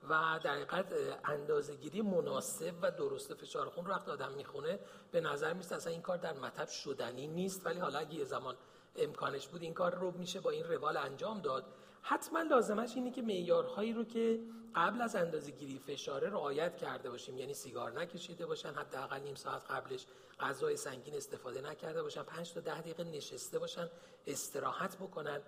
و 0.10 0.40
در 0.44 0.54
حقیقت 0.54 0.94
اندازه‌گیری 1.26 2.02
مناسب 2.02 2.74
و 2.82 2.92
درست 2.92 3.34
فشار 3.34 3.70
خون 3.70 3.86
رو 3.86 3.92
وقتی 3.92 4.12
آدم 4.12 4.32
می‌خونه 4.32 4.80
به 5.12 5.22
نظر 5.22 5.54
میاد 5.54 5.74
اصلا 5.74 5.94
این 5.94 6.02
کار 6.02 6.18
در 6.18 6.34
مطب 6.34 6.68
شدنی 6.68 7.28
نیست. 7.28 7.66
ولی 7.66 7.80
حالا 7.80 8.00
اگه 8.00 8.14
یه 8.14 8.26
زمان 8.26 8.56
امکانش 8.96 9.48
بود 9.48 9.62
این 9.62 9.74
کار 9.74 9.96
رو 9.96 10.12
میشه 10.12 10.40
با 10.40 10.50
این 10.50 10.64
روال 10.64 10.98
انجام 10.98 11.42
داد. 11.42 11.64
حتما 12.10 12.42
لازمش 12.42 12.96
اینه 12.96 13.12
که 13.12 13.22
معیارهایی 13.22 13.94
رو 13.94 14.04
که 14.04 14.40
قبل 14.76 15.02
از 15.02 15.16
اندازه 15.16 15.52
گیری 15.52 15.80
فشاره 15.80 16.30
رعایت 16.30 16.78
کرده 16.78 17.10
باشیم. 17.10 17.38
یعنی 17.38 17.54
سیگار 17.54 17.92
نکشیده 17.92 18.46
باشن 18.46 18.70
حداقل 18.70 19.20
نیم 19.20 19.36
ساعت 19.36 19.72
قبلش 19.72 20.06
غذای 20.40 20.78
سنگین 20.78 21.16
استفاده 21.16 21.62
نکرده 21.62 22.04
باشن 22.04 22.24
5 22.24 22.54
تا 22.54 22.60
ده 22.60 22.82
دقیقه 22.82 23.04
نشسته 23.04 23.60
باشن 23.60 23.90
استراحت 24.28 24.98
بکنن. 24.98 25.42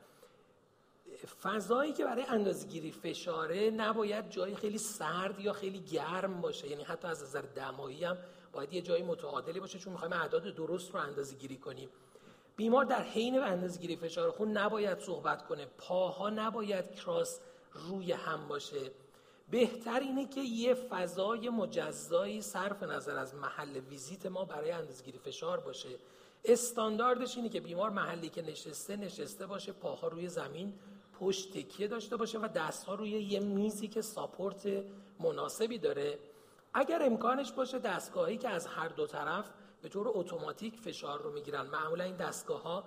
فضایی 1.41 1.93
که 1.93 2.05
برای 2.05 2.24
اندازه‌گیری 2.24 2.91
فشاره 2.91 3.70
نباید 3.70 4.30
جای 4.30 4.55
خیلی 4.55 4.78
سرد 4.78 5.39
یا 5.39 5.53
خیلی 5.53 5.80
گرم 5.80 6.41
باشه. 6.41 6.68
یعنی 6.68 6.84
حتی 6.84 7.07
از 7.07 7.24
نظر 7.24 7.41
دمایی 7.41 8.03
هم 8.03 8.18
باید 8.51 8.74
یه 8.74 8.82
جای 8.82 9.03
متعادلی 9.03 9.60
باشه 9.60 9.80
چون 9.80 9.93
می‌خوایم 9.93 10.14
اعداد 10.14 10.43
درست 10.43 10.91
رو 10.91 10.99
اندازه‌گیری 10.99 11.57
کنیم. 11.57 11.89
بیمار 12.60 12.86
در 12.86 13.03
حین 13.03 13.39
اندازه‌گیری 13.39 13.95
فشار 13.95 14.32
خون 14.32 14.51
نباید 14.57 14.99
صحبت 14.99 15.47
کنه. 15.47 15.66
پاها 15.66 16.30
نباید 16.30 16.95
کراس 16.95 17.39
روی 17.74 18.12
هم 18.12 18.47
باشه. 18.47 18.91
بهتر 19.51 19.99
اینه 19.99 20.26
که 20.26 20.41
یه 20.41 20.74
فضای 20.74 21.49
مجزایی 21.49 22.41
صرف 22.41 22.84
نظر 22.84 23.18
از 23.18 23.36
محل 23.36 23.80
ویزیت 23.80 24.26
ما 24.26 24.45
برای 24.45 24.72
اندازه‌گیری 24.72 25.18
فشار 25.18 25.60
باشه. 25.60 25.89
استانداردش 26.45 27.38
اینه 27.38 27.49
که 27.49 27.60
بیمار 27.60 27.89
محلی 27.89 28.30
که 28.30 28.41
نشسته 28.41 28.95
نشسته 28.95 29.45
باشه 29.47 29.72
پاها 29.72 30.07
روی 30.07 30.28
زمین 30.28 30.74
پشت 31.20 31.57
تکیه 31.57 31.88
داشته 31.88 32.18
باشه 32.18 32.39
و 32.39 32.47
دستها 32.47 32.95
روی 32.95 33.10
یه 33.10 33.39
میزی 33.39 33.88
که 33.88 34.01
ساپورت 34.01 34.84
مناسبی 35.20 35.78
داره. 35.78 36.20
اگر 36.74 37.03
امکانش 37.03 37.51
باشه 37.51 37.80
دستگاهی 37.80 38.38
که 38.38 38.49
از 38.49 38.68
هر 38.68 38.88
دو 38.88 39.07
طرف 39.07 39.45
به 39.82 39.90
طور 39.90 40.08
اتوماتیک 40.10 40.76
فشار 40.76 41.22
رو 41.22 41.32
می‌گیرن. 41.32 41.62
معمولا 41.62 42.04
این 42.04 42.16
دستگاه 42.16 42.62
ها 42.62 42.84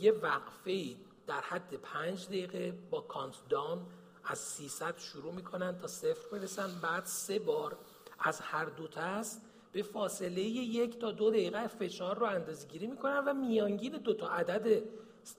یه 0.00 0.12
وقفه 0.12 0.96
در 1.26 1.40
حد 1.40 1.74
پنج 1.74 2.26
دقیقه 2.26 2.72
با 2.90 3.00
کانت 3.00 3.34
دان 3.48 3.86
از 4.24 4.38
300 4.38 4.98
شروع 4.98 5.32
می‌کنن 5.32 5.78
تا 5.78 5.86
صفر 5.86 6.28
برسن. 6.32 6.80
بعد 6.82 7.04
سه 7.04 7.38
بار 7.38 7.78
از 8.18 8.40
هر 8.40 8.64
دو 8.64 8.88
است 8.96 9.42
به 9.72 9.82
فاصله 9.82 10.40
یک 10.40 10.98
تا 10.98 11.10
دو 11.10 11.30
دقیقه 11.30 11.66
فشار 11.66 12.18
رو 12.18 12.26
اندازه 12.26 12.68
گیری 12.68 12.86
می‌کنن 12.86 13.18
و 13.18 13.34
میانگین 13.34 13.92
دو 13.92 14.14
تا 14.14 14.28
عدد 14.28 14.82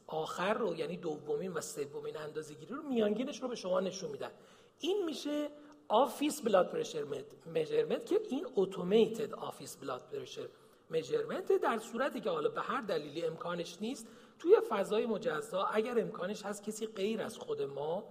آخر 0.08 0.54
رو 0.54 0.76
یعنی 0.76 0.98
دومین 0.98 1.54
و 1.54 1.62
سومین 1.62 2.18
اندازه 2.18 2.54
گیری 2.54 2.74
رو 2.74 2.82
میانگینش 2.82 3.42
رو 3.42 3.48
به 3.48 3.56
شما 3.56 3.80
نشون 3.80 4.12
میدن. 4.12 4.32
این 4.80 5.06
میشه 5.06 5.50
office 5.94 6.42
blood 6.42 6.72
pressure 6.72 7.04
measurement 7.46 8.06
که 8.06 8.22
این 8.30 8.48
automated 8.56 9.34
office 9.34 9.76
blood 9.76 10.02
pressure 10.12 10.48
measurement 10.92 11.52
در 11.52 11.78
صورتی 11.78 12.22
که 12.22 12.30
حالا 12.30 12.50
به 12.50 12.62
هر 12.62 12.82
دلیلی 12.82 13.26
امکانش 13.26 13.78
نیست 13.82 14.08
توی 14.40 14.56
فضای 14.70 15.06
مجزا 15.06 15.64
اگر 15.64 16.00
امکانش 16.00 16.46
هست 16.46 16.64
کسی 16.64 16.86
غیر 16.88 17.22
از 17.22 17.38
خود 17.38 17.62
ما 17.62 18.04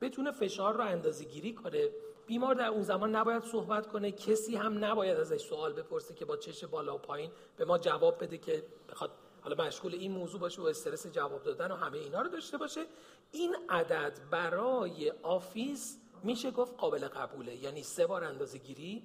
بتونه 0.00 0.30
فشار 0.30 0.74
رو 0.74 0.80
اندازه 0.80 1.24
گیری 1.24 1.54
کنه 1.54 1.88
بیمار 2.26 2.54
در 2.54 2.66
اون 2.66 2.82
زمان 2.82 3.14
نباید 3.16 3.42
صحبت 3.42 3.86
کنه 3.86 4.12
کسی 4.12 4.56
هم 4.56 4.84
نباید 4.84 5.16
ازش 5.16 5.40
سوال 5.40 5.72
بپرسه 5.72 6.14
که 6.14 6.24
با 6.24 6.36
چش 6.36 6.64
بالا 6.64 6.94
و 6.94 6.98
پایین 6.98 7.30
به 7.56 7.64
ما 7.64 7.78
جواب 7.78 8.24
بده 8.24 8.38
که 8.38 8.62
بخواد 8.88 9.10
حالا 9.40 9.64
مشغول 9.64 9.94
این 9.94 10.12
موضوع 10.12 10.40
باشه 10.40 10.62
و 10.62 10.64
استرس 10.64 11.06
جواب 11.06 11.42
دادن 11.42 11.70
و 11.70 11.74
همه 11.74 11.98
اینا 11.98 12.22
رو 12.22 12.28
داشته 12.28 12.56
باشه. 12.56 12.86
این 13.32 13.56
عدد 13.68 14.20
برای 14.30 15.12
آفیس 15.22 15.99
میشه 16.24 16.50
گفت 16.50 16.76
قابل 16.76 17.08
قبوله. 17.08 17.56
یعنی 17.56 17.82
سه 17.82 18.06
بار 18.06 18.24
اندازه 18.24 18.58
گیری 18.58 19.02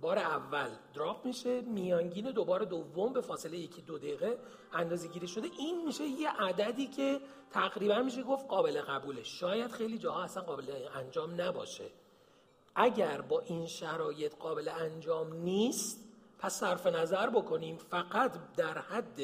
بار 0.00 0.18
اول 0.18 0.70
دراپ 0.94 1.26
میشه 1.26 1.60
میانگین 1.60 2.30
دوباره 2.30 2.64
دوم 2.64 3.12
به 3.12 3.20
فاصله 3.20 3.58
یکی 3.58 3.82
دو 3.82 3.98
دقیقه 3.98 4.38
اندازه 4.72 5.08
گیری 5.08 5.28
شده. 5.28 5.48
این 5.58 5.86
میشه 5.86 6.04
یه 6.04 6.30
عددی 6.30 6.86
که 6.86 7.20
تقریبا 7.50 8.02
میشه 8.02 8.22
گفت 8.22 8.48
قابل 8.48 8.80
قبوله. 8.80 9.22
شاید 9.22 9.70
خیلی 9.70 9.98
جاها 9.98 10.22
اصلا 10.22 10.42
قابل 10.42 10.72
انجام 10.94 11.40
نباشه. 11.40 11.90
اگر 12.74 13.20
با 13.20 13.40
این 13.40 13.66
شرایط 13.66 14.34
قابل 14.36 14.68
انجام 14.68 15.32
نیست 15.32 16.04
پس 16.38 16.60
صرف 16.60 16.86
نظر 16.86 17.30
بکنیم. 17.30 17.76
فقط 17.76 18.32
در 18.56 18.78
حد 18.78 19.20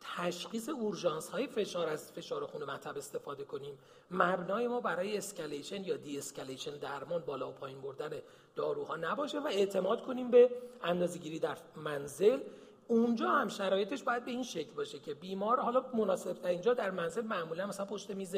تشخیص 0.00 0.68
اورژانس 0.68 1.28
های 1.28 1.46
فشار 1.46 1.88
از 1.88 2.12
فشار 2.12 2.46
خون 2.46 2.64
مطب 2.64 2.96
استفاده 2.96 3.44
کنیم. 3.44 3.78
مبنای 4.10 4.68
ما 4.68 4.80
برای 4.80 5.16
escalation 5.16 5.84
یا 5.84 5.96
de-escalation 5.96 6.76
درمان 6.76 7.22
بالا 7.22 7.48
و 7.48 7.52
پایین 7.52 7.80
بردن 7.80 8.10
داروها 8.56 8.96
نباشه 8.96 9.40
و 9.40 9.46
اعتماد 9.46 10.02
کنیم 10.02 10.30
به 10.30 10.50
اندازه‌گیری 10.82 11.38
در 11.38 11.58
منزل. 11.76 12.40
اونجا 12.88 13.28
هم 13.28 13.48
شرایطش 13.48 14.02
باید 14.02 14.24
به 14.24 14.30
این 14.30 14.42
شکل 14.42 14.70
باشه 14.70 14.98
که 14.98 15.14
بیمار 15.14 15.60
حالا 15.60 15.84
مناسب 15.94 16.46
اینجا 16.46 16.74
در 16.74 16.90
منزل 16.90 17.22
معمولا 17.22 17.66
مثلا 17.66 17.86
پشت 17.86 18.10
میز 18.10 18.36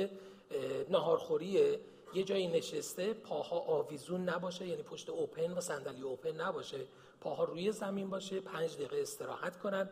نهارخوریه 0.91 1.81
یه 2.15 2.23
جایی 2.23 2.49
نشسته 2.49 3.13
پاها 3.13 3.59
آویزون 3.59 4.29
نباشه 4.29 4.67
یعنی 4.67 4.83
پشت 4.83 5.11
اوپن 5.11 5.53
و 5.53 5.61
صندلی 5.61 6.03
اوپن 6.03 6.41
نباشه. 6.41 6.81
پاها 7.21 7.45
روی 7.45 7.73
زمین 7.73 8.11
باشه 8.11 8.41
پنج 8.41 8.75
دقیقه 8.75 9.01
استراحت 9.01 9.59
کنن. 9.59 9.89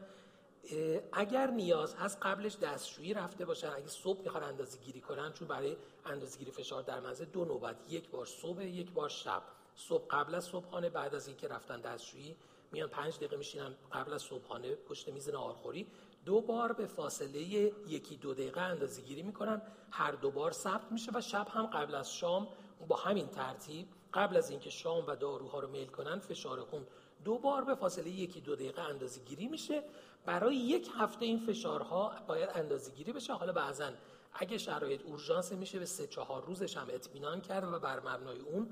اگر 1.12 1.50
نیاز 1.50 1.94
هست 1.94 2.18
قبلش 2.22 2.56
دستشویی 2.56 3.14
رفته 3.14 3.44
باشن 3.44 3.68
اگه 3.68 3.88
صبح 3.88 4.22
می‌خوان 4.22 4.42
اندازه 4.42 4.78
گیری 4.78 5.00
کنن 5.00 5.32
چون 5.32 5.48
برای 5.48 5.76
اندازه 6.06 6.38
گیری 6.38 6.50
فشار 6.50 6.82
در 6.82 7.00
منزل 7.00 7.24
دو 7.24 7.44
نوبت 7.44 7.76
یک 7.88 8.10
بار 8.10 8.26
صبح 8.26 8.64
یک 8.64 8.92
بار 8.92 9.08
شب. 9.08 9.42
صبح 9.76 10.06
قبل 10.10 10.34
از 10.34 10.44
صبحانه 10.44 10.88
بعد 10.88 11.14
از 11.14 11.28
اینکه 11.28 11.48
رفتن 11.48 11.80
دستشویی 11.80 12.36
میان 12.72 12.88
پنج 12.88 13.16
دقیقه 13.16 13.36
میشینن 13.36 13.74
قبل 13.92 14.12
از 14.12 14.22
صبحانه 14.22 14.74
پشت 14.74 15.08
میز 15.08 15.28
ناهارخوری. 15.28 15.86
دو 16.24 16.40
بار 16.40 16.72
به 16.72 16.86
فاصله 16.86 17.38
یکی 17.40 18.16
دو 18.16 18.34
دقیقه 18.34 18.60
اندازه 18.60 19.02
گیری 19.02 19.22
می‌کنن. 19.22 19.62
هر 19.90 20.12
دو 20.12 20.30
بار 20.30 20.50
ثبت 20.50 20.92
میشه 20.92 21.12
و 21.14 21.20
شب 21.20 21.48
هم 21.48 21.66
قبل 21.66 21.94
از 21.94 22.14
شام 22.14 22.48
با 22.88 22.96
همین 22.96 23.26
ترتیب 23.26 23.86
قبل 24.14 24.36
از 24.36 24.50
اینکه 24.50 24.70
شام 24.70 25.06
و 25.06 25.16
داروها 25.16 25.60
رو 25.60 25.68
میل 25.68 25.88
کنن 25.88 26.18
فشار 26.18 26.60
خون 26.60 26.86
دو 27.24 27.38
بار 27.38 27.64
به 27.64 27.74
فاصله 27.74 28.08
یکی 28.08 28.40
دو 28.40 28.54
دقیقه 28.54 28.82
اندازه 28.82 29.20
گیری 29.20 29.48
میشه. 29.48 29.82
برای 30.28 30.56
یک 30.56 30.90
هفته 30.98 31.24
این 31.24 31.38
فشارها 31.38 32.12
باید 32.26 32.50
اندازه 32.54 32.92
گیری 32.92 33.12
بشه. 33.12 33.32
حالا 33.32 33.52
بعضا 33.52 33.90
اگه 34.34 34.58
شرایط 34.58 35.02
اورژانس 35.02 35.52
میشه 35.52 35.78
به 35.78 35.84
سه 35.84 36.06
چهار 36.06 36.44
روزش 36.44 36.76
هم 36.76 36.86
اطمینان 36.90 37.40
کرد 37.40 37.72
و 37.72 37.78
بر 37.78 38.00
مبنای 38.00 38.40
اون 38.40 38.68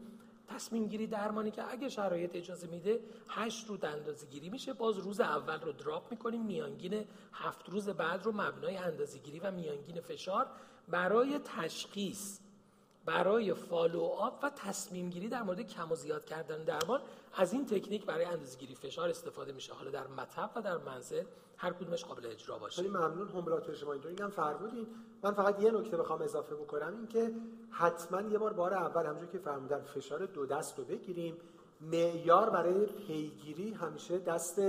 تصمیم 0.49 0.89
گیری 0.89 1.07
درمانی 1.07 1.51
که 1.51 1.73
اگه 1.73 1.89
شرایط 1.89 2.37
اجازه 2.37 2.67
میده 2.67 3.01
هشت 3.29 3.67
رو 3.67 3.79
اندازه 3.83 4.27
گیری 4.27 4.49
میشه. 4.49 4.73
باز 4.73 4.99
روز 4.99 5.21
اول 5.21 5.61
رو 5.61 5.73
دراپ 5.73 6.11
می‌کنیم. 6.11 6.43
میانگین 6.43 7.05
هفت 7.33 7.69
روز 7.69 7.89
بعد 7.89 8.23
رو 8.23 8.33
مبنای 8.33 8.77
اندازه 8.77 9.19
گیری 9.19 9.41
و 9.41 9.51
میانگین 9.51 10.01
فشار 10.01 10.47
برای 10.89 11.41
تشخیص 11.45 12.39
برای 13.07 13.55
فالو 13.55 14.03
آب 14.03 14.39
و 14.43 14.51
تصمیم 14.51 15.11
گیری 15.11 15.29
در 15.29 15.43
مورد 15.43 15.61
کم 15.61 15.93
و 15.93 15.95
زیاد 15.95 16.25
کردن 16.25 16.65
درمان 16.65 17.01
از 17.37 17.53
این 17.53 17.67
تکنیک 17.67 18.07
برای 18.07 18.25
اندازه‌گیری 18.25 18.75
فشار 18.75 19.09
استفاده 19.09 19.53
میشه. 19.53 19.75
حالا 19.75 19.91
در 19.91 20.07
مطب 20.07 20.51
و 20.57 20.63
در 20.63 20.77
منزل 20.77 21.25
هر 21.57 21.73
کدومش 21.73 22.05
قابل 22.05 22.27
اجرا 22.27 22.59
باشه. 22.59 22.77
خیلی 22.77 22.89
ممنون 22.89 23.29
همبلاتور 23.29 23.75
شما 23.75 23.93
اینطوری. 23.93 24.15
اینم 24.15 24.31
فرمودین. 24.31 24.87
من 25.23 25.33
فقط 25.33 25.63
یه 25.63 25.71
نکته 25.71 25.97
بخوام 25.97 26.23
اضافه 26.23 26.55
بکنم 26.55 26.97
این 26.97 27.07
که 27.07 27.35
حتما 27.71 28.21
یه 28.21 28.39
بار 28.39 28.53
بار 28.53 28.75
اول 28.75 29.07
همونجوری 29.07 29.33
که 29.33 29.39
فرمودن 29.39 29.81
فشار 29.81 30.27
دو 30.27 30.47
دست 30.47 30.79
رو 30.79 30.85
بگیریم 30.85 31.37
معیار 31.81 32.51
برای 32.51 32.87
پیگیری 32.87 33.73
همیشه 33.73 34.19
دست 34.19 34.61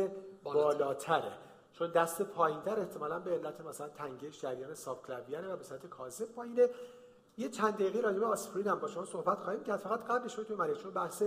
بالاتره. 0.44 1.32
چون 1.74 1.92
دست 1.92 2.22
پایینتر 2.22 2.80
احتمالا 2.80 3.20
به 3.20 3.32
علت 3.32 3.62
مثلا 3.62 3.90
تنگش 3.90 4.42
جریان 4.42 4.74
سابکلویانه 4.74 5.48
و 5.48 5.58
به 5.58 5.64
صورت 5.64 5.86
کاذب 5.86 6.26
پایینه. 6.26 6.70
یه 7.38 7.50
چند 7.50 7.74
دقیقه 7.74 8.02
راجع 8.02 8.20
به 8.20 8.26
آسپرین 8.26 8.68
هم 8.68 8.80
با 8.80 8.88
شما 8.88 9.06
صحبت 9.06 9.40
خواهیم 9.40 9.64
کرد. 9.64 9.80
فقط 9.80 10.04
قبلش 10.04 10.34
تو 10.34 10.56
مریض 10.56 10.78
چون 10.78 10.92
بحث 10.92 11.24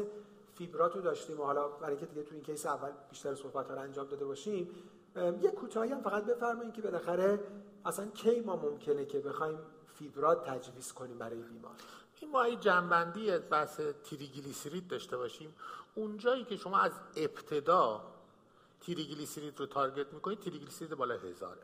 فیبرات 0.54 0.96
رو 0.96 1.00
داشتیم 1.00 1.40
و 1.40 1.44
حالا 1.44 1.68
برای 1.68 1.90
اینکه 1.90 2.06
دیگه 2.06 2.22
تو 2.22 2.34
این 2.34 2.44
کیس 2.44 2.66
اول 2.66 2.90
بیشتر 3.10 3.34
صحبت 3.34 3.68
ها 3.68 3.74
رو 3.74 3.80
انجام 3.80 4.06
داده 4.06 4.24
باشیم 4.24 4.70
یه 5.16 5.50
کوتاهی 5.50 5.92
هم 5.92 6.00
فقط 6.00 6.24
بفرمایید 6.24 6.74
که 6.74 6.82
بالاخره 6.82 7.40
اصلا 7.84 8.06
کی 8.06 8.40
ما 8.40 8.56
ممکنه 8.56 9.06
که 9.06 9.18
بخوایم 9.18 9.58
فیبرات 9.86 10.50
تجویز 10.50 10.92
کنیم 10.92 11.18
برای 11.18 11.42
بیمار؟ 11.42 11.72
این 12.20 12.30
ما 12.30 12.50
جنبندی 12.50 13.38
بحث 13.38 13.80
تیریگلیسیرید 14.04 14.88
داشته 14.88 15.16
باشیم. 15.16 15.54
اونجایی 15.94 16.44
که 16.44 16.56
شما 16.56 16.78
از 16.78 16.92
ابتدا 17.16 18.00
تیریگلیسیرید 18.80 19.60
رو 19.60 19.66
target 19.66 20.12
می‌کنید 20.12 20.40
تیریگلیسیرید 20.40 20.94
بالا 20.94 21.14
هزاره. 21.14 21.62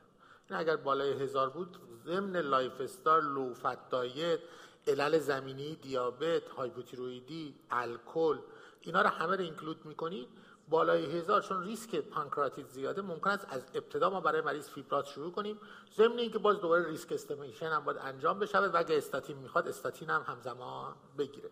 این 0.50 0.58
اگر 0.58 0.76
بالای 0.76 1.12
هزار 1.12 1.50
بود 1.50 1.76
ضمن 2.04 2.36
lifestyle 2.36 3.22
low 3.22 3.54
fat 3.54 3.88
diet 3.90 4.40
علل 4.86 5.18
زمینی 5.18 5.74
دیابت 5.74 6.48
هایپوتیرویدی 6.48 7.54
الکل 7.70 8.38
اینا 8.80 9.02
رو 9.02 9.08
همه 9.08 9.36
رو 9.36 9.42
include 9.42 9.86
می‌کنید 9.86 10.28
بالای 10.68 11.18
هزار 11.18 11.42
چون 11.42 11.62
ریسک 11.62 11.96
پانکراتیت 11.96 12.68
زیاده 12.68 13.02
ممکن 13.02 13.30
است 13.30 13.46
از 13.50 13.64
ابتدا 13.74 14.10
ما 14.10 14.20
برای 14.20 14.40
مریض 14.40 14.68
فیبرات 14.68 15.06
شروع 15.06 15.32
کنیم. 15.32 15.60
ضمن 15.96 16.18
اینکه 16.18 16.38
باز 16.38 16.60
دوباره 16.60 16.88
risk 16.88 17.12
estimation 17.12 17.66
هم 17.66 17.84
باید 17.84 17.98
انجام 17.98 18.38
بشه 18.38 18.58
و 18.58 18.76
اگه 18.76 18.96
استاتین 18.96 19.36
می‌خواد 19.36 19.68
استاتین 19.68 20.10
هم 20.10 20.24
همزمان 20.26 20.94
بگیره. 21.18 21.50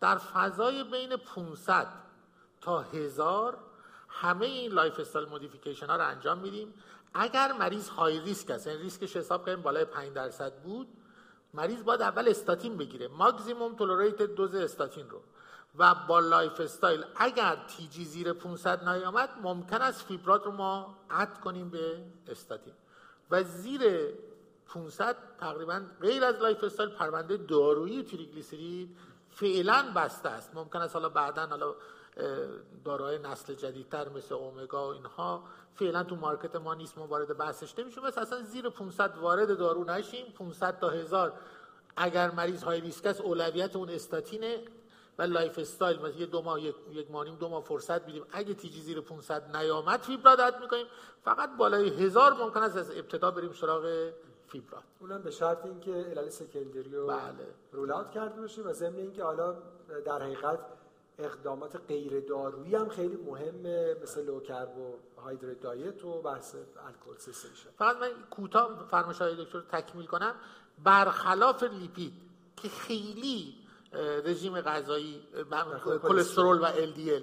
در 0.00 0.18
فضای 0.18 0.84
بین 0.84 1.16
500 1.16 1.86
تا 2.60 2.80
هزار 2.80 3.58
همه 4.08 4.46
این 4.46 4.72
lifestyle 4.72 5.28
modification 5.28 5.86
ها 5.86 5.96
رو 5.96 6.06
انجام 6.06 6.38
میدیم. 6.38 6.74
اگر 7.14 7.52
مریض 7.52 7.88
high 7.88 8.20
risk 8.20 8.50
است 8.50 8.66
یعنی 8.66 8.78
ریسکش 8.78 9.16
حساب 9.16 9.44
کنیم 9.44 9.62
بالای 9.62 9.84
5 9.84 10.12
درصد 10.12 10.52
بود 10.62 10.88
مریض 11.54 11.82
باید 11.82 12.02
اول 12.02 12.28
استاتین 12.28 12.76
بگیره 12.76 13.08
maximum 13.08 13.74
tolerated 13.74 14.22
dose 14.22 14.54
استاتین 14.54 15.10
رو. 15.10 15.20
و 15.78 15.94
با 16.08 16.20
lifestyle 16.20 17.04
اگر 17.16 17.56
TG 17.68 18.04
زیر 18.04 18.32
500 18.32 18.88
نیامد 18.88 19.30
ممکن 19.42 19.76
است 19.76 20.06
فیبرات 20.06 20.44
رو 20.44 20.52
ما 20.52 20.98
add 21.10 21.40
کنیم 21.40 21.70
به 21.70 22.04
استاتین. 22.28 22.72
و 23.30 23.42
زیر 23.42 23.82
500 24.66 25.16
تقریبا 25.40 25.82
غیر 26.00 26.24
از 26.24 26.34
lifestyle 26.34 26.90
پرونده 26.90 27.36
دارویی 27.36 28.02
تریگلیسیرید 28.02 28.96
فعلا 29.30 29.92
بسته 29.96 30.28
است. 30.28 30.54
ممکن 30.54 30.78
است 30.78 30.94
حالا 30.94 31.08
بعدا 31.08 31.46
حالا 31.46 31.74
داروهای 32.84 33.18
نسل 33.18 33.54
جدیدتر 33.54 34.08
مثل 34.08 34.34
اومگا 34.34 34.88
و 34.88 34.92
اینها 34.92 35.44
فعلا 35.74 36.02
تو 36.02 36.16
market 36.16 36.56
ما 36.56 36.74
نیست 36.74 36.98
ما 36.98 37.06
وارد 37.06 37.36
بحثش 37.38 37.78
نمیشیم. 37.78 38.02
پس 38.02 38.18
اصلا 38.18 38.42
زیر 38.42 38.68
500 38.68 39.18
وارد 39.18 39.58
دارو 39.58 39.84
نشیم. 39.84 40.26
500 40.38 40.78
تا 40.78 40.88
هزار. 40.88 41.32
اگر 41.96 42.30
مریض 42.30 42.62
high 42.62 42.80
risk 42.80 43.06
است 43.06 43.20
اولویت 43.20 43.76
اون 43.76 43.90
استاتینه 43.90 44.62
و 45.18 45.22
lifestyle. 45.22 45.96
مثلا 45.96 46.10
یه 46.10 46.26
دو 46.26 46.42
ماه 46.42 46.60
یک, 46.60 46.74
یک 46.92 47.10
ماه 47.10 47.24
دو 47.24 47.48
ماه 47.48 47.62
فرصت 47.62 48.06
میدیم. 48.06 48.24
اگه 48.32 48.54
TG 48.54 48.80
زیر 48.80 49.00
500 49.00 49.56
نیامد 49.56 50.00
فیبرات 50.00 50.40
add 50.40 50.60
می‌کنیم. 50.60 50.86
فقط 51.24 51.56
بالای 51.56 51.88
هزار 51.88 52.32
ممکن 52.32 52.62
است 52.62 52.76
از 52.76 52.90
ابتدا 52.90 53.30
بریم 53.30 53.52
سراغ 53.52 54.10
فیبرات 54.46 54.82
اونم 55.00 55.22
به 55.22 55.30
شرط 55.30 55.64
اینکه 55.64 55.92
علل 55.92 56.28
secondary 56.28 56.90
رو 56.90 57.06
بله. 57.06 57.46
rule 57.72 57.90
out 57.90 58.10
کرده 58.10 58.40
باشیم 58.40 58.66
و 58.66 58.72
ضمن 58.72 58.96
اینکه 58.96 59.24
حالا 59.24 59.54
در 60.04 60.22
حقیقت 60.22 60.58
اقدامات 61.18 61.76
غیر 61.88 62.20
دارویی 62.20 62.74
هم 62.74 62.88
خیلی 62.88 63.16
مهمه 63.16 63.96
مثل 64.02 64.24
low 64.24 64.40
carbohydrate 64.40 65.60
diet 65.60 66.04
و 66.04 66.22
بحث 66.22 66.54
الکل 66.54 67.18
cessation 67.18 67.70
فقط 67.78 67.96
من 67.96 68.10
کوتاه 68.30 68.88
فرمایش 68.90 69.18
های 69.18 69.44
دکتر 69.44 69.60
تکمیل 69.60 70.06
کنم. 70.06 70.34
برخلاف 70.84 71.62
لیپید 71.62 72.12
که 72.56 72.68
خیلی 72.68 73.54
رژیم 74.24 74.60
غذایی 74.60 75.22
کلسترول 76.02 76.60
و 76.60 76.66
LDL 76.66 77.22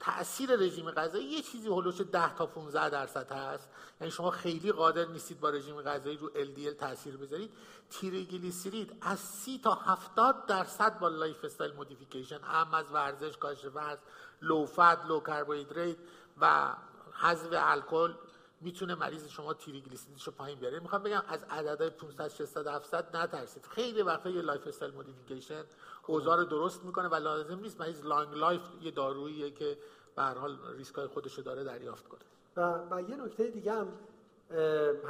تاثیر 0.00 0.56
رژیم 0.56 0.90
غذایی 0.90 1.24
یه 1.24 1.42
چیزی 1.42 1.68
هلوش 1.68 2.00
10 2.00 2.34
تا 2.34 2.46
15 2.46 2.90
درصد 2.90 3.32
هست. 3.32 3.68
یعنی 4.00 4.10
شما 4.10 4.30
خیلی 4.30 4.72
قادر 4.72 5.04
نیستید 5.04 5.40
با 5.40 5.50
رژیم 5.50 5.82
غذایی 5.82 6.16
رو 6.16 6.28
LDL 6.28 6.76
تاثیر 6.78 7.16
بذارید. 7.16 7.50
تیریگلیسیرید 7.90 8.96
از 9.00 9.18
30 9.18 9.58
تا 9.58 9.74
70 9.74 10.46
درصد 10.46 10.98
با 10.98 11.08
lifestyle 11.08 11.72
modification 11.72 12.38
هم 12.38 12.74
از 12.74 12.86
ورزش 12.92 13.36
کاهش 13.36 13.64
وزن 13.64 14.02
low 14.42 14.66
fat 14.66 15.06
low 15.08 15.20
carbohydrate 15.20 15.96
و 16.40 16.74
حذف 17.12 17.48
الکل 17.52 18.14
می‌تونه 18.62 18.94
مریض 18.94 19.28
شما 19.28 19.54
تریگلیسیریدش 19.54 20.26
رو 20.26 20.32
پایین 20.32 20.58
بیاره. 20.58 20.80
می‌خوام 20.80 21.02
بگم 21.02 21.22
از 21.28 21.44
عددهای 21.50 21.90
500 21.90 22.28
600 22.28 22.66
700 22.66 23.16
نترسید. 23.16 23.66
خیلی 23.66 24.02
وقتا 24.02 24.30
یه 24.30 24.42
lifestyle 24.42 24.94
modification 24.94 25.64
اوضاع 26.06 26.36
رو 26.36 26.44
درست 26.44 26.84
می‌کنه 26.84 27.08
و 27.08 27.14
لازم 27.14 27.60
نیست 27.60 27.80
مریض 27.80 28.04
long 28.04 28.34
life 28.34 28.62
یه 28.82 28.90
داروییه 28.90 29.50
که 29.50 29.78
به 30.16 30.22
هر 30.22 30.34
حال 30.34 30.58
ریسکای 30.76 31.06
خودش 31.06 31.34
رو 31.34 31.42
داره 31.42 31.64
دریافت 31.64 32.08
کنه. 32.08 32.20
و, 32.56 32.78
و 32.90 33.10
یه 33.10 33.16
نکته 33.16 33.50
دیگه 33.50 33.72
هم 33.72 33.88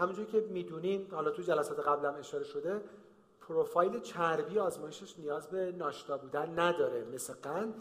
همونجوری 0.00 0.32
که 0.32 0.40
می‌دونیم 0.40 1.08
حالا 1.12 1.30
تو 1.30 1.42
جلسات 1.42 1.80
قبلم 1.80 2.14
اشاره 2.14 2.44
شده 2.44 2.80
پروفایل 3.48 4.00
چربی 4.00 4.58
آزمایشش 4.58 5.18
نیاز 5.18 5.50
به 5.50 5.72
ناشتا 5.78 6.18
بودن 6.18 6.58
نداره. 6.58 7.04
مثل 7.04 7.34
قند 7.34 7.74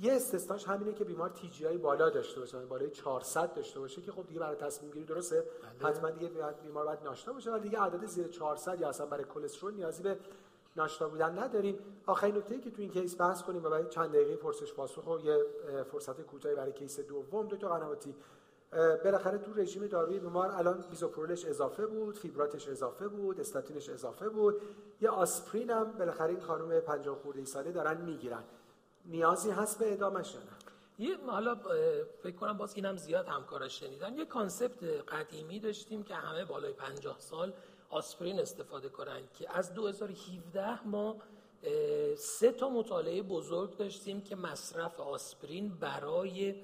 یه 0.00 0.12
استثناش 0.12 0.68
همینه 0.68 0.92
که 0.92 1.04
بیمار 1.04 1.30
تی 1.30 1.48
جی 1.48 1.66
آی 1.66 1.78
بالا 1.78 2.10
داشته 2.10 2.40
باشه 2.40 2.56
یعنی 2.56 2.68
بالای 2.68 2.90
400 2.90 3.54
داشته 3.54 3.80
باشه 3.80 4.02
که 4.02 4.12
خب 4.12 4.26
دیگه 4.26 4.40
برای 4.40 4.56
تصمیم 4.56 4.90
گیری 4.90 5.04
درسته. 5.04 5.44
بله. 5.80 5.90
حتما 5.90 6.10
دیگه 6.10 6.30
بیمار 6.62 6.84
باید 6.84 7.02
ناشتا 7.04 7.32
باشه 7.32 7.50
ولی 7.50 7.62
دیگه 7.62 7.80
عدد 7.80 8.06
زیر 8.06 8.28
400 8.28 8.80
یا 8.80 8.88
اصلا 8.88 9.06
برای 9.06 9.24
کلسترول 9.24 9.74
نیازی 9.74 10.02
به 10.02 10.18
ناشتا 10.76 11.08
بودن 11.08 11.38
نداریم. 11.38 11.78
آخرین 12.06 12.36
نکته 12.36 12.60
که 12.60 12.70
تو 12.70 12.82
این 12.82 12.90
case 12.90 13.20
بحث 13.20 13.42
کنیم 13.42 13.64
و 13.64 13.68
برای 13.68 13.86
چند 13.88 14.12
دقیقه 14.12 14.36
پرسش 14.36 14.72
پاسخ 14.72 15.06
و 15.06 15.18
یه 15.20 15.46
فرصت 15.92 16.20
کوتاهی 16.20 16.54
برای 16.54 16.72
case 16.72 17.00
دوم 17.00 17.46
دکتر 17.46 17.68
قنواتی 17.68 18.14
بالاخره 19.04 19.38
تو 19.38 19.54
رژیم 19.54 19.86
دارویی 19.86 20.18
بیمار 20.18 20.50
الان 20.50 20.84
بیزوپرولولش 20.90 21.44
اضافه 21.44 21.86
بود 21.86 22.18
فیبراتش 22.18 22.68
اضافه 22.68 23.08
بود 23.08 23.40
استاتینش 23.40 23.88
اضافه 23.88 24.28
بود. 24.28 24.60
یه 25.00 25.10
آسپرین 25.10 25.70
هم 25.70 25.92
بالاخره 25.92 26.30
این 26.30 26.40
خانم 26.40 26.80
50 26.80 27.16
خورده 27.16 27.44
ساله 27.44 27.72
دارن 27.72 28.00
می‌گیرن. 28.00 28.42
نیازی 29.06 29.50
هست 29.50 29.78
به 29.78 29.92
ادامش 29.92 30.34
نه؟ 30.34 30.42
یه 30.98 31.16
حالا 31.26 31.54
فکر 32.22 32.36
کنم 32.36 32.58
باز 32.58 32.74
اینم 32.74 32.96
زیاد 32.96 33.28
همکارا 33.28 33.80
شنیدن. 33.80 34.18
یه 34.18 34.24
concept 34.24 34.84
قدیمی 34.84 35.60
داشتیم 35.60 36.02
که 36.02 36.14
همه 36.14 36.44
بالای 36.44 36.72
50 36.72 37.16
سال 37.18 37.52
آسپرین 37.90 38.40
استفاده 38.40 38.88
کنن 38.88 39.20
که 39.38 39.56
از 39.56 39.74
2017 39.74 40.88
ما 40.88 41.16
سه 42.16 42.52
تا 42.52 42.68
مطالعه 42.68 43.22
بزرگ 43.22 43.76
داشتیم 43.76 44.20
که 44.20 44.36
مصرف 44.36 45.00
آسپرین 45.00 45.68
برای 45.68 46.54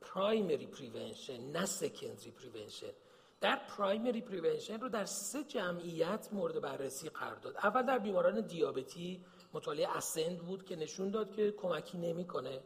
primary 0.00 0.66
prevention 0.66 1.50
نه 1.50 1.66
secondary 1.66 2.30
prevention 2.30 2.92
در 3.40 3.56
primary 3.56 4.20
prevention 4.20 4.80
رو 4.80 4.88
در 4.88 5.04
سه 5.04 5.44
جمعیت 5.44 6.28
مورد 6.32 6.60
بررسی 6.60 7.08
قرار 7.08 7.36
داد. 7.36 7.56
اول 7.56 7.82
در 7.82 7.98
بیماران 7.98 8.40
دیابتی 8.40 9.24
مطالعه 9.54 9.96
ASCEND 9.96 10.38
بود 10.38 10.64
که 10.64 10.76
نشون 10.76 11.10
داد 11.10 11.32
که 11.32 11.50
کمکی 11.52 11.98
نمی‌کنه. 11.98 12.60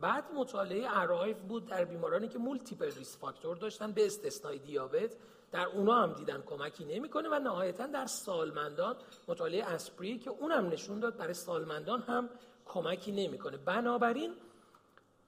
بعد 0.00 0.24
مطالعه 0.34 0.86
ARRIVE 0.88 1.40
بود 1.40 1.66
در 1.66 1.84
بیمارانی 1.84 2.28
که 2.28 2.38
multiple 2.38 2.90
risk 2.90 3.18
factor 3.18 3.56
داشتن 3.56 3.92
به 3.92 4.06
استثنای 4.06 4.58
دیابت. 4.58 5.16
در 5.52 5.66
اونا 5.66 5.94
هم 6.02 6.12
دیدن 6.12 6.42
کمکی 6.46 6.84
نمی‌کنه 6.84 7.28
و 7.28 7.38
نهایتا 7.38 7.86
در 7.86 8.06
سالمندان 8.06 8.96
مطالعه 9.28 9.64
ASPREE 9.64 10.18
که 10.18 10.30
اونم 10.30 10.68
نشون 10.68 11.00
داد 11.00 11.16
برای 11.16 11.34
سالمندان 11.34 12.00
هم 12.00 12.30
کمکی 12.66 13.12
نمی‌کنه. 13.12 13.56
بنابراین 13.56 14.34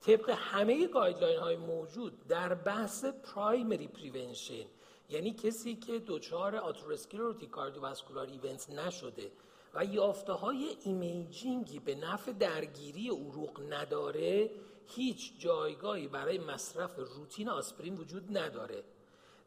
طبق 0.00 0.30
همه 0.30 0.86
guideline 0.86 1.38
های 1.38 1.56
موجود 1.56 2.26
در 2.28 2.54
بحث 2.54 3.04
primary 3.04 3.88
prevention 3.88 4.64
یعنی 5.08 5.32
کسی 5.34 5.76
که 5.76 6.02
دچار 6.06 6.56
atherosclerotic 6.56 7.46
cardiovascular 7.46 8.26
event 8.26 8.70
نشده 8.70 9.30
و 9.78 9.84
یافته 9.84 10.32
های 10.32 10.76
imaging 10.84 11.66
ی 11.66 11.78
به 11.78 11.94
نفع 11.94 12.32
درگیری 12.32 13.08
عروق 13.08 13.72
نداره 13.72 14.50
هیچ 14.86 15.40
جایگاهی 15.40 16.08
برای 16.08 16.38
مصرف 16.38 16.96
روتین 16.96 17.48
آسپرین 17.48 17.94
وجود 17.94 18.38
نداره. 18.38 18.84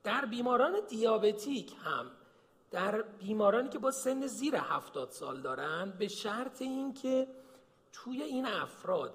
در 0.03 0.25
بیماران 0.25 0.73
دیابتیک 0.89 1.73
هم 1.83 2.11
در 2.71 3.01
بیمارانی 3.01 3.69
که 3.69 3.79
با 3.79 3.91
سن 3.91 4.27
زیر 4.27 4.55
70 4.55 5.11
سال 5.11 5.41
دارن 5.41 5.93
به 5.99 6.07
شرط 6.07 6.61
اینکه 6.61 7.27
توی 7.93 8.21
این 8.21 8.45
افراد 8.45 9.13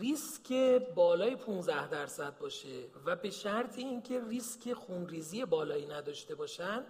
ریسک 0.00 0.52
بالای 0.94 1.36
15 1.36 1.88
درصد 1.88 2.38
باشه 2.38 2.84
و 3.06 3.16
به 3.16 3.30
شرط 3.30 3.78
اینکه 3.78 4.20
ریسک 4.28 4.72
خونریزی 4.72 5.44
بالایی 5.44 5.86
نداشته 5.86 6.34
باشن 6.34 6.84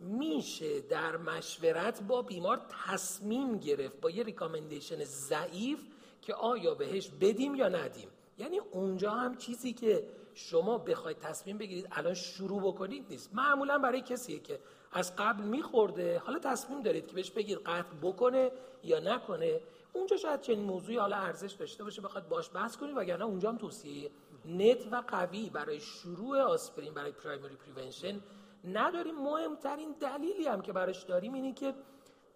میشه 0.00 0.80
در 0.80 1.16
مشورت 1.16 2.02
با 2.02 2.22
بیمار 2.22 2.60
تصمیم 2.86 3.58
گرفت 3.58 4.00
با 4.00 4.10
یه 4.10 4.22
ریکامندیشن 4.22 5.04
ضعیف 5.04 5.84
که 6.22 6.34
آیا 6.34 6.74
بهش 6.74 7.10
بدیم 7.20 7.54
یا 7.54 7.68
ندیم. 7.68 8.08
یعنی 8.38 8.58
اونجا 8.58 9.10
هم 9.10 9.36
چیزی 9.36 9.72
که 9.72 10.06
شما 10.34 10.78
بخواید 10.78 11.18
تصمیم 11.18 11.58
بگیرید 11.58 11.88
الان 11.92 12.14
شروع 12.14 12.62
بکنید 12.62 13.06
نیست. 13.10 13.34
معمولا 13.34 13.78
برای 13.78 14.00
کسیه 14.00 14.38
که 14.38 14.60
از 14.92 15.16
قبل 15.16 15.44
میخورده 15.44 16.18
حالا 16.18 16.38
تصمیم 16.38 16.82
دارید 16.82 17.06
که 17.06 17.14
بهش 17.14 17.30
بگید 17.30 17.58
قطع 17.58 17.94
بکنه 18.02 18.50
یا 18.84 18.98
نکنه. 19.00 19.60
اونجا 19.92 20.16
شاید 20.16 20.40
چنین 20.40 20.60
موضوعی 20.60 20.96
حالا 20.96 21.16
ارزش 21.16 21.52
داشته 21.52 21.84
باشه 21.84 22.02
بخواد 22.02 22.28
باش 22.28 22.50
بحث 22.54 22.76
کنید 22.76 22.96
وگرنه 22.96 23.24
اونجا 23.24 23.48
هم 23.48 23.58
توصیه 23.58 24.10
نت 24.44 24.92
و 24.92 25.02
قوی 25.08 25.50
برای 25.50 25.80
شروع 25.80 26.40
آسپرین 26.40 26.94
برای 26.94 27.12
پرایمری 27.12 27.56
پریونشن 27.56 28.20
نداریم. 28.64 29.14
مهمترین 29.14 29.94
دلیلی 30.00 30.46
هم 30.46 30.60
که 30.60 30.72
براش 30.72 31.02
داریم 31.02 31.34
اینه 31.34 31.52
که 31.52 31.74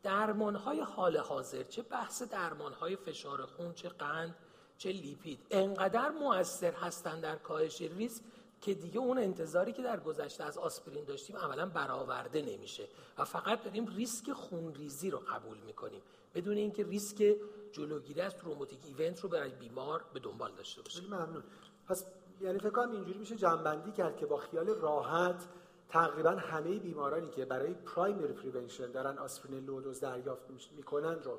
درمانهای 0.03 0.81
حال 0.81 1.17
حاضر 1.17 1.63
چه 1.63 1.83
بحث 1.83 2.23
درمانهای 2.23 2.97
فشار 2.97 3.47
خون 3.47 3.73
چه 3.73 3.89
قند 3.89 4.37
چه 4.79 4.93
لیپید 4.93 5.47
انقدر 5.51 6.09
مؤثر 6.11 6.73
هستن 6.73 7.21
در 7.21 7.37
کاهش 7.37 7.83
ریسک 7.83 8.23
که 8.61 8.75
دیگه 8.75 8.99
اون 8.99 9.19
انتظاری 9.19 9.73
که 9.73 9.83
در 9.83 10.01
گذشته 10.01 10.45
از 10.45 10.59
آسپرین 10.59 11.05
داشتیم 11.05 11.37
عملا 11.37 11.67
برآورده 11.67 12.43
نمیشه. 12.43 12.89
و 13.19 13.25
فقط 13.25 13.63
داریم 13.63 13.87
ریسک 13.87 14.33
خونریزی 14.33 15.11
رو 15.11 15.19
قبول 15.19 15.59
می‌کنیم. 15.59 16.03
بدون 16.35 16.57
اینکه 16.57 16.85
ریسک 16.85 17.37
جلوگیری 17.73 18.21
از 18.21 18.37
thrombotic 18.37 18.79
event 18.85 19.21
رو 19.21 19.29
برای 19.29 19.51
بیمار 19.51 20.05
به 20.15 20.21
دنبال 20.21 20.55
داشته 20.55 20.83
باشیم. 20.83 21.05
ممنون. 21.07 21.43
پس 21.89 22.07
یعنی 22.41 22.59
فکر 22.59 22.71
کنم 22.71 22.91
اینجوری 22.91 23.19
میشه 23.19 23.37
جمع‌بندی 23.37 23.93
کرد 23.93 24.17
که 24.17 24.27
با 24.27 24.37
خیال 24.37 24.67
راحت 24.67 25.49
تقریبا 25.93 26.31
همه 26.31 26.79
بیمارانی 26.79 27.29
که 27.29 27.45
برای 27.45 27.75
primary 27.75 28.33
prevention 28.33 28.91
دارن 28.91 29.19
آسپرین 29.19 29.65
low 29.65 29.80
dose 29.80 30.01
دریافت 30.01 30.43
می‌کنن 30.77 31.23
رو 31.23 31.39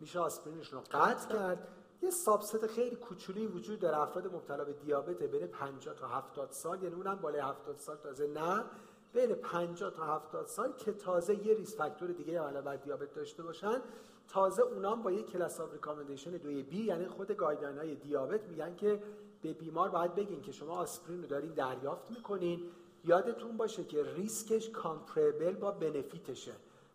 میشه 0.00 0.18
آسپرینشون 0.18 0.78
رو 0.78 0.84
قطع 1.00 1.28
کرد. 1.28 1.68
یه 2.02 2.10
subset 2.10 2.66
خیلی 2.66 2.96
کوچولی 2.96 3.46
وجود 3.46 3.80
در 3.80 3.94
افراد 3.94 4.34
مبتلا 4.34 4.64
به 4.64 4.72
دیابت 4.72 5.22
بین 5.22 5.46
50 5.46 5.94
تا 5.94 6.08
70 6.08 6.50
سال 6.50 6.82
یعنی 6.82 6.94
اونم 6.94 7.14
بالای 7.14 7.40
70 7.40 7.76
سال 7.76 7.96
تازه. 7.96 8.26
نه 8.26 8.64
بین 9.12 9.34
50 9.34 9.90
تا 9.90 10.04
70 10.04 10.46
سال 10.46 10.72
که 10.72 10.92
تازه 10.92 11.46
یه 11.46 11.54
risk 11.54 11.76
factor 11.76 12.10
دیگه 12.10 12.40
علاوه 12.40 12.60
بر 12.60 12.76
دیابت 12.76 13.14
داشته 13.14 13.42
باشن. 13.42 13.82
تازه 14.28 14.62
اونام 14.62 15.02
با 15.02 15.12
یه 15.12 15.22
class 15.22 15.60
of 15.60 15.72
recommendation 15.72 16.30
دوی 16.30 16.62
B 16.62 16.84
یعنی 16.84 17.08
خود 17.08 17.32
guideline 17.32 17.78
های 17.78 17.94
دیابت 17.94 18.44
میگن 18.48 18.76
که 18.76 19.02
به 19.42 19.52
بیمار 19.52 19.88
باید 19.88 20.14
بگین 20.14 20.42
که 20.42 20.52
شما 20.52 20.76
آسپرین 20.76 21.22
رو 21.22 21.26
دارین 21.26 21.52
دریافت 21.52 22.10
می‌کنین. 22.10 22.70
یادتون 23.04 23.56
باشه 23.56 23.84
که 23.84 24.04
ریسکش 24.16 24.70
comparable 24.70 25.54
با 25.54 25.70
benefit 25.70 26.22
شه. 26.22 26.52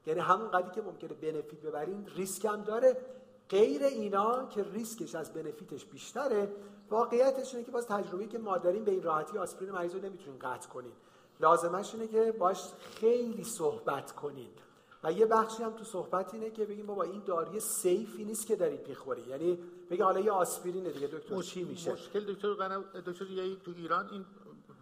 یعنی 0.08 0.20
همون 0.20 0.52
قدری 0.52 0.72
که 0.76 0.82
ممکنه 0.82 1.14
بنفیت 1.14 1.62
ببرین 1.62 2.08
ریسک 2.16 2.46
هم 2.46 2.62
داره. 2.62 2.98
غیر 3.50 3.84
اینا 3.84 4.48
که 4.48 4.64
ریسکش 4.74 5.16
از 5.16 5.34
بنفیتش 5.34 5.86
بیشتره 5.86 6.52
واقعیتش 6.90 7.54
اینه 7.54 7.66
که 7.66 7.72
باز 7.72 7.88
تجربه 7.88 8.28
که 8.28 8.38
ما 8.38 8.58
داریم 8.58 8.84
به 8.84 8.92
این 8.92 9.04
راحتی 9.04 9.38
آسپرین 9.38 9.72
مریض 9.72 9.96
رو 9.96 10.02
نمی‌تونین 10.02 10.40
قطع 10.40 10.70
کنین. 10.70 10.92
لازمش 11.40 11.94
اینه 11.94 12.08
که 12.08 12.32
باش 12.32 12.64
خیلی 12.80 13.44
صحبت 13.44 14.12
کنین. 14.12 14.50
و 15.04 15.12
یه 15.12 15.26
بخشی 15.26 15.64
هم 15.64 15.72
تو 15.72 15.84
صحبت 15.84 16.34
اینه 16.34 16.50
که 16.50 16.66
بگیم 16.66 16.86
بابا 16.86 17.04
این 17.04 17.22
داروی 17.26 17.60
سیفی 17.60 18.26
نیست 18.26 18.48
که 18.48 18.56
دارید 18.56 18.88
می‌خوری 18.88 19.22
یعنی 19.22 19.60
بگه 19.90 20.04
حالا 20.04 20.20
یه 20.20 20.32
آسپرین 20.32 20.84
دیگه 20.84 21.08
دکتر 21.08 21.42
چی 21.42 21.64
میشه؟ 21.64 21.92
مشکل 21.92 22.34
دکتر 22.34 22.54
دکتر 23.06 23.26
تو 23.66 23.72
ایران 23.78 24.10
این 24.12 24.26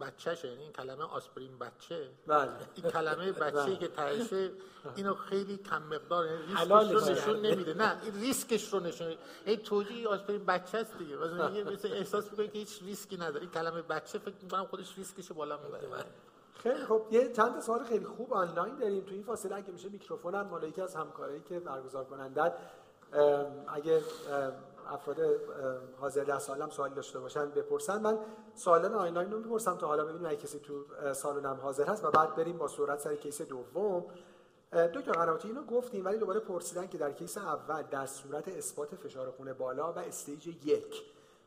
بچهشه 0.02 0.48
یعنی 0.48 0.64
این 0.64 0.72
کلمه 0.72 1.04
آسپرین 1.04 1.60
بچه. 1.60 2.10
بله. 2.28 2.50
این 2.76 2.92
کلمه 2.92 3.32
بچه 3.32 3.56
بله. 3.66 3.78
که 3.78 3.88
تهشه 3.88 4.52
اینو 4.96 5.14
خیلی 5.14 5.58
کم 5.58 5.84
مقدار 5.84 6.26
یعنی 6.26 6.38
ریسکش 6.48 6.92
رو 6.92 7.12
نشون 7.12 7.46
نمیده. 7.46 7.74
نه 7.74 8.02
این 8.04 8.22
ریسکش 8.22 8.74
رو 8.74 8.80
نشون 8.80 9.16
این 9.46 9.58
توجیه 9.58 10.08
آسپرین 10.08 10.46
بچه 10.46 10.78
است 10.78 10.98
دیگه. 10.98 11.16
مثلا 11.16 11.48
احساس 11.98 12.32
می‌کنه 12.32 12.48
که 12.48 12.60
هیچ 12.60 12.84
ریسکی 12.84 13.18
نداره. 13.18 13.42
این 13.42 13.52
کلمه 13.52 13.82
بچه 13.82 14.20
فکر 14.20 14.36
می‌کنم 14.42 14.66
خودش 14.66 14.98
ریسکش 14.98 15.32
بالا 15.32 15.58
می‌بره. 15.58 16.06
خیلی 16.54 16.86
خب 16.86 17.06
یه 17.12 17.32
چند 17.32 17.60
سوال 17.60 17.84
خیلی 17.84 18.06
خوب 18.06 18.34
آنلاین 18.34 18.78
داریم. 18.78 19.06
تو 19.06 19.14
این 19.14 19.24
فاصله 19.24 19.56
اگه 19.56 19.72
میشه 19.72 19.90
میکروفون 19.90 20.36
هم 20.36 20.48
مال 20.48 20.74
از 20.84 20.96
همکارایی 20.96 21.42
که 21.42 21.60
برگزار 21.60 22.06
کنندن 22.06 22.52
اگه 23.68 24.02
افراد 24.88 25.18
حاضر 26.00 26.24
در 26.24 26.40
سالم 26.40 26.70
سوالی 26.70 26.96
داشته 26.96 27.20
باشن 27.20 27.46
بپرسن. 27.50 28.02
من 28.02 28.18
سوالان 28.56 28.94
آنلاین 28.94 29.32
رو 29.32 29.40
می‌پرسم 29.40 29.78
تا 29.78 29.88
حالا 29.88 30.06
ببینیم 30.06 30.26
اگه 30.26 30.38
کسی 30.38 30.60
تو 30.60 30.86
سالونم 31.14 31.60
حاضر 31.62 31.86
هست 31.86 32.06
و 32.06 32.12
بعد 32.12 32.36
بریم 32.36 32.58
با 32.58 32.68
صورت 32.68 33.00
سر 33.00 33.16
case 33.16 33.42
دوم. 33.42 34.06
دکتر 34.72 35.12
قناتی 35.12 35.48
اینو 35.48 35.64
گفتیم 35.64 36.06
ولی 36.06 36.18
دوباره 36.18 36.40
پرسیدن 36.40 36.88
که 36.88 36.98
در 36.98 37.12
case 37.12 37.38
اول 37.38 37.82
در 37.82 38.06
صورت 38.06 38.48
اثبات 38.48 38.96
فشار 38.96 39.32
خون 39.32 39.54
بالا 39.54 39.94
و 39.94 40.00
stage 40.00 40.48
یک 40.48 41.04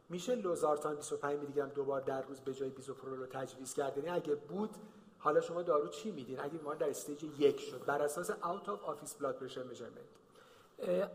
میشه 0.09 0.35
لوزارتان 0.35 0.97
25 0.97 1.39
میلی 1.41 1.53
گرم 1.53 1.69
دوبار 1.69 2.01
در 2.01 2.23
روز 2.23 2.41
به 2.41 2.55
جای 2.55 2.71
بیزوپرول 2.71 3.19
رو 3.19 3.27
تجویز 3.27 3.75
کرد؟ 3.75 3.97
یعنی 3.97 4.11
اگه 4.11 4.35
بود 4.35 4.71
حالا 5.19 5.41
شما 5.41 5.63
دارو 5.63 5.89
چی 5.89 6.11
میدین؟ 6.11 6.41
اگه 6.41 6.49
بیمار 6.49 6.77
در 6.77 6.91
stage 6.91 7.25
یک 7.39 7.61
شد 7.61 7.85
بر 7.87 8.03
اساس 8.03 8.31
out 8.31 8.69
of 8.69 8.85
office 8.85 9.15
blood 9.15 9.37
pressure 9.37 9.63
measurement 9.63 10.21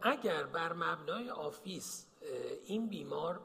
اگر 0.01 0.43
بر 0.43 0.73
مبنای 0.73 1.29
office 1.29 2.05
این 2.65 2.87
بیمار 2.87 3.39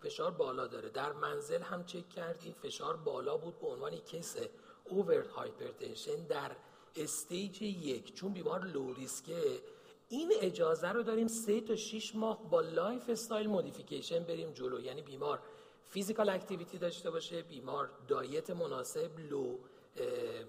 فشار 0.00 0.30
بالا 0.30 0.66
داره. 0.66 0.88
در 0.88 1.12
منزل 1.12 1.62
هم 1.62 1.84
چک 1.84 2.08
کردیم 2.08 2.52
فشار 2.52 2.96
بالا 2.96 3.36
بود 3.36 3.60
به 3.60 3.66
عنوان 3.66 3.96
case 3.96 4.36
of 4.84 5.26
hypertension 5.26 6.26
در 6.26 6.56
stage 6.96 7.62
یک. 7.62 8.14
چون 8.14 8.32
بیمار 8.32 8.64
low 8.64 8.94
risk 8.94 9.47
ه 9.47 9.60
این 10.08 10.32
اجازه 10.40 10.88
رو 10.88 11.02
داریم 11.02 11.28
سه 11.28 11.60
تا 11.60 11.76
6 11.76 12.14
ماه 12.14 12.50
با 12.50 12.60
lifestyle 12.60 13.46
modification 13.46 14.24
بریم 14.24 14.52
جلو. 14.52 14.80
یعنی 14.80 15.02
بیمار 15.02 15.40
physical 15.84 16.28
activity 16.28 16.78
داشته 16.78 17.10
باشه 17.10 17.42
بیمار 17.42 17.90
diet 18.08 18.50
مناسب 18.50 19.10
low 19.18 19.58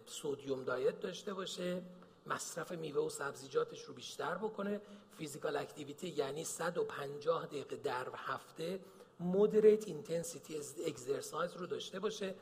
sodium 0.05 0.63
diet 0.63 0.99
داشته 0.99 1.34
باشه. 1.34 1.82
مصرف 2.26 2.72
میوه 2.72 3.05
و 3.05 3.09
سبزیجاتش 3.09 3.84
رو 3.84 3.93
بیشتر 3.93 4.36
بکنه. 4.36 4.82
physical 5.17 5.57
activity 5.57 6.07
یعنی 6.07 6.43
150 6.43 7.45
دقیقه 7.45 7.76
در 7.76 8.07
هفته 8.15 8.80
moderate 9.19 9.88
intensity 9.88 10.55
exercise 10.88 11.57
رو 11.57 11.65
داشته 11.65 11.99
باشه. 11.99 12.36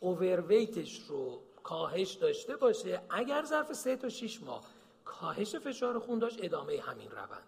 overweight 0.00 0.83
ش 0.83 1.00
رو 1.08 1.40
کاهش 1.62 2.12
داشته 2.12 2.56
باشه. 2.56 3.02
اگر 3.10 3.44
ظرف 3.44 3.72
3 3.72 3.96
تا 3.96 4.08
6 4.08 4.42
ماه 4.42 4.64
کاهش 5.04 5.56
فشار 5.56 5.98
خون 5.98 6.18
داشت 6.18 6.38
ادامه 6.42 6.80
همین 6.80 7.10
روند. 7.10 7.46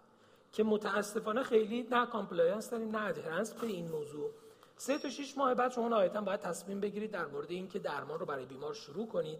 که 0.51 0.63
متاسفانه 0.63 1.43
خیلی 1.43 1.87
نه 1.91 2.05
compliance 2.05 2.69
داریم 2.69 2.95
نه 2.95 3.05
adherence 3.05 3.53
به 3.53 3.67
این 3.67 3.87
موضوع. 3.87 4.31
سه 4.77 4.97
تا 4.97 5.09
6 5.09 5.37
ماه 5.37 5.53
بعد 5.53 5.71
شما 5.71 5.87
نهایتا 5.87 6.21
باید 6.21 6.39
تصمیم 6.39 6.79
بگیرید 6.79 7.11
در 7.11 7.25
مورد 7.25 7.51
اینکه 7.51 7.79
درمان 7.79 8.19
رو 8.19 8.25
برای 8.25 8.45
بیمار 8.45 8.73
شروع 8.73 9.07
کنید. 9.07 9.39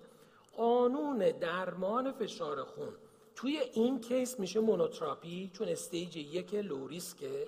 قانون 0.60 1.18
درمان 1.18 2.12
فشار 2.12 2.64
خون. 2.64 2.93
توی 3.36 3.57
این 3.74 4.01
case 4.02 4.40
میشه 4.39 4.60
monotherapy 4.60 5.52
چون 5.53 5.68
stage 5.68 6.18
یک 6.18 6.53
low 6.54 6.85
risk 6.85 7.27
ه. 7.27 7.48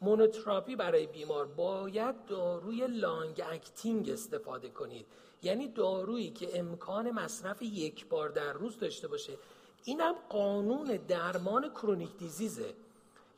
monotherapy 0.00 0.76
برای 0.76 1.06
بیمار 1.06 1.46
باید 1.46 2.26
داروی 2.26 2.86
long 2.86 3.42
acting 3.50 4.10
استفاده 4.10 4.68
کنید. 4.68 5.06
یعنی 5.42 5.68
دارویی 5.68 6.30
که 6.30 6.58
امکان 6.58 7.10
مصرف 7.10 7.62
یک 7.62 8.06
بار 8.06 8.28
در 8.28 8.52
روز 8.52 8.78
داشته 8.78 9.08
باشه. 9.08 9.32
اینم 9.84 10.14
قانون 10.28 10.98
درمان 11.08 11.70
chronic 11.70 12.16
disease 12.18 12.62
ه. 12.62 12.74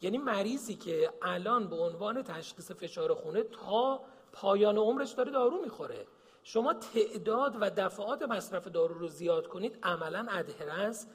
یعنی 0.02 0.18
مریضی 0.18 0.74
که 0.74 1.10
الان 1.22 1.66
به 1.66 1.76
عنوان 1.76 2.22
تشخیص 2.22 2.70
فشار 2.70 3.14
خونه 3.14 3.42
تا 3.42 4.00
پایان 4.32 4.78
عمرش 4.78 5.12
داره 5.12 5.30
دارو 5.30 5.60
می‌خوره. 5.60 6.06
شما 6.44 6.74
تعداد 6.74 7.56
و 7.60 7.70
دفعات 7.70 8.22
مصرف 8.22 8.68
دارو 8.68 8.94
رو 8.94 9.08
زیاد 9.08 9.48
کنید 9.48 9.78
عملا 9.82 10.26
adherence 10.30 11.06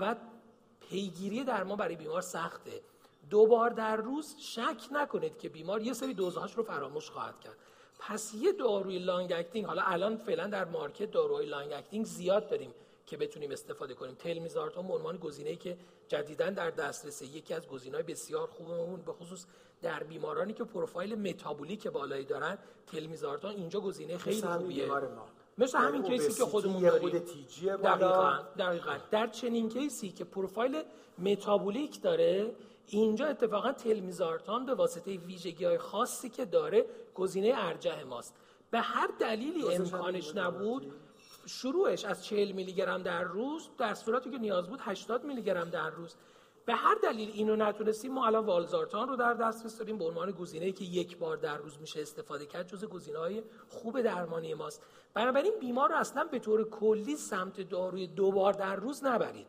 و 0.00 0.16
پیگیری 0.80 1.44
درمان 1.44 1.76
برای 1.76 1.96
بیمار 1.96 2.20
سخته. 2.20 2.80
دو 3.30 3.46
بار 3.46 3.70
در 3.70 3.96
روز 3.96 4.36
شک 4.38 4.92
نکنید 4.92 5.38
که 5.38 5.48
بیمار 5.48 5.82
یه 5.82 5.92
سری 5.92 6.14
دوزهاش 6.14 6.54
رو 6.54 6.62
فراموش 6.62 7.10
خواهد 7.10 7.40
کرد. 7.40 7.56
پس 7.98 8.34
یه 8.34 8.52
داروی 8.52 8.98
long 8.98 9.32
acting 9.32 9.66
حالا 9.66 9.82
الان 9.82 10.16
فعلا 10.16 10.46
در 10.46 10.64
market 10.64 11.10
داروهای 11.10 11.46
long 11.46 11.72
acting 11.72 12.04
زیاد 12.04 12.48
داریم. 12.48 12.74
که 13.06 13.16
بتونیم 13.16 13.50
استفاده 13.50 13.94
کنیم. 13.94 14.14
تلمیزارتان 14.14 14.88
به 14.88 14.94
عنوان 14.94 15.16
گزینه‌ای 15.16 15.56
که 15.56 15.76
جدیدا 16.08 16.50
در 16.50 16.70
دسترسه. 16.70 17.26
یکی 17.26 17.54
از 17.54 17.68
گزینه‌های 17.68 18.02
بسیار 18.02 18.46
خوبمون 18.46 19.02
به 19.02 19.12
خصوص 19.12 19.44
در 19.82 20.02
بیمارانی 20.02 20.52
که 20.52 20.64
پروفایل 20.64 21.14
متابولیک 21.14 21.88
بالایی 21.88 22.24
دارن 22.24 22.58
تلمیزارتان 22.86 23.54
اینجا 23.54 23.80
گزینه 23.80 24.18
خیلی 24.18 24.42
خوبیه. 24.42 24.88
مثل 25.58 25.78
همین 25.78 26.02
کیسی 26.02 26.32
که 26.32 26.44
خودمون 26.44 26.82
داریم. 26.82 27.08
دقیقاً 27.76 28.38
دقیقاً. 28.58 28.96
در 29.10 29.26
چنین 29.26 29.68
کیسی 29.68 30.10
که 30.10 30.24
پروفایل 30.24 30.82
متابولیک 31.18 32.02
داره 32.02 32.54
اینجا 32.86 33.26
اتفاقا 33.26 33.72
تلمیزارتان 33.72 34.66
به 34.66 34.74
واسطه 34.74 35.16
ویژگی 35.16 35.64
های 35.64 35.78
خاصی 35.78 36.28
که 36.28 36.44
داره 36.44 36.86
گزینه 37.14 37.52
ارجح 37.56 38.02
ماست. 38.02 38.34
به 38.70 38.80
هر 38.80 39.10
دلیلی 39.20 39.74
امکانش 39.74 40.36
نبود 40.36 40.92
شروعش 41.46 42.04
از 42.04 42.24
40 42.24 42.52
میلی 42.52 42.72
گرم 42.72 43.02
در 43.02 43.22
روز 43.22 43.68
در 43.78 43.94
صورتی 43.94 44.30
که 44.30 44.38
نیاز 44.38 44.68
بود 44.68 44.80
80 44.82 45.24
میلی 45.24 45.42
گرم 45.42 45.70
در 45.70 45.90
روز. 45.90 46.14
به 46.64 46.74
هر 46.74 46.94
دلیل 47.02 47.30
اینو 47.34 47.56
نتونستیم 47.56 48.12
ما 48.12 48.26
الان 48.26 48.46
والزارتان 48.46 49.08
رو 49.08 49.16
در 49.16 49.34
دسترس 49.34 49.78
داریم. 49.78 49.98
به 49.98 50.04
عنوان 50.04 50.30
گزینه‌ای 50.30 50.72
که 50.72 50.84
یک 50.84 51.18
بار 51.18 51.36
در 51.36 51.56
روز 51.56 51.80
میشه 51.80 52.02
استفاده 52.02 52.46
کرد 52.46 52.68
جز 52.68 52.84
گزینه‌های 52.84 53.42
خوب 53.68 54.02
درمانی 54.02 54.54
ماست. 54.54 54.82
بنابراین 55.14 55.52
بیمار 55.60 55.88
رو 55.88 55.96
اصلا 55.96 56.24
به 56.24 56.38
طور 56.38 56.70
کلی 56.70 57.16
سمت 57.16 57.60
داروی 57.60 58.06
دو 58.06 58.32
بار 58.32 58.52
در 58.52 58.76
روز 58.76 59.04
نبرید. 59.04 59.46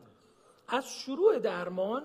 از 0.68 0.90
شروع 0.90 1.38
درمان 1.38 2.02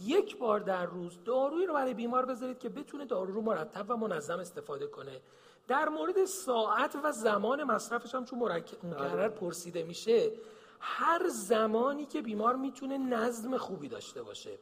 یک 0.00 0.38
بار 0.38 0.60
در 0.60 0.86
روز 0.86 1.18
دارویی 1.24 1.66
رو 1.66 1.74
برای 1.74 1.94
بیمار 1.94 2.26
بذارید 2.26 2.58
که 2.58 2.68
بتونه 2.68 3.04
دارو 3.04 3.32
رو 3.32 3.40
مرتب 3.40 3.90
و 3.90 3.96
منظم 3.96 4.38
استفاده 4.38 4.86
کنه. 4.86 5.20
در 5.68 5.88
مورد 5.88 6.24
ساعت 6.24 6.96
و 7.04 7.12
زمان 7.12 7.64
مصرفش 7.64 8.14
هم 8.14 8.24
چون 8.24 8.38
مکرر 8.38 8.94
آره. 8.94 9.28
پرسیده 9.28 9.82
میشه 9.82 10.32
هر 10.80 11.28
زمانی 11.28 12.06
که 12.06 12.22
بیمار 12.22 12.56
می‌تونه 12.56 12.98
نظم 12.98 13.56
خوبی 13.56 13.88
داشته 13.88 14.22
باشه. 14.22 14.58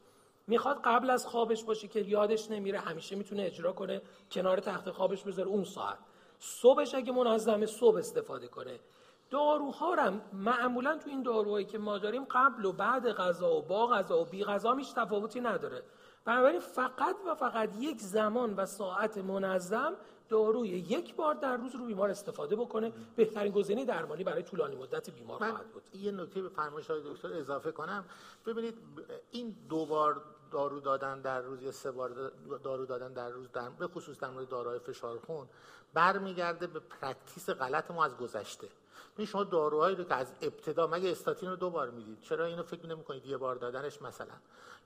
می‌خواد 0.47 0.81
قبل 0.85 1.11
از 1.11 1.27
خوابش 1.27 1.65
باشه 1.65 1.89
که 1.89 2.01
یادش 2.01 2.51
نمیره 2.51 2.79
همیشه 2.79 3.17
می‌تونه 3.17 3.43
اجرا 3.43 3.73
کنه 3.73 4.03
کنار 4.31 4.61
تخت 4.61 4.91
خوابش 4.91 5.23
بذاره 5.23 5.49
اون 5.49 5.65
ساعت. 5.65 5.99
صبحش 6.39 6.95
اگه 6.95 7.13
منظمه 7.13 7.67
صبح 7.67 7.99
استفاده 7.99 8.49
کنه. 8.49 8.81
داروها 9.31 9.95
هم 9.95 10.21
معمولا 10.33 10.99
تو 10.99 11.11
این 11.11 11.23
داروهایی 11.23 11.67
که 11.67 11.79
ما 11.79 11.99
داریم 11.99 12.25
قبل 12.25 12.65
و 12.65 12.73
بعد 12.73 13.13
غذا 13.13 13.57
و 13.57 13.63
با 13.63 13.87
غذا 13.87 14.21
و 14.21 14.25
بی 14.25 14.45
غذا 14.45 14.75
میش 14.75 14.93
تفاوتی 14.93 15.41
نداره. 15.41 15.83
بنابراین 16.25 16.61
فقط 16.61 17.17
و 17.27 17.35
فقط 17.35 17.71
یک 17.79 18.01
زمان 18.01 18.55
و 18.55 18.67
ساعت 18.67 19.19
منظم 19.19 19.95
داروی 20.35 20.69
یک 20.69 21.17
بار 21.17 21.35
در 21.35 21.57
روز 21.57 21.75
رو 21.75 21.87
بیمار 21.87 22.11
استفاده 22.11 22.57
بکنه. 22.57 22.93
بهترین 23.17 23.53
گزینه 23.53 23.85
درمانی 23.85 24.25
برای 24.25 24.43
طولانی 24.43 24.77
مدت 24.77 25.11
بیمار 25.11 25.39
خواهد 25.39 25.67
بود. 25.73 25.83
یه 25.93 26.13
نکته 26.13 26.43
به 26.43 26.49
فرمایش 26.49 26.91
دکتر 26.91 27.33
اضافه 27.33 27.73
کنم. 27.73 28.05
ببینید 28.47 28.75
این 29.31 29.57
دو 29.69 29.87
بار 29.87 30.23
دارو 30.51 30.81
دادن 30.81 31.21
در 31.21 31.41
روز 31.41 31.63
یا 31.63 31.73
سه 31.73 31.91
بار 31.91 32.33
دارو 32.65 32.87
دادن 32.87 33.13
در 33.13 33.29
روز 33.29 33.53
در 33.53 33.71
به 33.71 33.87
خصوص 33.87 34.19
در 34.19 34.31
مورد 34.31 34.49
داروهای 34.49 34.79
فشار 34.79 35.19
خون 35.19 35.47
برمیگرده 35.95 36.67
به 36.67 36.81
practice 36.81 37.51
غلط 37.51 37.91
ما 37.91 38.05
از 38.05 38.17
گذشته. 38.17 38.69
این 39.17 39.27
شما 39.27 39.45
داروهایی 39.45 39.97
رو 39.97 40.05
که 40.05 40.15
از 40.15 40.33
ابتدا 40.43 40.87
مگه 40.87 41.11
استاتین 41.11 41.51
رو 41.51 41.57
دو 41.57 41.71
بار 41.71 41.91
می‌دید؟ 41.91 42.21
چرا 42.21 42.45
اینو 42.45 42.63
فکر 42.63 42.87
نمی 42.87 43.05
کنید 43.05 43.27
یه 43.27 43.37
بار 43.37 43.57
دادنش 43.57 44.03
مثلا؟ 44.03 44.35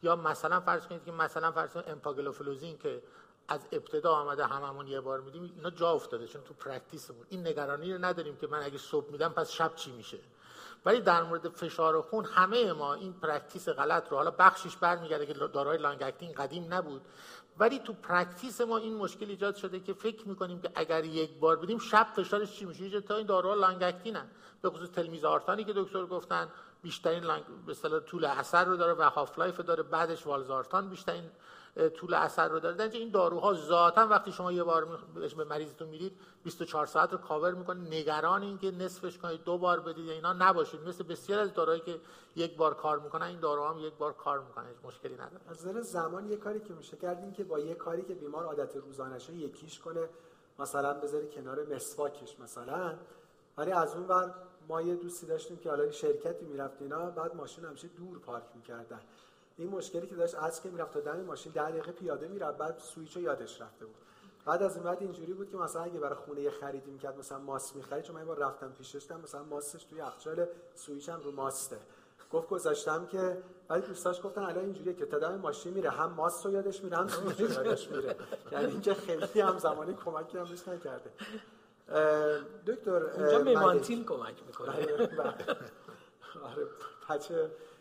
یا 0.02 0.16
مثلا 0.16 0.60
فرض 0.60 0.86
کنید 0.86 1.04
که 1.04 1.12
مثلا 1.12 1.52
فرض 1.52 1.72
کنید 1.72 1.88
امپاگلوفلوزین 1.88 2.78
که 2.78 3.02
از 3.48 3.60
ابتدا 3.72 4.12
آمده 4.12 4.46
هممون 4.46 4.86
یه 4.86 5.00
بار 5.00 5.20
میدیم 5.20 5.52
اینا 5.56 5.70
جا 5.70 5.90
افتاده 5.90 6.26
چون 6.26 6.42
تو 6.42 6.54
practice 6.54 7.02
مون. 7.02 7.26
این 7.28 7.46
نگرانی 7.46 7.92
رو 7.92 8.04
نداریم 8.04 8.36
که 8.36 8.46
من 8.46 8.62
اگه 8.62 8.78
صبح 8.78 9.10
میدم 9.10 9.28
پس 9.28 9.50
شب 9.50 9.74
چی 9.74 9.92
میشه؟ 9.92 10.18
ولی 10.84 11.00
در 11.00 11.22
مورد 11.22 11.48
فشار 11.48 12.00
خون 12.00 12.24
همه 12.24 12.72
ما 12.72 12.94
این 12.94 13.12
practice 13.12 13.68
غلط 13.68 14.08
رو 14.08 14.16
حالا 14.16 14.30
بخشش 14.30 14.76
برمیگرده 14.76 15.26
که 15.26 15.34
داروهای 15.34 15.78
long 15.78 16.02
acting 16.02 16.34
قدیم 16.34 16.74
نبود 16.74 17.02
ولی 17.58 17.78
تو 17.78 17.92
practice 17.92 18.60
ما 18.60 18.78
این 18.78 18.96
مشکل 18.96 19.26
ایجاد 19.28 19.56
شده 19.56 19.80
که 19.80 19.92
فکر 19.92 20.28
می‌کنیم 20.28 20.60
که 20.60 20.70
اگر 20.74 21.04
یک 21.04 21.38
بار 21.38 21.56
بدیم 21.56 21.78
شب 21.78 22.06
فشارش 22.16 22.52
چی 22.52 22.64
میشه؟ 22.64 23.00
تا 23.00 23.16
این 23.16 23.26
داروها 23.26 23.54
long 23.54 23.82
acting 23.82 24.18
ن. 24.18 24.30
به 24.62 24.70
خصوص 24.70 24.90
تلمیزارتانی 24.90 25.64
که 25.64 25.72
دکتر 25.76 26.06
گفتن 26.06 26.48
بیشترین 26.82 27.24
long 27.24 27.44
به 27.66 28.00
طول 28.00 28.24
اثر 28.24 28.64
رو 28.64 28.76
داره 28.76 28.92
و 28.92 29.02
half 29.02 29.38
life 29.38 29.60
داره 29.60 29.82
بعدش 29.82 30.26
والزارتان 30.26 30.88
بیشترین 30.88 31.30
طول 31.96 32.14
اثر 32.14 32.48
رو 32.48 32.60
داره. 32.60 32.76
در 32.76 32.88
این 32.88 33.10
داروها 33.10 33.54
ذاتا 33.54 34.06
وقتی 34.06 34.32
شما 34.32 34.52
یه 34.52 34.64
بار 34.64 34.98
به 35.36 35.44
مریضتون 35.44 35.88
می‌دید 35.88 36.12
24 36.44 36.86
ساعت 36.86 37.12
رو 37.12 37.18
کاور 37.18 37.54
می‌کنه. 37.54 37.80
نگران 37.80 38.42
این 38.42 38.58
که 38.58 38.70
نصفش 38.70 39.18
کنید 39.18 39.44
دو 39.44 39.58
بار 39.58 39.80
بدید 39.80 40.04
یا 40.04 40.12
اینا 40.12 40.32
نباشید. 40.32 40.80
مثل 40.88 41.04
بسیار 41.04 41.40
از 41.40 41.54
داروهایی 41.54 41.80
که 41.80 42.00
یک 42.36 42.56
بار 42.56 42.74
کار 42.74 42.98
می‌کنن 42.98 43.26
این 43.26 43.40
داروها 43.40 43.70
هم 43.70 43.78
یک 43.78 43.94
بار 43.94 44.12
کار 44.12 44.40
می‌کنن 44.40 44.66
مشکلی 44.84 45.14
نداره. 45.14 45.40
از 45.48 45.66
نظر 45.66 45.80
زمان 45.80 46.30
یه 46.30 46.36
کاری 46.36 46.60
که 46.60 46.74
میشه 46.74 46.96
کردیم 46.96 47.32
که 47.32 47.44
با 47.44 47.58
یه 47.58 47.74
کاری 47.74 48.02
که 48.02 48.14
بیمار 48.14 48.44
عادت 48.44 48.76
روزانه‌ش 48.76 49.28
یکیش 49.28 49.78
کنه. 49.78 50.08
مثلا 50.58 50.94
بذاری 50.94 51.28
کنار 51.28 51.66
مسواکش 51.74 52.40
مثلا. 52.40 52.94
ولی 53.56 53.72
از 53.72 53.94
اون 53.94 54.06
ور 54.06 54.34
ما 54.68 54.82
یه 54.82 54.94
دوستی 54.94 55.26
داشتیم 55.26 55.56
که 55.56 55.70
حالا 55.70 55.90
شرکتی 55.90 56.44
می‌رفت 56.44 56.82
اینا 56.82 57.10
بعد 57.10 57.36
ماشین 57.36 57.64
همیشه 57.64 57.88
دور 57.88 58.18
پارک 58.18 58.44
می‌کردن. 58.54 59.00
این 59.58 59.68
مشکلی 59.70 60.06
که 60.06 60.14
داشت 60.14 60.34
از 60.34 60.62
که 60.62 60.70
می‌رفت 60.70 60.92
تا 60.92 61.00
دم 61.00 61.20
ماشین 61.20 61.52
در 61.52 61.70
دقیقه 61.70 61.92
پیاده 61.92 62.28
می‌رفت 62.28 62.58
بعد 62.58 62.78
سویچ 62.78 63.16
رو 63.16 63.22
یادش 63.22 63.60
رفته 63.60 63.86
بود. 63.86 63.94
بعد 64.44 64.62
از 64.62 64.74
این 64.74 64.84
بعد 64.84 64.98
اینجوری 65.00 65.32
بود 65.32 65.50
که 65.50 65.56
مثلا 65.56 65.82
اگه 65.82 66.00
برای 66.00 66.14
خونه 66.14 66.40
یه 66.40 66.50
خریدی 66.50 66.90
می‌کرد 66.90 67.18
مثلا 67.18 67.38
ماست 67.38 67.76
می‌خرید 67.76 68.04
چون 68.04 68.16
من 68.16 68.24
بار 68.24 68.38
رفتم 68.38 68.72
پیشش 68.78 69.10
مثلا 69.10 69.42
ماستش 69.42 69.84
توی 69.84 69.98
یخچال 69.98 70.46
سویچ 70.74 71.08
هم 71.08 71.20
رو 71.20 71.32
ماسته. 71.32 71.78
گفت 72.32 72.48
گذاشتم 72.48 73.06
که 73.06 73.42
ولی 73.70 73.82
دوستاش 73.82 74.22
گفتن 74.22 74.42
الان 74.42 74.64
اینجوریه 74.64 74.94
که 74.94 75.06
تدام 75.06 75.34
ماشین 75.34 75.72
میره 75.72 75.90
هم 75.90 76.10
ماست 76.10 76.46
رو 76.46 76.52
یادش 76.52 76.84
میره 76.84 76.96
هم 76.96 77.08
یادش 77.38 77.90
میره. 77.90 78.16
یعنی 78.52 78.66
اینکه 78.66 78.94
خیلی 78.94 79.40
هم 79.40 79.58
زمانی 79.58 79.94
کمکی 79.94 80.38
هم 80.38 80.44
بهش 80.44 80.68
نکرده. 80.68 81.10
دکتر 82.66 83.02
اونجا 83.02 83.38
میمانتین 83.38 84.04
کمک 84.04 84.34
می‌کنه. 84.46 84.86
بله، 84.86 85.06
بله. 85.06 85.34
آره 86.44 86.66
پچ 87.08 87.32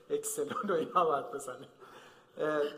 اکسلون 0.09 0.67
رو 0.67 0.75
اینا 0.75 1.05
باید 1.05 1.31
بزنه. 1.31 1.67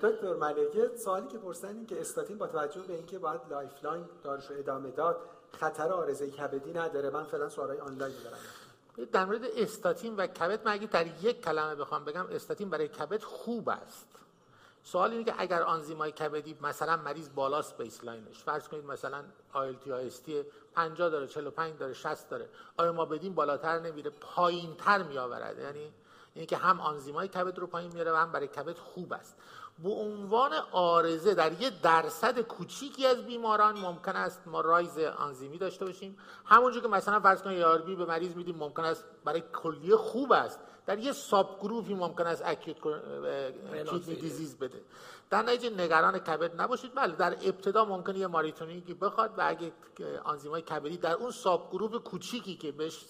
دکتر 0.01 0.33
ملک 0.33 0.72
یه 0.72 0.91
سوالی 0.97 1.27
که 1.27 1.37
پرسن 1.37 1.67
این 1.67 1.85
که 1.85 2.01
استاتین 2.01 2.37
با 2.37 2.47
توجه 2.47 2.81
به 2.81 2.93
اینکه 2.93 3.19
باید 3.19 3.41
lifelong 3.49 4.05
دارش 4.23 4.51
ادامه 4.51 4.91
داد 4.91 5.17
خطر 5.51 5.91
عارضه 5.91 6.31
کبدی 6.31 6.73
نداره. 6.73 7.09
من 7.09 7.23
فعلا 7.23 7.49
سوالای 7.49 7.79
آنلاین 7.79 8.15
دارم. 8.23 8.37
در 9.11 9.25
مورد 9.25 9.43
استاتین 9.43 10.15
و 10.15 10.27
کبد 10.27 10.65
من 10.65 10.71
اگه 10.71 10.87
در 10.87 11.07
یک 11.23 11.41
کلمه 11.41 11.75
بخوام 11.75 12.05
بگم 12.05 12.25
استاتین 12.31 12.69
برای 12.69 12.87
کبد 12.87 13.23
خوب 13.23 13.69
است. 13.69 14.07
سوال 14.83 15.11
اینه 15.11 15.23
که 15.23 15.33
اگر 15.37 15.61
آنزیمای 15.61 16.11
کبدی 16.11 16.57
مثلا 16.61 16.97
مریض 16.97 17.29
بالاست 17.35 17.77
baseline 17.77 18.30
ش 18.30 18.43
فرض 18.43 18.67
کنید 18.67 18.85
مثلا 18.85 19.23
ALT 19.53 19.91
AST 19.91 20.43
50 20.75 21.09
داره 21.09 21.27
45 21.27 21.77
داره 21.77 21.93
60 21.93 22.29
داره 22.29 22.49
آیا 22.77 22.91
ما 22.91 23.05
بدیم 23.05 23.33
بالاتر 23.33 23.79
نمیره؟ 23.79 24.09
پایینتر 24.09 25.03
میآورد. 25.03 25.59
یعنی 25.59 25.91
اینکه 26.39 26.57
هم 26.57 26.81
آنزیمای 26.81 27.27
کبد 27.27 27.59
رو 27.59 27.67
پایین 27.67 27.91
میاره 27.93 28.11
و 28.11 28.15
هم 28.15 28.31
برای 28.31 28.47
کبد 28.47 28.77
خوب 28.77 29.13
است. 29.13 29.35
به 29.83 29.89
عنوان 29.89 30.51
عارضه 30.71 31.33
در 31.33 31.61
یه 31.61 31.71
درصد 31.83 32.39
کوچیکی 32.39 33.05
از 33.05 33.25
بیماران 33.25 33.79
ممکن 33.79 34.15
است 34.15 34.47
ما 34.47 34.61
rise 34.61 34.97
آنزیمی 34.99 35.57
داشته 35.57 35.85
باشیم. 35.85 36.17
همونجور 36.45 36.81
که 36.81 36.87
مثلا 36.87 37.19
فرض 37.19 37.41
کنید 37.41 37.61
ARB 37.61 37.95
به 37.95 38.05
مریض 38.05 38.35
میدیم 38.35 38.55
ممکن 38.55 38.83
است 38.83 39.05
برای 39.25 39.43
کلیه 39.53 39.95
خوب 39.95 40.31
است. 40.31 40.59
در 40.85 40.99
یه 40.99 41.11
subgroup 41.11 41.59
ی 41.61 41.93
ممکن 41.93 42.27
است 42.27 42.41
acute 42.45 42.77
kidney 43.89 44.15
disease 44.15 44.57
بده. 44.57 44.81
در 45.29 45.41
نتیجه 45.41 45.69
نگران 45.69 46.19
کبد 46.19 46.61
نباشید. 46.61 46.95
بله 46.95 47.15
در 47.15 47.31
ابتدا 47.31 47.85
ممکنه 47.85 48.17
یه 48.17 48.27
ماریتونینگی 48.27 48.93
بخواد 48.93 49.33
و 49.37 49.41
اگه 49.47 49.71
آنزیمای 50.23 50.61
کبدی 50.61 50.97
در 50.97 51.13
اون 51.13 51.31
subgroup 51.31 52.03
کوچیکی 52.03 52.55
که 52.55 52.71
بهش 52.71 53.05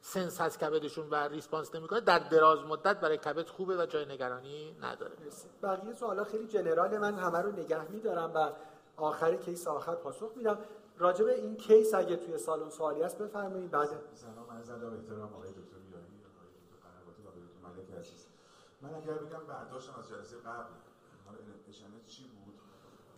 sense 0.00 0.40
از 0.40 0.58
کبدشون 0.58 1.10
و 1.10 1.14
response 1.14 1.74
نمی‌کنه 1.74 2.00
در 2.00 2.18
دراز 2.18 2.58
مدت 2.58 3.00
برای 3.00 3.18
کبد 3.18 3.48
خوبه 3.48 3.76
و 3.76 3.86
جای 3.86 4.04
نگرانی 4.06 4.76
نداره. 4.82 5.12
بقیه 5.62 5.94
سوالا 6.14 6.30
خیلی 6.30 6.46
general 6.46 6.98
من 6.98 7.14
همه 7.14 7.38
رو 7.38 7.52
نگه 7.52 7.90
میدارم 7.90 8.32
و 8.34 8.52
آخری 8.96 9.38
case 9.38 9.66
آخر 9.68 9.94
پاسخ 9.94 10.30
میدم. 10.36 10.58
راجع 10.98 11.24
به 11.24 11.34
این 11.40 11.56
case 11.56 11.94
اگه 11.94 12.16
توی 12.16 12.38
سالن 12.38 12.70
سوالی 12.70 13.02
هست 13.02 13.18
بفرمایید. 13.18 13.70
بعد 13.70 13.88
سلام 14.14 14.50
عرض 14.50 14.70
ادب 14.70 14.92
احترام 14.92 15.34
آقای 15.34 15.50
دکتر 15.50 15.80
یاری 15.92 16.06
آقای 16.30 17.42
دکتر 17.42 17.58
ملک 17.62 17.98
عزیز. 17.98 18.26
من 18.82 18.94
اگر 18.94 19.12
بگم 19.12 19.46
برداشتم 19.48 19.92
از 19.98 20.08
جلسه 20.08 20.36
قبل 20.36 20.72
حالا 21.26 21.38
چی 22.06 22.24
بود؟ 22.24 22.54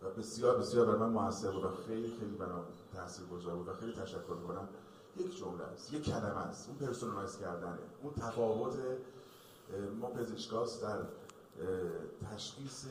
و 0.01 0.09
بسیار 0.19 0.57
بسیار 0.57 0.85
برای 0.85 0.99
من 0.99 1.09
موثر 1.09 1.51
بود 1.51 1.65
و 1.65 1.69
خیلی 1.69 2.17
خیلی 2.19 2.35
برام 2.35 2.65
تاثیرگذار 2.93 3.55
بود 3.55 3.67
و 3.67 3.73
خیلی 3.73 3.93
تشکر 3.93 4.33
می‌کنم. 4.41 4.69
یک 5.17 5.37
جمله 5.39 5.63
است 5.63 5.93
یک 5.93 6.05
کلمه 6.05 6.47
است 6.47 6.69
اون 6.69 6.77
personalize 6.77 7.37
کردنه. 7.37 7.79
اون 8.01 8.13
تفاوت 8.13 8.73
ما 9.99 10.09
پزشکاست 10.09 10.81
در 10.81 10.97
تشخیص 12.31 12.85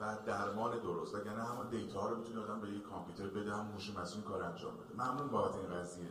و 0.00 0.16
درمان 0.26 0.78
درست. 0.78 1.14
وگرنه 1.14 1.44
همون 1.44 1.68
data 1.70 2.08
رو 2.08 2.16
می‌تونه 2.16 2.40
آدم 2.40 2.60
به 2.60 2.68
یک 2.68 2.82
کامپیوتر 2.82 3.40
بده 3.40 3.50
هم 3.50 3.66
هوش 3.74 3.90
مصنوعی 3.90 4.28
کار 4.28 4.42
انجام 4.42 4.72
بده. 4.72 5.04
ممنون 5.04 5.28
بابت 5.28 5.54
این 5.54 5.80
قضیه. 5.80 6.04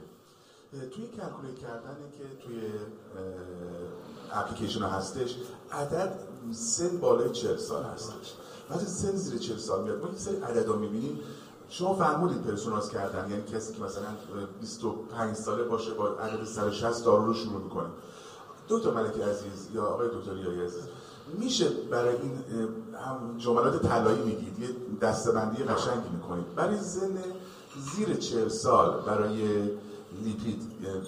توی 0.71 1.07
calculate 1.07 1.59
کردنه 1.59 2.11
که 2.17 2.45
توی 2.45 2.61
اپلیکیشن 4.31 4.83
هستش 4.83 5.35
عدد 5.71 6.13
سن 6.51 6.97
بالای 6.97 7.31
40 7.31 7.57
سال 7.57 7.83
هستش. 7.83 8.33
وقتی 8.69 8.85
سن 8.85 9.11
زیر 9.11 9.39
40 9.39 9.57
سال 9.57 9.83
میاد 9.83 10.01
ما 10.01 10.09
یه 10.09 10.17
سری 10.17 10.35
عددا 10.35 10.75
می‌بینیم. 10.75 11.19
شما 11.69 11.93
فرمودید 11.93 12.41
پرسوناز 12.41 12.89
کردن 12.89 13.29
یعنی 13.29 13.43
کسی 13.43 13.73
که 13.73 13.83
مثلا 13.83 14.07
25 14.59 15.35
ساله 15.35 15.63
باشه 15.63 15.93
با 15.93 16.09
عدد 16.09 16.43
160 16.43 17.05
دارو 17.05 17.25
رو 17.25 17.33
شروع 17.33 17.61
می‌کنه. 17.61 17.89
دکتر 18.69 18.91
ملک 18.91 19.19
عزیز 19.19 19.69
یا 19.73 19.85
آقای 19.85 20.07
دکتر 20.07 20.37
یایی 20.37 20.61
عزیز 20.61 20.83
میشه 21.39 21.69
برای 21.69 22.15
این 22.15 22.43
هم 23.05 23.37
جملات 23.37 23.81
طلایی 23.81 24.21
میگید 24.21 24.59
یه 24.59 24.69
دستبندی 25.01 25.63
قشنگی 25.63 26.09
می‌کنید. 26.09 26.55
برای 26.55 26.77
سن 26.77 27.17
زیر 27.95 28.15
40 28.15 28.47
سال 28.47 29.01
برای 29.01 29.69
لیپید 30.23 30.61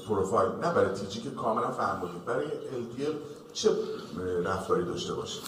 پروفایل 0.08 0.50
نه 0.52 0.74
برای 0.74 0.94
تیجی 0.94 1.22
که 1.22 1.32
کاملا 1.32 1.72
فرمودید 1.72 2.26
برای 2.26 2.46
LDL 2.48 3.14
چه 3.54 3.70
رفتاری 4.44 4.86
داشته 4.86 5.14
باشه 5.14 5.42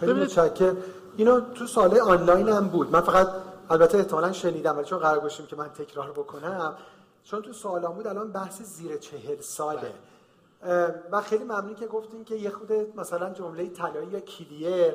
خیلی 0.00 0.12
متشکرم. 0.12 0.76
اینو 1.16 1.40
تو 1.40 1.66
ساله 1.66 2.02
آنلاین 2.02 2.48
هم 2.48 2.68
بود. 2.68 2.90
من 2.90 3.00
فقط 3.00 3.28
البته 3.70 3.98
احتمالا 3.98 4.32
شنیدم 4.32 4.76
ولی 4.76 4.84
چون 4.84 4.98
قرار 4.98 5.18
گذاشتیم 5.18 5.46
که 5.46 5.56
من 5.56 5.68
تکرار 5.68 6.10
بکنم 6.10 6.74
چون 7.24 7.42
تو 7.42 7.52
سوالام 7.52 7.94
بود 7.94 8.06
الان 8.06 8.32
بحث 8.32 8.62
زیر 8.62 8.96
چهل 8.96 9.40
ساله. 9.40 9.92
و 11.12 11.20
خیلی 11.20 11.44
ممنون 11.44 11.74
که 11.74 11.86
گفتین 11.86 12.24
که 12.24 12.34
یه 12.34 12.50
خود 12.50 12.72
مثلا 12.72 13.30
جمله 13.30 13.68
طلایی 13.68 14.08
یا 14.08 14.20
کلیر 14.20 14.92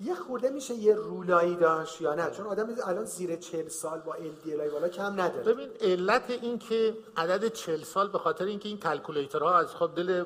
یه 0.00 0.14
خورده 0.14 0.50
میشه 0.50 0.74
یه 0.74 0.94
رولایی 0.94 1.56
داشت 1.56 2.00
یا 2.00 2.14
نه؟ 2.14 2.30
چون 2.30 2.46
آدم 2.46 2.68
الان 2.84 3.04
زیر 3.04 3.36
40 3.36 3.68
سال 3.68 4.00
با 4.00 4.14
LDL 4.14 4.72
بالا 4.72 4.88
کم 4.88 5.20
نداره. 5.20 5.42
ببین 5.42 5.68
علت 5.80 6.30
این 6.30 6.58
که 6.58 6.94
عدد 7.16 7.52
40 7.52 7.82
سال 7.82 8.08
به 8.08 8.18
خاطر 8.18 8.44
اینکه 8.44 8.68
این 8.68 8.78
کلکولیتورها 8.78 9.58
از 9.58 9.74
خود 9.74 9.94
دل 9.94 10.24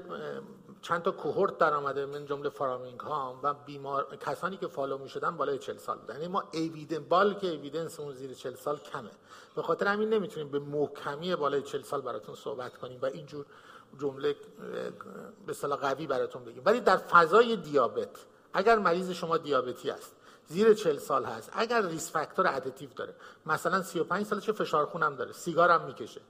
چند 0.83 1.03
تا 1.03 1.11
cohort 1.11 1.59
در 1.59 1.75
آمده 1.75 2.07
من 2.07 2.27
جمله 2.27 2.49
Framingham 2.49 3.01
ها 3.01 3.41
و 3.43 3.55
بیمار 3.55 4.17
کسانی 4.27 4.57
که 4.57 4.67
follow 4.67 4.99
می 4.99 5.09
شدن 5.09 5.37
بالای 5.37 5.59
40 5.59 5.77
سال 5.77 5.99
بودن. 5.99 6.15
یعنی 6.15 6.29
ما 6.29 6.45
evidence 6.53 7.05
بال 7.09 7.35
که 7.35 7.47
evidence 7.47 8.01
اون 8.01 8.15
زیر 8.15 8.35
40 8.35 8.55
سال 8.55 8.77
کمه. 8.77 9.11
به 9.57 9.63
خاطر 9.63 9.87
همین 9.87 10.09
نمی‌تونیم 10.09 10.49
به 10.49 10.59
محکمی 10.59 11.37
بالای 11.37 11.63
40 11.63 11.83
سال 11.83 12.01
براتون 12.01 12.35
صحبت 12.35 12.77
کنیم 12.77 12.99
و 13.03 13.07
اینجور 13.07 13.47
جمله 13.99 14.37
به 15.47 15.51
اصطلاح 15.51 15.79
قوی 15.79 16.07
براتون 16.07 16.45
بگیم. 16.45 16.63
ولی 16.65 16.81
در 16.81 16.97
فضای 16.97 17.57
دیابت 17.57 18.09
اگر 18.53 18.79
مریض 18.79 19.11
شما 19.11 19.39
دیابتی 19.39 19.91
است 19.91 20.17
زیر 20.49 20.75
40 20.75 20.99
سال 20.99 21.25
هست 21.25 21.51
اگر 21.53 21.87
risk 21.87 22.11
factor 22.11 22.47
additive 22.47 22.91
داره 22.97 23.15
مثلا 23.47 23.83
35 23.83 24.27
سالش 24.27 24.51
فشار 24.51 24.87
خونم 24.87 25.17
داره 25.17 25.33
سیگار 25.33 25.71
هم 25.71 25.85
می‌کشه 25.85 26.21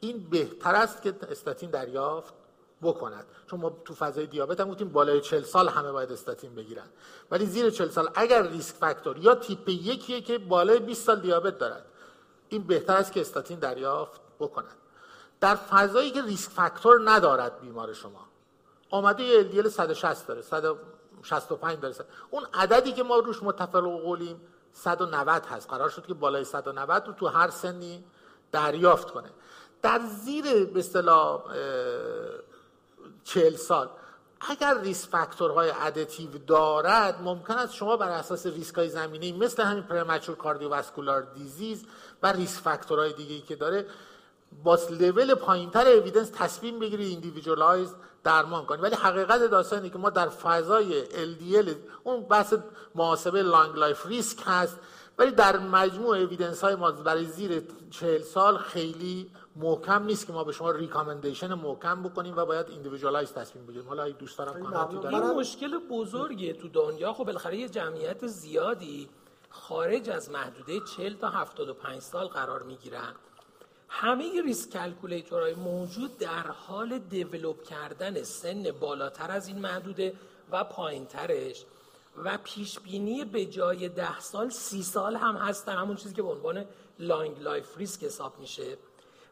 این 0.00 0.30
بهتر 0.30 0.74
است 0.74 1.02
که 1.02 1.14
استاتین 1.30 1.70
دریافت 1.70 2.34
بکند. 2.82 3.26
چون 3.46 3.60
ما 3.60 3.70
تو 3.84 3.94
فضای 3.94 4.26
دیابت 4.26 4.60
هم 4.60 4.70
گفتیم 4.70 4.88
بالای 4.88 5.20
40 5.20 5.42
سال 5.42 5.68
همه 5.68 5.92
باید 5.92 6.12
استاتین 6.12 6.54
بگیرن. 6.54 6.86
ولی 7.30 7.46
زیر 7.46 7.70
40 7.70 7.88
سال 7.88 8.10
اگر 8.14 8.42
ریسک 8.42 8.74
فاکتور 8.76 9.18
یا 9.18 9.34
تیپ 9.34 9.68
یکیه 9.68 10.20
که 10.20 10.38
بالای 10.38 10.78
20 10.78 11.06
سال 11.06 11.20
دیابت 11.20 11.58
دارد 11.58 11.86
این 12.48 12.62
بهتر 12.62 12.96
است 12.96 13.12
که 13.12 13.20
استاتین 13.20 13.58
دریافت 13.58 14.20
بکند. 14.38 14.76
در 15.40 15.54
فضایی 15.54 16.10
که 16.10 16.22
ریسک 16.22 16.50
فاکتور 16.50 17.00
ندارد 17.10 17.60
بیمار 17.60 17.92
شما. 17.92 18.26
آمده 18.90 19.22
یه 19.22 19.62
LDL 19.62 19.68
160 19.68 20.26
داره 20.26 20.42
165 20.42 21.80
داره. 21.80 21.94
اون 22.30 22.46
عددی 22.54 22.92
که 22.92 23.02
ما 23.02 23.16
روش 23.16 23.42
متفق 23.42 23.80
قولیم 23.80 24.40
190 24.72 25.46
هست. 25.46 25.70
قرار 25.70 25.88
شد 25.88 26.06
که 26.06 26.14
بالای 26.14 26.44
190 26.44 27.06
رو 27.06 27.12
تو 27.12 27.26
هر 27.26 27.50
سنی 27.50 28.04
دریافت 28.52 29.10
کنه. 29.10 29.30
در 29.82 30.00
زیر 30.24 30.64
به 30.64 30.78
اصطلاح 30.78 31.42
چهل 33.24 33.56
سال 33.56 33.90
اگر 34.40 34.80
risk 34.80 35.08
factor 35.08 35.72
های 35.80 35.90
additive 35.90 36.30
دارد 36.46 37.22
ممکن 37.22 37.54
است 37.54 37.74
شما 37.74 37.96
بر 37.96 38.08
اساس 38.08 38.46
ریسک 38.46 38.74
های 38.74 38.88
زمینه‌ای 38.88 39.32
مثل 39.32 39.62
همین 39.62 39.82
premature 39.82 40.36
cardiovascular 40.36 41.22
disease 41.22 41.84
و 42.22 42.32
risk 42.32 42.60
factor 42.60 42.99
های 42.99 43.12
دیگه 43.12 43.40
که 43.40 43.56
داره 43.56 43.86
با 44.64 44.78
لول 44.90 45.34
پایینتر 45.34 45.88
evidence 45.88 46.30
تصمیم 46.34 46.78
بگیرید 46.78 47.08
individualize 47.08 47.94
درمان 48.24 48.66
کنید 48.66 48.82
ولی 48.82 48.94
حقیقت 48.94 49.42
داستانی 49.42 49.90
که 49.90 49.98
ما 49.98 50.10
در 50.10 50.28
فضای 50.28 51.04
LDL 51.04 51.68
اون 52.04 52.22
بحث 52.22 52.54
محاسبه 52.94 53.42
long 53.42 53.76
life 53.76 54.06
risk 54.06 54.38
هست 54.46 54.78
ولی 55.18 55.30
در 55.30 55.58
مجموع 55.58 56.16
evidence 56.16 56.64
های 56.64 56.74
ما 56.74 56.90
برای 56.90 57.24
زیر 57.24 57.62
چهل 57.90 58.22
سال 58.22 58.58
خیلی 58.58 59.30
محکم 59.56 60.02
نیست 60.04 60.26
که 60.26 60.32
ما 60.32 60.44
به 60.44 60.52
شما 60.52 60.70
recommendation 60.70 61.54
محکم 61.54 62.02
بکنیم 62.02 62.36
و 62.36 62.44
باید 62.44 62.68
individualize 62.68 63.32
تصمیم 63.32 63.66
بگیریم. 63.66 63.88
حالا 63.88 64.02
اگه 64.02 64.14
دوست 64.14 64.38
دارم 64.38 64.62
کامنتی 64.62 64.98
دارم 64.98 65.14
این 65.14 65.38
مشکل 65.40 65.78
بزرگیه 65.78 66.52
تو 66.52 66.68
دنیا. 66.68 67.12
خب 67.12 67.24
بالاخره 67.24 67.56
یه 67.56 67.68
جمعیت 67.68 68.26
زیادی 68.26 69.08
خارج 69.50 70.10
از 70.10 70.30
محدوده 70.30 70.80
40 70.96 71.14
تا 71.14 71.28
75 71.28 72.02
سال 72.02 72.26
قرار 72.26 72.62
می‌گیرن. 72.62 73.14
همه 73.92 74.42
risk 74.42 74.70
calculator 74.70 75.40
های 75.40 75.54
موجود 75.54 76.18
در 76.18 76.46
حال 76.46 76.98
develop 76.98 77.62
کردن 77.62 78.22
سن 78.22 78.70
بالاتر 78.80 79.30
از 79.30 79.48
این 79.48 79.58
محدوده 79.58 80.14
و 80.52 80.64
پایینترش. 80.64 81.64
و 82.24 82.38
پیش 82.44 82.78
بینی 82.78 83.24
به 83.24 83.46
جای 83.46 83.88
ده 83.88 84.20
سال 84.20 84.50
سی 84.50 84.82
سال 84.82 85.16
هم 85.16 85.36
هستن. 85.36 85.76
همون 85.76 85.96
چیزی 85.96 86.14
که 86.14 86.22
به 86.22 86.28
عنوان 86.28 86.64
long 86.98 87.42
life 87.42 87.78
risk 87.78 88.04
حساب 88.04 88.38
میشه. 88.38 88.76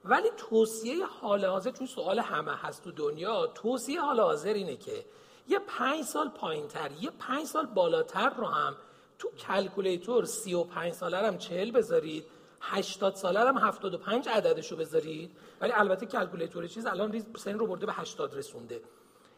ولی 0.05 0.29
توصیه 0.37 1.07
حال 1.07 1.45
حاضر 1.45 1.71
چون 1.71 1.87
سوال 1.87 2.19
همه 2.19 2.57
هست 2.57 2.85
تو 2.85 2.93
دنیا 2.93 3.47
توصیه 3.47 4.01
حال 4.01 4.21
حاضر 4.21 4.53
اینه 4.53 4.77
که 4.77 5.05
یه 5.49 5.59
پنج 5.59 6.05
سال 6.05 6.29
پایین 6.29 6.69
تر 6.69 6.91
یه 7.01 7.11
پنج 7.11 7.47
سال 7.47 7.67
بالاتر 7.67 8.31
رو 8.31 8.47
هم 8.47 8.77
تو 9.19 9.31
calculator 9.31 10.25
35 10.25 10.93
ساله 10.93 11.17
هم 11.17 11.39
40 11.39 11.71
بذارید. 11.71 12.25
80 12.61 13.15
ساله 13.15 13.41
هم 13.41 13.59
75 13.59 14.29
عددشو 14.29 14.77
بذارید. 14.77 15.31
ولی 15.61 15.73
البته 15.73 16.07
calculator 16.07 16.67
چیز 16.67 16.87
الان 16.87 17.13
ریز 17.13 17.27
سن 17.37 17.59
رو 17.59 17.67
برده 17.67 17.87
به 17.87 17.93
80 17.93 18.35
رسونده. 18.35 18.81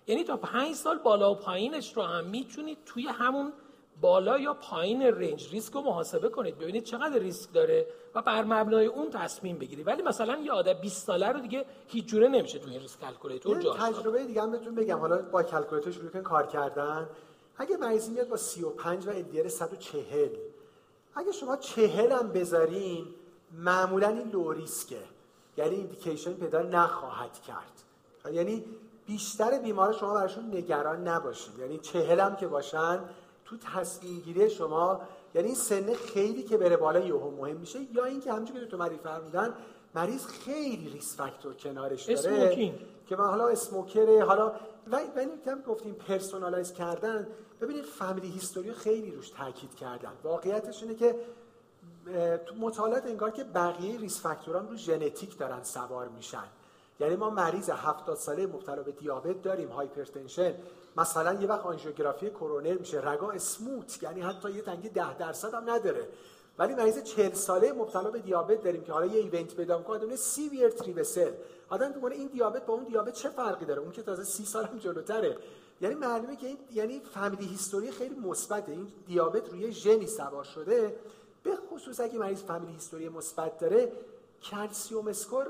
یعنی 0.06 0.24
تا 0.24 0.36
5 0.36 0.74
سال 0.74 0.98
بالا 0.98 1.32
و 1.32 1.34
پایینش 1.34 1.96
رو 1.96 2.02
هم 2.02 2.24
می‌تونید 2.24 2.78
توی 2.86 3.06
همون 3.06 3.52
بالا 4.00 4.38
یا 4.38 4.54
پایین 4.54 5.02
range 5.02 5.48
ریسک 5.52 5.72
رو 5.72 5.80
محاسبه 5.80 6.28
کنید. 6.28 6.58
ببینید 6.58 6.84
چقدر 6.84 7.18
ریسک 7.18 7.52
داره 7.52 7.86
و 8.14 8.22
بر 8.22 8.44
مبنای 8.44 8.86
اون 8.86 9.10
تصمیم 9.10 9.58
بگیرید. 9.58 9.86
ولی 9.86 10.02
مثلا 10.02 10.36
یه 10.36 10.52
آدم 10.52 10.72
20 10.72 11.06
ساله 11.06 11.28
رو 11.28 11.40
دیگه 11.40 11.64
هیچ 11.88 12.04
جوره 12.04 12.28
نمیشه 12.28 12.58
توی 12.58 12.72
این 12.72 12.80
risk 12.80 13.00
calculator 13.00 13.62
جا 13.62 13.74
تجربه 13.74 14.24
دیگه 14.24 14.42
هم 14.42 14.50
بهتون 14.50 14.74
بگم. 14.74 14.98
حالا 14.98 15.22
با 15.22 15.42
calculator 15.42 15.92
شروع 15.92 16.22
کار 16.22 16.46
کردن. 16.46 17.08
اگه 17.56 17.76
مریضی 17.76 18.12
میاد 18.12 18.28
با 18.28 18.36
35 18.36 19.06
و 19.06 19.12
LDL 19.12 19.48
140 19.48 20.28
اگه 21.20 21.32
شما 21.32 21.56
40 21.56 22.12
هم 22.12 22.28
بذارین 22.28 23.06
معمولا 23.52 24.08
این 24.08 24.30
low 24.30 24.52
risk 24.52 24.92
ه 24.92 25.02
یعنی 25.56 25.74
indication 25.74 26.32
پیدا 26.32 26.62
نخواهد 26.62 27.42
کرد. 27.42 27.82
یعنی 28.34 28.64
بیشتر 29.06 29.58
بیمار 29.58 29.92
شما 29.92 30.14
براشون 30.14 30.56
نگران 30.56 31.08
نباشید. 31.08 31.58
یعنی 31.58 31.78
40 31.78 32.20
هم 32.20 32.36
که 32.36 32.46
باشن 32.46 33.00
تو 33.44 33.56
تصمیم 33.56 34.20
گیری 34.20 34.50
شما 34.50 35.00
یعنی 35.34 35.46
این 35.46 35.56
سن 35.56 35.94
خیلی 35.94 36.42
که 36.42 36.56
بره 36.56 36.76
بالا 36.76 37.00
یهو 37.00 37.30
مهم 37.30 37.56
میشه. 37.56 37.78
یا 37.94 38.04
اینکه 38.04 38.32
همونجوری 38.32 38.60
که 38.60 38.66
تو 38.66 38.76
مریض 38.76 38.98
فرمودن 38.98 39.54
مریض 39.94 40.26
خیلی 40.26 40.90
risk 40.90 41.16
factor 41.16 41.54
کنارش 41.54 42.04
داره. 42.04 42.18
smoking. 42.18 42.74
که 43.10 43.16
من 43.16 43.24
حالا 43.24 43.48
smoker 43.48 44.13
ه 44.13 44.24
حالا 44.24 44.52
و 44.92 44.96
این 44.96 45.40
کم 45.44 45.60
گفتیم 45.60 45.94
personalize 45.94 46.72
کردن 46.72 47.28
ببینید 47.60 47.84
family 47.84 48.28
history 48.28 48.72
خیلی 48.72 49.10
روش 49.10 49.30
تاکید 49.30 49.74
کردن. 49.74 50.12
واقعیتش 50.22 50.82
اینه 50.82 50.94
که 50.94 51.16
تو 52.46 52.54
مطالعات 52.54 53.06
انگار 53.06 53.30
که 53.30 53.44
بقیه 53.44 54.00
risk 54.00 54.20
factor 54.20 54.61
ان 54.61 54.68
رو 54.68 54.76
ژنتیک 54.76 55.38
دارن 55.38 55.62
سوار 55.62 56.08
میشن. 56.08 56.44
یعنی 57.00 57.16
ما 57.16 57.30
مریض 57.30 57.70
70 57.70 58.16
ساله 58.16 58.46
مبتلا 58.46 58.82
به 58.82 58.92
دیابت 58.92 59.42
داریم 59.42 59.68
hypertension. 59.68 60.54
مثلا 60.96 61.32
یه 61.40 61.48
وقت 61.48 61.66
آنژیوگرافی 61.66 62.30
کرونر 62.30 62.78
میشه 62.78 63.00
رگا 63.00 63.30
smooth 63.30 64.02
یعنی 64.02 64.20
حتی 64.20 64.50
یه 64.50 64.62
تنگی 64.62 64.88
10 64.88 65.18
درصد 65.18 65.54
هم 65.54 65.70
نداره. 65.70 66.08
ولی 66.58 66.74
مریض 66.74 67.02
40 67.02 67.32
ساله 67.32 67.72
مبتلا 67.72 68.10
به 68.10 68.18
دیابت 68.18 68.62
داریم 68.62 68.82
که 68.82 68.92
حالا 68.92 69.06
یه 69.06 69.20
event 69.20 69.54
پیدا 69.54 69.78
می‌کنه 69.78 70.16
severe 70.16 70.68
three 70.68 70.97
vessel 70.97 71.32
آدم 71.70 71.92
میگه 71.94 72.16
این 72.16 72.26
دیابت 72.26 72.66
با 72.66 72.74
اون 72.74 72.84
دیابت 72.84 73.14
چه 73.14 73.28
فرقی 73.28 73.64
داره؟ 73.64 73.80
اون 73.80 73.92
که 73.92 74.02
تازه 74.02 74.24
30 74.24 74.44
سال 74.44 74.64
هم 74.64 74.78
جلوتره. 74.78 75.38
یعنی 75.80 75.94
معلومه 75.94 76.36
که 76.36 76.46
این 76.46 76.58
یعنی 76.72 77.00
family 77.00 77.46
history 77.46 77.90
خیلی 77.90 78.14
مثبته. 78.14 78.72
این 78.72 78.88
دیابت 79.06 79.48
روی 79.48 79.72
ژنی 79.72 80.06
سوار 80.06 80.44
شده. 80.44 80.96
به 81.42 81.50
خصوص 81.70 82.00
اگه 82.00 82.18
مریض 82.18 82.42
family 82.42 82.72
history 82.72 83.08
مثبت 83.08 83.58
داره 83.58 83.92
calcium 84.42 85.08
score 85.08 85.46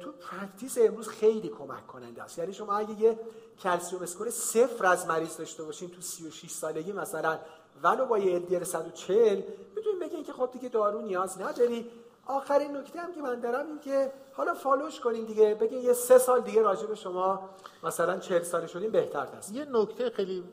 تو 0.00 0.12
practice 0.12 0.78
امروز 0.80 1.08
خیلی 1.08 1.48
کمک 1.48 1.86
کننده 1.86 2.22
است. 2.22 2.38
یعنی 2.38 2.52
شما 2.52 2.76
اگه 2.76 3.00
یه 3.00 3.18
calcium 3.62 4.02
score 4.02 4.30
صفر 4.30 4.86
از 4.86 5.06
مریض 5.06 5.36
داشته 5.36 5.62
باشین 5.62 5.90
تو 5.90 6.00
36 6.00 6.50
سالگی 6.50 6.92
مثلا 6.92 7.38
ولو 7.82 8.06
با 8.06 8.18
یه 8.18 8.40
LDL 8.40 8.64
140 8.64 9.42
می‌تونید 9.76 10.00
بگین 10.00 10.24
که 10.24 10.32
خب 10.32 10.50
دیگه 10.52 10.68
دارو 10.68 11.02
نیاز 11.02 11.40
نداری. 11.40 11.90
آخرین 12.28 12.76
نکته 12.76 13.00
هم 13.00 13.14
که 13.14 13.20
من 13.20 13.40
دارم 13.40 13.66
این 13.66 13.78
که 13.80 14.12
حالا 14.32 14.54
follow 14.54 14.89
ش 14.89 15.00
کنین 15.00 15.24
دیگه. 15.24 15.54
بگین 15.54 15.82
یه 15.82 15.92
سه 15.92 16.18
سال 16.18 16.40
دیگه 16.40 16.62
راجع 16.62 16.86
به 16.86 16.94
شما 16.94 17.50
مثلا 17.82 18.18
40 18.18 18.42
ساله 18.42 18.66
شدین 18.66 18.90
بهتر 18.90 19.26
هست. 19.26 19.54
یه 19.54 19.66
نکته 19.70 20.10
خیلی 20.10 20.44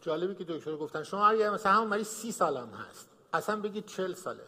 جالبی 0.00 0.34
که 0.34 0.44
دکتر 0.44 0.76
گفتن. 0.76 1.02
شما 1.02 1.26
اگه 1.26 1.50
مثلا 1.50 1.72
همون 1.72 1.88
مریض 1.88 2.08
30 2.08 2.32
سال 2.32 2.56
هم 2.56 2.68
هست 2.68 3.08
اصلا 3.32 3.60
بگید 3.60 3.86
40 3.86 4.14
ساله. 4.14 4.42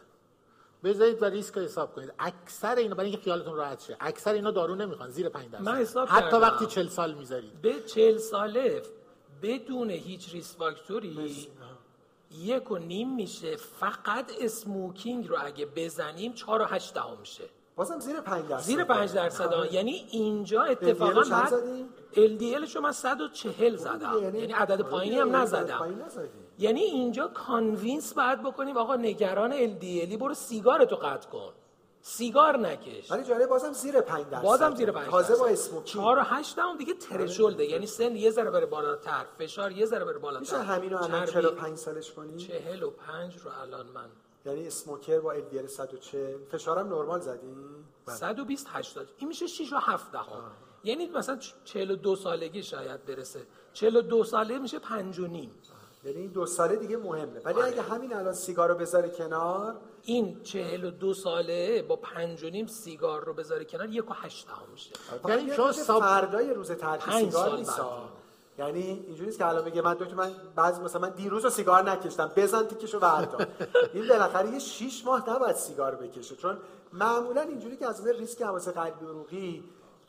بذارید 0.83 1.21
و 1.21 1.25
ریسک 1.25 1.57
حساب 1.57 1.95
کنید. 1.95 2.13
اکثر 2.19 2.75
اینا 2.75 2.95
برای 2.95 3.09
اینکه 3.09 3.23
خیالتون 3.23 3.55
راحت 3.55 3.81
شه 3.81 3.97
اکثر 3.99 4.33
اینا 4.33 4.51
دارو 4.51 4.75
نمی‌خوان 4.75 5.09
زیر 5.09 5.29
5 5.29 5.51
درصد. 5.51 5.63
من 5.65 5.75
حساب 5.75 6.07
حتی 6.07 6.21
کردم. 6.21 6.41
وقتی 6.41 6.65
40 6.65 6.87
سال 6.87 7.13
می‌ذارید. 7.13 7.61
به 7.61 7.81
40 7.81 8.17
ساله 8.17 8.81
بدون 9.41 9.89
هیچ 9.89 10.33
ریس 10.33 10.55
فاکتوری 10.57 11.49
یک 12.41 12.71
و 12.71 12.77
نیم 12.77 13.15
میشه. 13.15 13.55
فقط 13.55 14.31
اسموکینگ 14.41 15.27
رو 15.27 15.35
اگه 15.45 15.65
بزنیم 15.75 16.33
4 16.33 16.61
و 16.61 16.65
8 16.65 16.93
دهم 16.93 17.17
میشه. 17.19 17.43
بازم 17.75 17.99
زیر 17.99 18.21
5 18.21 18.47
درصد. 18.49 18.65
زیر 18.65 18.83
5 18.83 19.13
درصد. 19.13 19.67
یعنی 19.71 20.05
اینجا 20.11 20.63
اتفاقا 20.63 21.21
بعد؟ 21.31 21.53
LDL 22.13 22.65
شو 22.67 22.81
من 22.81 22.91
140 22.91 23.75
زدم. 23.77 24.11
یعنی- 24.23 24.39
یعنی 24.39 24.53
عدد 24.53 24.71
آره 24.71 24.83
پایینی 24.83 25.19
هم 25.19 25.27
عدد 25.35 25.35
نزدم. 25.35 25.79
یعنی 26.59 26.81
اینجا 26.81 27.27
convince 27.27 28.13
باید 28.13 28.43
بکنیم 28.43 28.77
آقا 28.77 28.95
نگران 28.95 29.51
LDL 29.51 30.00
ی 30.00 30.17
برو 30.17 30.33
سیگارتو 30.33 30.95
قطع 30.95 31.29
کن. 31.29 31.53
سیگار 32.07 32.57
نکش. 32.57 33.11
ولی 33.11 33.23
جالب 33.23 33.49
بازم 33.49 33.73
زیر 33.73 34.01
5 34.01 34.25
درصد. 34.25 34.43
بازم 34.43 34.75
زیر 34.75 34.91
5 34.91 35.09
تازه 35.09 35.35
با 35.35 35.47
smoking 35.47 36.05
4 36.05 36.19
و 36.19 36.21
8 36.21 36.59
هم 36.59 36.77
دیگه 36.77 36.93
threshold 36.93 37.52
ه. 37.52 37.65
یعنی 37.65 37.87
سن 37.87 38.15
یه 38.15 38.31
ذره 38.31 38.49
بره 38.51 38.65
بالاتر 38.65 39.25
فشار 39.37 39.71
یه 39.71 39.85
ذره 39.85 40.05
بره 40.05 40.17
بالاتر. 40.17 40.39
میشه 40.39 40.57
همینو 40.57 40.97
الان 40.97 41.25
چربی 41.25 41.31
45 41.31 41.77
سالش 41.77 42.11
کنی؟ 42.11 42.37
45 42.37 43.37
رو 43.37 43.51
الان 43.61 43.85
من. 43.87 44.09
یعنی 44.45 44.67
smoker 44.67 45.19
با 45.19 45.35
LDL 45.35 45.67
140 45.67 46.45
فشارم 46.51 46.87
نرمال 46.87 47.19
زدی؟ 47.19 47.55
120 48.07 48.67
80 48.69 49.07
این 49.17 49.27
میشه 49.27 49.47
6 49.47 49.73
و 49.73 49.75
7 49.75 50.11
دهم. 50.11 50.51
یعنی 50.83 51.09
مثلا 51.09 51.39
42 51.63 52.15
سالگی 52.15 52.63
شاید 52.63 53.05
برسه. 53.05 53.41
42 53.73 54.23
ساله 54.23 54.59
میشه 54.59 54.79
5 54.79 55.19
و 55.19 55.27
نیم. 55.27 55.51
یعنی 56.05 56.17
این 56.17 56.31
دو 56.31 56.45
ساله 56.45 56.75
دیگه 56.75 56.97
مهمه. 56.97 57.39
ولی 57.45 57.55
آره. 57.61 57.67
اگه 57.67 57.81
همین 57.81 58.13
الان 58.13 58.33
سیگار 58.33 58.69
رو 58.69 58.75
بذاره 58.75 59.09
کنار 59.09 59.75
این 60.03 60.43
42 60.43 61.13
ساله 61.13 61.81
با 61.81 61.95
5 61.95 62.43
و 62.43 62.49
نیم 62.49 62.67
سیگار 62.67 63.23
رو 63.25 63.33
بذاره 63.33 63.65
کنار 63.65 63.89
1 63.89 64.11
و 64.11 64.13
8 64.13 64.47
دهم 64.47 64.57
میشه. 64.71 64.91
یعنی 65.27 65.41
یعنی 65.41 65.55
شما 65.55 65.71
ساب- 65.71 66.01
فردای 66.03 66.53
روز 66.53 66.71
ترک 66.71 66.99
پنج 66.99 67.23
سیگار 67.25 67.57
نیست. 67.57 67.81
یعنی 68.59 68.81
اینجوری 68.81 69.25
نیست 69.25 69.37
که 69.37 69.45
الان 69.47 69.65
بگه 69.65 69.81
من 69.81 69.93
دکتر 69.93 70.13
من 70.15 70.31
بعضی 70.55 70.81
مثلا 70.81 71.01
من 71.01 71.09
دیروز 71.09 71.43
رو 71.43 71.49
سیگار 71.49 71.83
نکشتم 71.91 72.31
بزن 72.35 72.63
تیکشو 72.63 72.99
بردار. 72.99 73.47
این 73.93 74.07
بالاخره 74.07 74.49
یه 74.51 74.59
6 74.59 75.05
ماه 75.05 75.29
نباید 75.29 75.55
سیگار 75.55 75.95
بکشه. 75.95 76.35
چون 76.35 76.57
معمولا 76.93 77.41
اینجوری 77.41 77.77
که 77.77 77.85
از 77.87 78.07
ریسک 78.07 78.41
حواس 78.41 78.67
قلبی 78.69 79.05
عروقی 79.05 79.63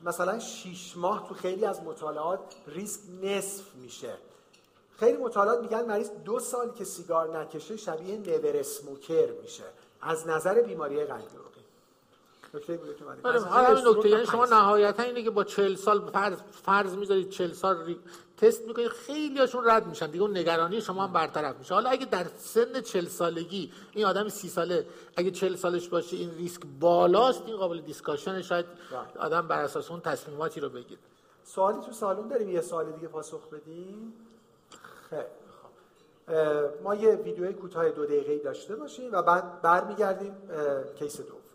مثلا 0.05 0.39
6 0.39 0.97
ماه 0.97 1.29
تو 1.29 1.35
خیلی 1.35 1.65
از 1.65 1.83
مطالعات 1.83 2.41
ریسک 2.67 3.01
نصف 3.23 3.75
میشه. 3.75 4.15
خیلی 4.99 5.18
مطالعات 5.18 5.61
میگن 5.61 5.85
مریض 5.85 6.11
دو 6.25 6.39
سال 6.39 6.73
که 6.73 6.85
سیگار 6.85 7.39
نکشه 7.39 7.77
شبیه 7.77 8.17
نور 8.17 8.57
اسموکر 8.57 9.29
میشه. 9.43 9.64
از 10.03 10.29
نظر 10.29 10.63
بیماری 10.63 11.05
قلبی 11.05 11.23
نکته 12.55 12.77
بود 12.77 12.97
که 12.97 13.29
استروک 13.29 13.97
نکته 13.97 14.09
یعنی 14.09 14.27
شما. 14.27 14.45
نهایتا 14.45 15.03
اینه 15.03 15.23
که 15.23 15.31
با 15.31 15.45
40 15.45 15.75
سال 15.75 16.11
فرض, 16.11 16.39
فرض 16.63 16.95
می‌ذارید 16.95 17.31
40 17.31 17.53
سال 17.53 17.85
ری... 17.85 18.01
تست 18.37 18.63
می‌کنید 18.67 18.89
خیلی 18.89 19.39
هاشون 19.39 19.71
رد 19.71 19.87
میشن. 19.87 20.07
دیگه 20.07 20.25
اون 20.25 20.37
نگرانی 20.37 20.81
شما 20.81 21.07
هم 21.07 21.13
برطرف 21.13 21.59
میشه. 21.59 21.75
حالا 21.75 21.91
اگه 21.91 22.07
در 22.07 22.27
سن 22.39 22.81
40 22.81 23.07
سالگی 23.07 23.73
این 23.93 24.05
آدم 24.05 24.29
30 24.29 24.49
ساله 24.49 24.87
اگه 25.17 25.31
40 25.31 25.57
سالش 25.57 25.89
باشه 25.89 26.17
این 26.17 26.31
ریسک 26.35 26.63
بالاست 26.81 27.43
این 27.47 27.57
قابل 27.57 27.81
discussion 27.80 28.43
شاید 28.43 28.67
بله. 28.67 29.25
آدم 29.25 29.49
بر 29.49 29.63
اساس 29.63 29.91
اون 29.91 30.01
تصمیماتی 30.01 30.61
رو 30.61 30.68
بگیره. 30.68 31.01
سوالی 31.45 31.81
تو 31.87 31.93
سالن 31.93 32.29
داریم 32.29 32.49
یه 32.49 32.61
سوال 32.61 32.93
دیگه 32.93 33.09
پاسخ 33.09 33.49
بدیم؟ 33.49 34.13
ما 36.83 36.95
یه 36.95 37.14
ویدیوی 37.14 37.53
کوتاه 37.53 37.91
دو 37.91 38.07
دقیقه‌ای 38.07 38.38
داشته 38.38 38.76
باشیم 38.76 39.12
و 39.12 39.22
بعد 39.22 39.62
برمیگردیم 39.62 40.34
case 40.99 41.17
دوم. 41.20 41.46